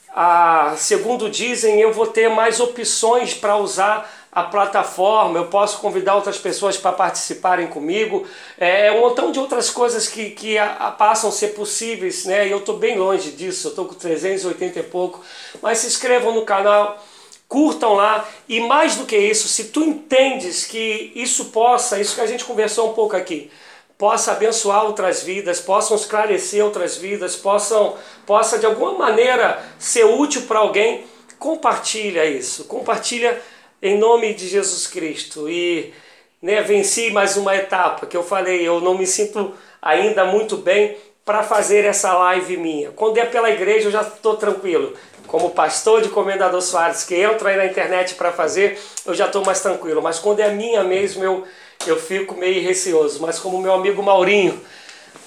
a, 0.09 0.75
segundo 0.77 1.29
dizem, 1.29 1.79
eu 1.79 1.93
vou 1.93 2.07
ter 2.07 2.29
mais 2.29 2.59
opções 2.59 3.33
para 3.33 3.57
usar 3.57 4.09
a 4.31 4.43
plataforma, 4.43 5.37
eu 5.37 5.47
posso 5.47 5.79
convidar 5.79 6.15
outras 6.15 6.37
pessoas 6.37 6.77
para 6.77 6.93
participarem 6.93 7.67
comigo, 7.67 8.25
é, 8.57 8.87
é 8.87 8.91
um 8.93 9.01
montão 9.01 9.29
de 9.31 9.39
outras 9.39 9.69
coisas 9.69 10.07
que, 10.07 10.29
que 10.29 10.57
a, 10.57 10.73
a 10.73 10.91
passam 10.91 11.29
a 11.29 11.33
ser 11.33 11.49
possíveis, 11.49 12.25
né? 12.25 12.47
E 12.47 12.51
eu 12.51 12.59
estou 12.59 12.77
bem 12.77 12.97
longe 12.97 13.31
disso, 13.31 13.67
eu 13.67 13.69
estou 13.71 13.85
com 13.85 13.93
380 13.93 14.79
e 14.79 14.83
pouco, 14.83 15.21
mas 15.61 15.79
se 15.79 15.87
inscrevam 15.87 16.33
no 16.33 16.43
canal, 16.43 17.03
curtam 17.49 17.93
lá, 17.93 18.25
e 18.47 18.61
mais 18.61 18.95
do 18.95 19.05
que 19.05 19.17
isso, 19.17 19.49
se 19.49 19.65
tu 19.65 19.83
entendes 19.83 20.65
que 20.65 21.11
isso 21.13 21.45
possa, 21.45 21.99
isso 21.99 22.15
que 22.15 22.21
a 22.21 22.25
gente 22.25 22.45
conversou 22.45 22.91
um 22.91 22.93
pouco 22.93 23.17
aqui, 23.17 23.51
possa 23.97 24.31
abençoar 24.31 24.85
outras 24.85 25.21
vidas, 25.21 25.59
possam 25.59 25.97
esclarecer 25.97 26.63
outras 26.63 26.95
vidas, 26.95 27.35
possam, 27.35 27.97
possa 28.25 28.57
de 28.57 28.65
alguma 28.65 28.93
maneira 28.93 29.61
ser 29.77 30.05
útil 30.05 30.43
para 30.43 30.59
alguém, 30.59 31.03
compartilha 31.37 32.25
isso, 32.25 32.63
compartilha 32.63 33.41
em 33.81 33.97
nome 33.97 34.33
de 34.33 34.47
Jesus 34.47 34.87
Cristo. 34.87 35.49
E 35.49 35.93
né, 36.41 36.61
venci 36.61 37.11
mais 37.11 37.37
uma 37.37 37.55
etapa 37.55 38.05
que 38.05 38.15
eu 38.15 38.23
falei, 38.23 38.67
eu 38.67 38.79
não 38.79 38.97
me 38.97 39.07
sinto 39.07 39.53
ainda 39.81 40.25
muito 40.25 40.57
bem 40.57 40.97
para 41.25 41.43
fazer 41.43 41.85
essa 41.85 42.13
live 42.13 42.57
minha. 42.57 42.91
Quando 42.91 43.17
é 43.17 43.25
pela 43.25 43.49
igreja 43.49 43.87
eu 43.87 43.91
já 43.91 44.01
estou 44.01 44.37
tranquilo. 44.37 44.93
Como 45.27 45.51
pastor 45.51 46.01
de 46.01 46.09
Comendador 46.09 46.61
Soares, 46.61 47.03
que 47.03 47.15
entra 47.15 47.49
aí 47.49 47.57
na 47.57 47.65
internet 47.65 48.15
para 48.15 48.33
fazer, 48.33 48.77
eu 49.05 49.13
já 49.13 49.27
estou 49.27 49.45
mais 49.45 49.61
tranquilo. 49.61 50.01
Mas 50.01 50.19
quando 50.19 50.41
é 50.41 50.49
minha 50.49 50.83
mesmo, 50.83 51.23
eu 51.23 51.45
eu 51.87 51.99
fico 51.99 52.35
meio 52.35 52.61
receoso. 52.63 53.21
Mas 53.21 53.39
como 53.39 53.61
meu 53.61 53.73
amigo 53.73 54.01
Maurinho, 54.03 54.59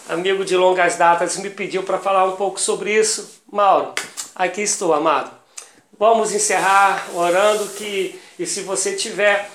amigo 0.09 0.44
de 0.44 0.56
longas 0.56 0.97
datas, 0.97 1.36
me 1.36 1.51
pediu 1.51 1.82
para 1.82 1.98
falar 1.98 2.24
um 2.24 2.36
pouco 2.36 2.60
sobre 2.60 2.94
isso, 2.94 3.40
Mauro, 3.51 3.93
aqui 4.35 4.62
estou, 4.62 4.93
amado. 4.93 5.31
Vamos 5.98 6.32
encerrar 6.32 7.06
orando 7.14 7.68
que 7.70 8.20
e 8.39 8.47
se 8.47 8.62
você 8.62 8.97
tiver 8.97 9.51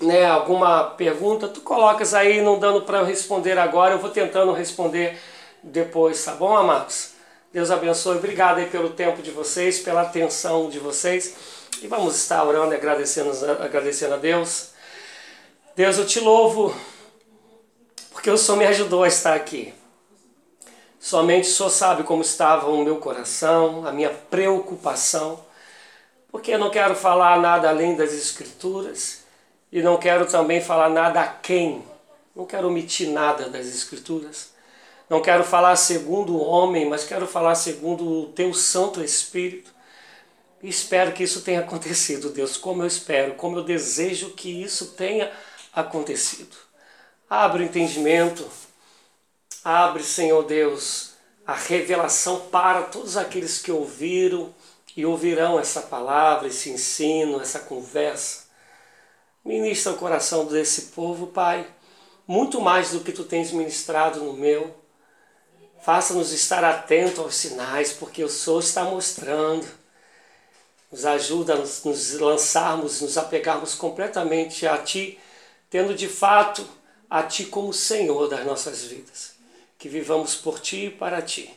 né, 0.00 0.26
alguma 0.26 0.84
pergunta, 0.90 1.48
tu 1.48 1.60
colocas 1.60 2.14
aí, 2.14 2.40
não 2.40 2.58
dando 2.58 2.82
para 2.82 2.98
eu 2.98 3.04
responder 3.04 3.58
agora, 3.58 3.94
eu 3.94 3.98
vou 3.98 4.10
tentando 4.10 4.52
responder 4.52 5.18
depois, 5.62 6.24
tá 6.24 6.32
bom, 6.32 6.56
amados? 6.56 7.12
Deus 7.52 7.70
abençoe, 7.70 8.18
obrigado 8.18 8.58
aí 8.58 8.66
pelo 8.66 8.90
tempo 8.90 9.22
de 9.22 9.30
vocês, 9.30 9.78
pela 9.78 10.02
atenção 10.02 10.68
de 10.68 10.78
vocês. 10.78 11.34
E 11.82 11.86
vamos 11.86 12.16
estar 12.16 12.44
orando 12.44 12.72
e 12.72 12.76
agradecendo, 12.76 13.30
agradecendo 13.60 14.14
a 14.14 14.18
Deus. 14.18 14.70
Deus, 15.74 15.98
eu 15.98 16.06
te 16.06 16.20
louvo, 16.20 16.74
porque 18.12 18.30
o 18.30 18.38
Senhor 18.38 18.58
me 18.58 18.66
ajudou 18.66 19.04
a 19.04 19.08
estar 19.08 19.34
aqui. 19.34 19.74
Somente 20.98 21.48
o 21.48 21.52
Senhor 21.52 21.70
sabe 21.70 22.02
como 22.02 22.22
estava 22.22 22.68
o 22.68 22.82
meu 22.84 22.96
coração, 22.96 23.86
a 23.86 23.92
minha 23.92 24.10
preocupação, 24.10 25.38
porque 26.30 26.52
eu 26.52 26.58
não 26.58 26.70
quero 26.70 26.94
falar 26.94 27.40
nada 27.40 27.68
além 27.68 27.96
das 27.96 28.12
Escrituras 28.12 29.24
e 29.70 29.82
não 29.82 29.96
quero 29.96 30.26
também 30.26 30.60
falar 30.60 30.88
nada 30.88 31.20
a 31.20 31.26
quem. 31.26 31.84
Não 32.34 32.44
quero 32.44 32.68
omitir 32.68 33.08
nada 33.10 33.48
das 33.48 33.66
Escrituras. 33.66 34.50
Não 35.08 35.22
quero 35.22 35.44
falar 35.44 35.76
segundo 35.76 36.36
o 36.36 36.44
homem, 36.44 36.88
mas 36.88 37.04
quero 37.04 37.26
falar 37.26 37.54
segundo 37.54 38.04
o 38.04 38.26
teu 38.32 38.52
Santo 38.52 39.02
Espírito. 39.02 39.70
E 40.62 40.68
espero 40.68 41.12
que 41.12 41.22
isso 41.22 41.42
tenha 41.42 41.60
acontecido, 41.66 42.30
Deus, 42.30 42.56
como 42.56 42.82
eu 42.82 42.86
espero, 42.86 43.34
como 43.34 43.58
eu 43.58 43.64
desejo 43.64 44.30
que 44.30 44.62
isso 44.62 44.92
tenha 44.92 45.30
acontecido. 45.72 46.56
Abre 47.28 47.62
o 47.62 47.66
entendimento, 47.66 48.48
abre, 49.62 50.02
Senhor 50.02 50.42
Deus, 50.44 51.12
a 51.46 51.54
revelação 51.54 52.40
para 52.50 52.82
todos 52.82 53.16
aqueles 53.16 53.58
que 53.60 53.70
ouviram 53.70 54.54
e 54.96 55.04
ouvirão 55.04 55.60
essa 55.60 55.82
palavra, 55.82 56.48
esse 56.48 56.70
ensino, 56.70 57.40
essa 57.40 57.60
conversa. 57.60 58.46
Ministra 59.44 59.92
o 59.92 59.96
coração 59.96 60.46
desse 60.46 60.86
povo, 60.86 61.28
Pai, 61.28 61.66
muito 62.26 62.60
mais 62.60 62.90
do 62.90 63.00
que 63.00 63.12
tu 63.12 63.22
tens 63.22 63.52
ministrado 63.52 64.20
no 64.20 64.32
meu. 64.32 64.74
Faça-nos 65.82 66.32
estar 66.32 66.64
atentos 66.64 67.18
aos 67.18 67.36
sinais, 67.36 67.92
porque 67.92 68.24
o 68.24 68.28
Senhor 68.28 68.60
está 68.60 68.84
mostrando. 68.84 69.66
Nos 70.90 71.04
ajuda 71.04 71.54
a 71.54 71.56
nos 71.58 72.12
lançarmos, 72.14 73.00
nos 73.00 73.18
apegarmos 73.18 73.74
completamente 73.74 74.66
a 74.66 74.78
Ti 74.78 75.20
tendo 75.70 75.94
de 75.94 76.08
fato 76.08 76.66
a 77.08 77.22
Ti 77.22 77.46
como 77.46 77.72
Senhor 77.72 78.28
das 78.28 78.44
nossas 78.44 78.84
vidas. 78.84 79.34
Que 79.78 79.88
vivamos 79.88 80.34
por 80.34 80.58
Ti 80.58 80.86
e 80.86 80.90
para 80.90 81.20
Ti. 81.20 81.54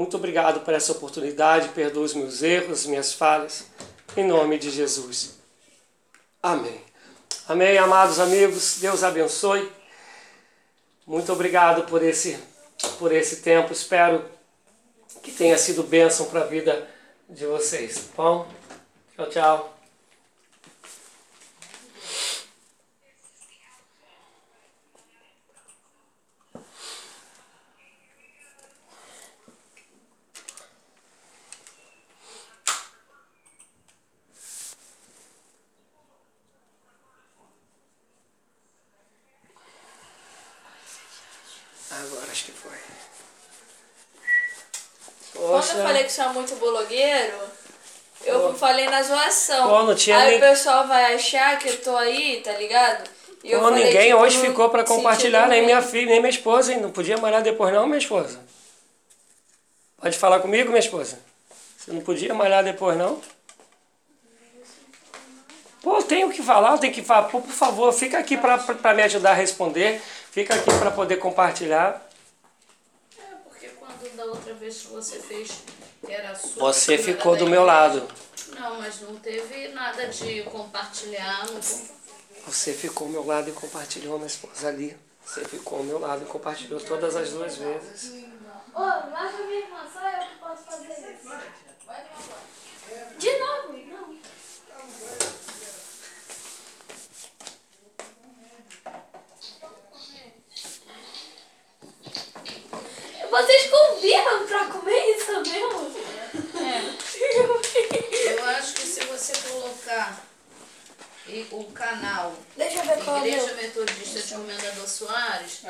Muito 0.00 0.16
obrigado 0.16 0.60
por 0.60 0.72
essa 0.72 0.92
oportunidade, 0.92 1.68
perdoa 1.74 2.04
os 2.04 2.14
meus 2.14 2.42
erros, 2.42 2.86
minhas 2.86 3.12
falhas, 3.12 3.66
em 4.16 4.26
nome 4.26 4.58
de 4.58 4.70
Jesus. 4.70 5.34
Amém. 6.42 6.82
Amém, 7.46 7.76
amados 7.76 8.18
amigos, 8.18 8.78
Deus 8.80 9.04
abençoe. 9.04 9.70
Muito 11.06 11.30
obrigado 11.30 11.82
por 11.82 12.02
esse, 12.02 12.38
por 12.98 13.12
esse 13.12 13.42
tempo, 13.42 13.74
espero 13.74 14.24
que 15.22 15.30
tenha 15.30 15.58
sido 15.58 15.82
bênção 15.82 16.30
para 16.30 16.44
a 16.44 16.46
vida 16.46 16.88
de 17.28 17.44
vocês. 17.44 17.96
Tá 18.16 18.22
bom? 18.22 18.48
Tchau, 19.14 19.28
tchau. 19.28 19.79
Você 45.76 46.20
é 46.20 46.28
muito 46.28 46.56
blogueiro, 46.56 47.38
eu 48.24 48.54
falei 48.54 48.86
na 48.88 49.02
zoação. 49.02 49.68
Pô, 49.68 49.82
não 49.82 49.94
tinha 49.94 50.18
aí 50.18 50.30
nem... 50.30 50.38
o 50.38 50.40
pessoal 50.40 50.86
vai 50.86 51.14
achar 51.14 51.58
que 51.58 51.68
eu 51.68 51.80
tô 51.80 51.96
aí, 51.96 52.40
tá 52.44 52.52
ligado? 52.52 53.08
E 53.42 53.52
Pô, 53.52 53.60
falei, 53.60 53.84
ninguém 53.84 54.08
tipo, 54.08 54.18
hoje 54.18 54.38
ficou 54.38 54.68
para 54.68 54.84
compartilhar, 54.84 55.48
nem 55.48 55.64
minha 55.64 55.80
filha, 55.80 56.06
nem 56.06 56.20
minha 56.20 56.30
esposa, 56.30 56.72
hein? 56.72 56.80
Não 56.80 56.90
podia 56.90 57.16
malhar 57.16 57.42
depois 57.42 57.72
não, 57.72 57.86
minha 57.86 57.98
esposa. 57.98 58.38
Pode 60.00 60.18
falar 60.18 60.40
comigo, 60.40 60.68
minha 60.68 60.80
esposa? 60.80 61.18
Você 61.76 61.92
não 61.92 62.02
podia 62.02 62.34
malhar 62.34 62.62
depois 62.62 62.96
não? 62.96 63.20
Pô, 65.82 65.96
eu 65.96 66.02
tenho 66.02 66.30
que 66.30 66.42
falar, 66.42 66.72
eu 66.72 66.78
tenho 66.78 66.92
que 66.92 67.02
falar. 67.02 67.28
Pô, 67.28 67.40
por 67.40 67.52
favor, 67.52 67.90
fica 67.92 68.18
aqui 68.18 68.36
para 68.36 68.94
me 68.94 69.02
ajudar 69.02 69.30
a 69.30 69.34
responder. 69.34 70.00
Fica 70.30 70.54
aqui 70.54 70.70
para 70.78 70.90
poder 70.90 71.16
compartilhar. 71.16 72.06
Que 74.78 74.86
você 74.86 75.18
fez 75.18 75.50
era 76.08 76.34
sua. 76.34 76.72
Você 76.72 76.96
ficou 76.96 77.36
do 77.36 77.46
meu 77.46 77.64
lado. 77.64 78.06
Não, 78.54 78.78
mas 78.78 79.00
não 79.00 79.16
teve 79.16 79.68
nada 79.68 80.06
de 80.06 80.42
compartilhar. 80.44 81.44
Não... 81.50 81.60
Você 82.46 82.72
ficou 82.72 83.08
ao 83.08 83.12
meu 83.12 83.26
lado 83.26 83.50
e 83.50 83.52
compartilhou 83.52 84.16
minha 84.16 84.28
esposa 84.28 84.68
ali. 84.68 84.96
Você 85.24 85.44
ficou 85.44 85.78
ao 85.78 85.84
meu 85.84 85.98
lado 85.98 86.22
e 86.22 86.26
compartilhou 86.26 86.80
todas 86.80 87.16
as 87.16 87.30
duas 87.30 87.56
vezes. 87.56 88.24
Ô, 88.72 88.80
larga 88.80 89.38
minha 89.44 89.60
irmã, 89.60 89.86
só 89.92 90.08
eu 90.08 90.18
que 90.18 90.36
posso 90.36 90.62
fazer 90.64 91.18
isso. 91.18 91.28
De 93.18 93.38
novo? 93.38 93.72
Não. 93.88 94.09
Vocês 103.30 103.70
combinam 103.70 104.46
pra 104.46 104.64
comer 104.66 105.16
isso 105.16 105.32
mesmo? 105.40 105.94
Eu 108.24 108.44
acho 108.44 108.74
que 108.74 108.82
se 108.82 109.04
você 109.04 109.32
colocar 109.48 110.29
e- 111.30 111.46
o 111.50 111.64
canal 111.72 112.32
Deixa 112.56 112.78
eu 112.78 112.82
ver 112.84 113.04
qual 113.04 113.16
é 113.18 113.28
Igreja. 113.28 113.54
Metodista 113.54 114.20
de 114.20 114.34
Comendador 114.34 114.88
Soares, 114.88 115.60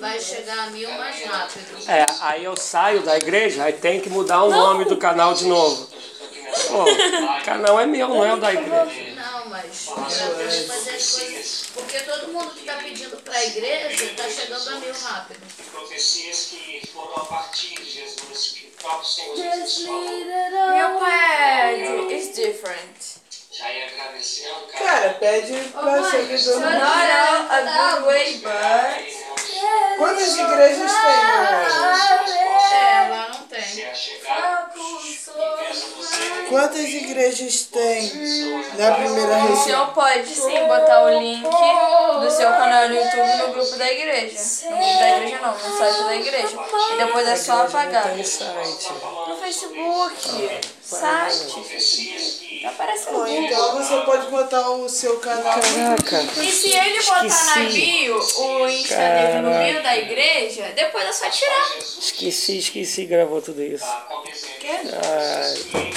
vai 0.00 0.20
chegar 0.20 0.58
a 0.58 0.70
mil 0.70 0.88
mais 0.90 1.22
rápido. 1.24 1.90
É, 1.90 2.06
aí 2.20 2.44
eu 2.44 2.56
saio 2.56 3.02
da 3.02 3.16
igreja, 3.16 3.64
aí 3.64 3.72
tem 3.72 4.00
que 4.00 4.08
mudar 4.08 4.42
o 4.44 4.50
nome 4.50 4.84
do 4.84 4.96
canal 4.96 5.34
de 5.34 5.46
novo. 5.46 5.88
Pô, 6.68 6.84
o 6.84 7.44
canal 7.44 7.78
é 7.80 7.86
meu, 7.86 8.08
não 8.08 8.24
é 8.24 8.32
o 8.32 8.36
da 8.38 8.52
igreja. 8.52 9.14
Não, 9.14 9.48
mas 9.50 9.84
fazer 9.84 10.94
as 10.94 11.10
coisas. 11.14 11.64
Porque 11.74 11.98
todo 12.00 12.28
mundo 12.32 12.50
que 12.54 12.60
está 12.60 12.74
pedindo 12.76 13.16
para 13.18 13.36
a 13.36 13.44
igreja 13.44 14.04
está 14.04 14.28
chegando 14.28 14.68
a 14.70 14.72
mil 14.76 14.92
rápido. 14.94 15.40
Profecias 15.70 16.46
que 16.50 16.86
foram 16.92 17.16
a 17.16 17.24
partir 17.26 17.74
de 17.74 17.84
Jesus, 17.90 18.52
que 18.54 18.66
o 18.66 18.70
próprio 18.82 19.06
Senhor 19.08 19.36
Just 19.36 19.84
falou. 19.86 20.08
leave 20.08 20.30
it 20.30 20.52
Meu 20.52 20.98
pad 20.98 22.12
is 22.14 22.34
different. 22.34 23.25
Já 23.56 23.72
ia 23.72 23.86
agradecendo, 23.86 24.66
cara. 24.66 24.84
Cara, 24.84 25.14
pede 25.14 25.54
pra 25.70 26.10
seguidor. 26.10 26.60
Not 26.60 26.76
all 26.76 27.46
a 27.50 27.60
good 27.62 28.06
way, 28.06 28.38
but 28.40 29.96
Quantas 29.96 30.36
igrejas 30.36 30.92
tem, 30.92 31.26
galera? 31.26 32.45
Tem. 33.66 33.96
Quantas 36.48 36.84
igrejas 36.84 37.62
tem 37.62 38.12
na 38.78 38.92
primeira 38.92 39.32
o 39.32 39.40
região? 39.40 39.64
senhor 39.64 39.86
pode 39.88 40.28
sim 40.28 40.66
botar 40.66 41.02
o 41.04 41.18
link 41.18 41.42
do 41.42 42.30
seu 42.30 42.48
canal 42.50 42.88
no 42.88 42.94
YouTube 42.94 43.36
no 43.38 43.52
grupo 43.52 43.76
da 43.76 43.92
igreja. 43.92 44.38
No 44.70 44.76
grupo 44.76 44.98
da 44.98 45.16
igreja 45.16 45.38
não, 45.42 45.52
no 45.52 45.78
site 45.78 46.04
da 46.04 46.16
igreja. 46.16 46.58
E 46.92 46.96
depois 46.98 47.28
é 47.28 47.36
só 47.36 47.62
apagar. 47.66 48.16
No 48.16 49.36
Facebook, 49.36 50.60
site. 50.82 52.36
Tá 52.62 52.70
aparecendo. 52.70 53.26
Então 53.28 53.76
você 53.76 54.00
pode 54.00 54.26
botar 54.28 54.70
o 54.70 54.88
seu 54.88 55.18
canal. 55.18 55.60
Caraca. 55.60 56.42
E 56.42 56.50
se 56.50 56.72
ele 56.72 57.00
botar 57.02 57.22
na 57.22 57.62
Esqueci. 57.62 57.80
bio 57.80 58.16
o 58.18 58.68
Insta 58.68 58.96
dele 58.96 59.40
no 59.40 59.50
bio 59.50 59.82
da 59.82 59.96
igreja, 59.96 60.72
depois 60.74 61.04
é 61.06 61.12
só 61.12 61.30
tirar. 61.30 61.76
Esqueci, 61.78 62.58
esqueci, 62.58 63.04
gravou 63.04 63.40
tudo 63.42 63.55
isso. 63.62 63.84
Ai. 64.92 65.96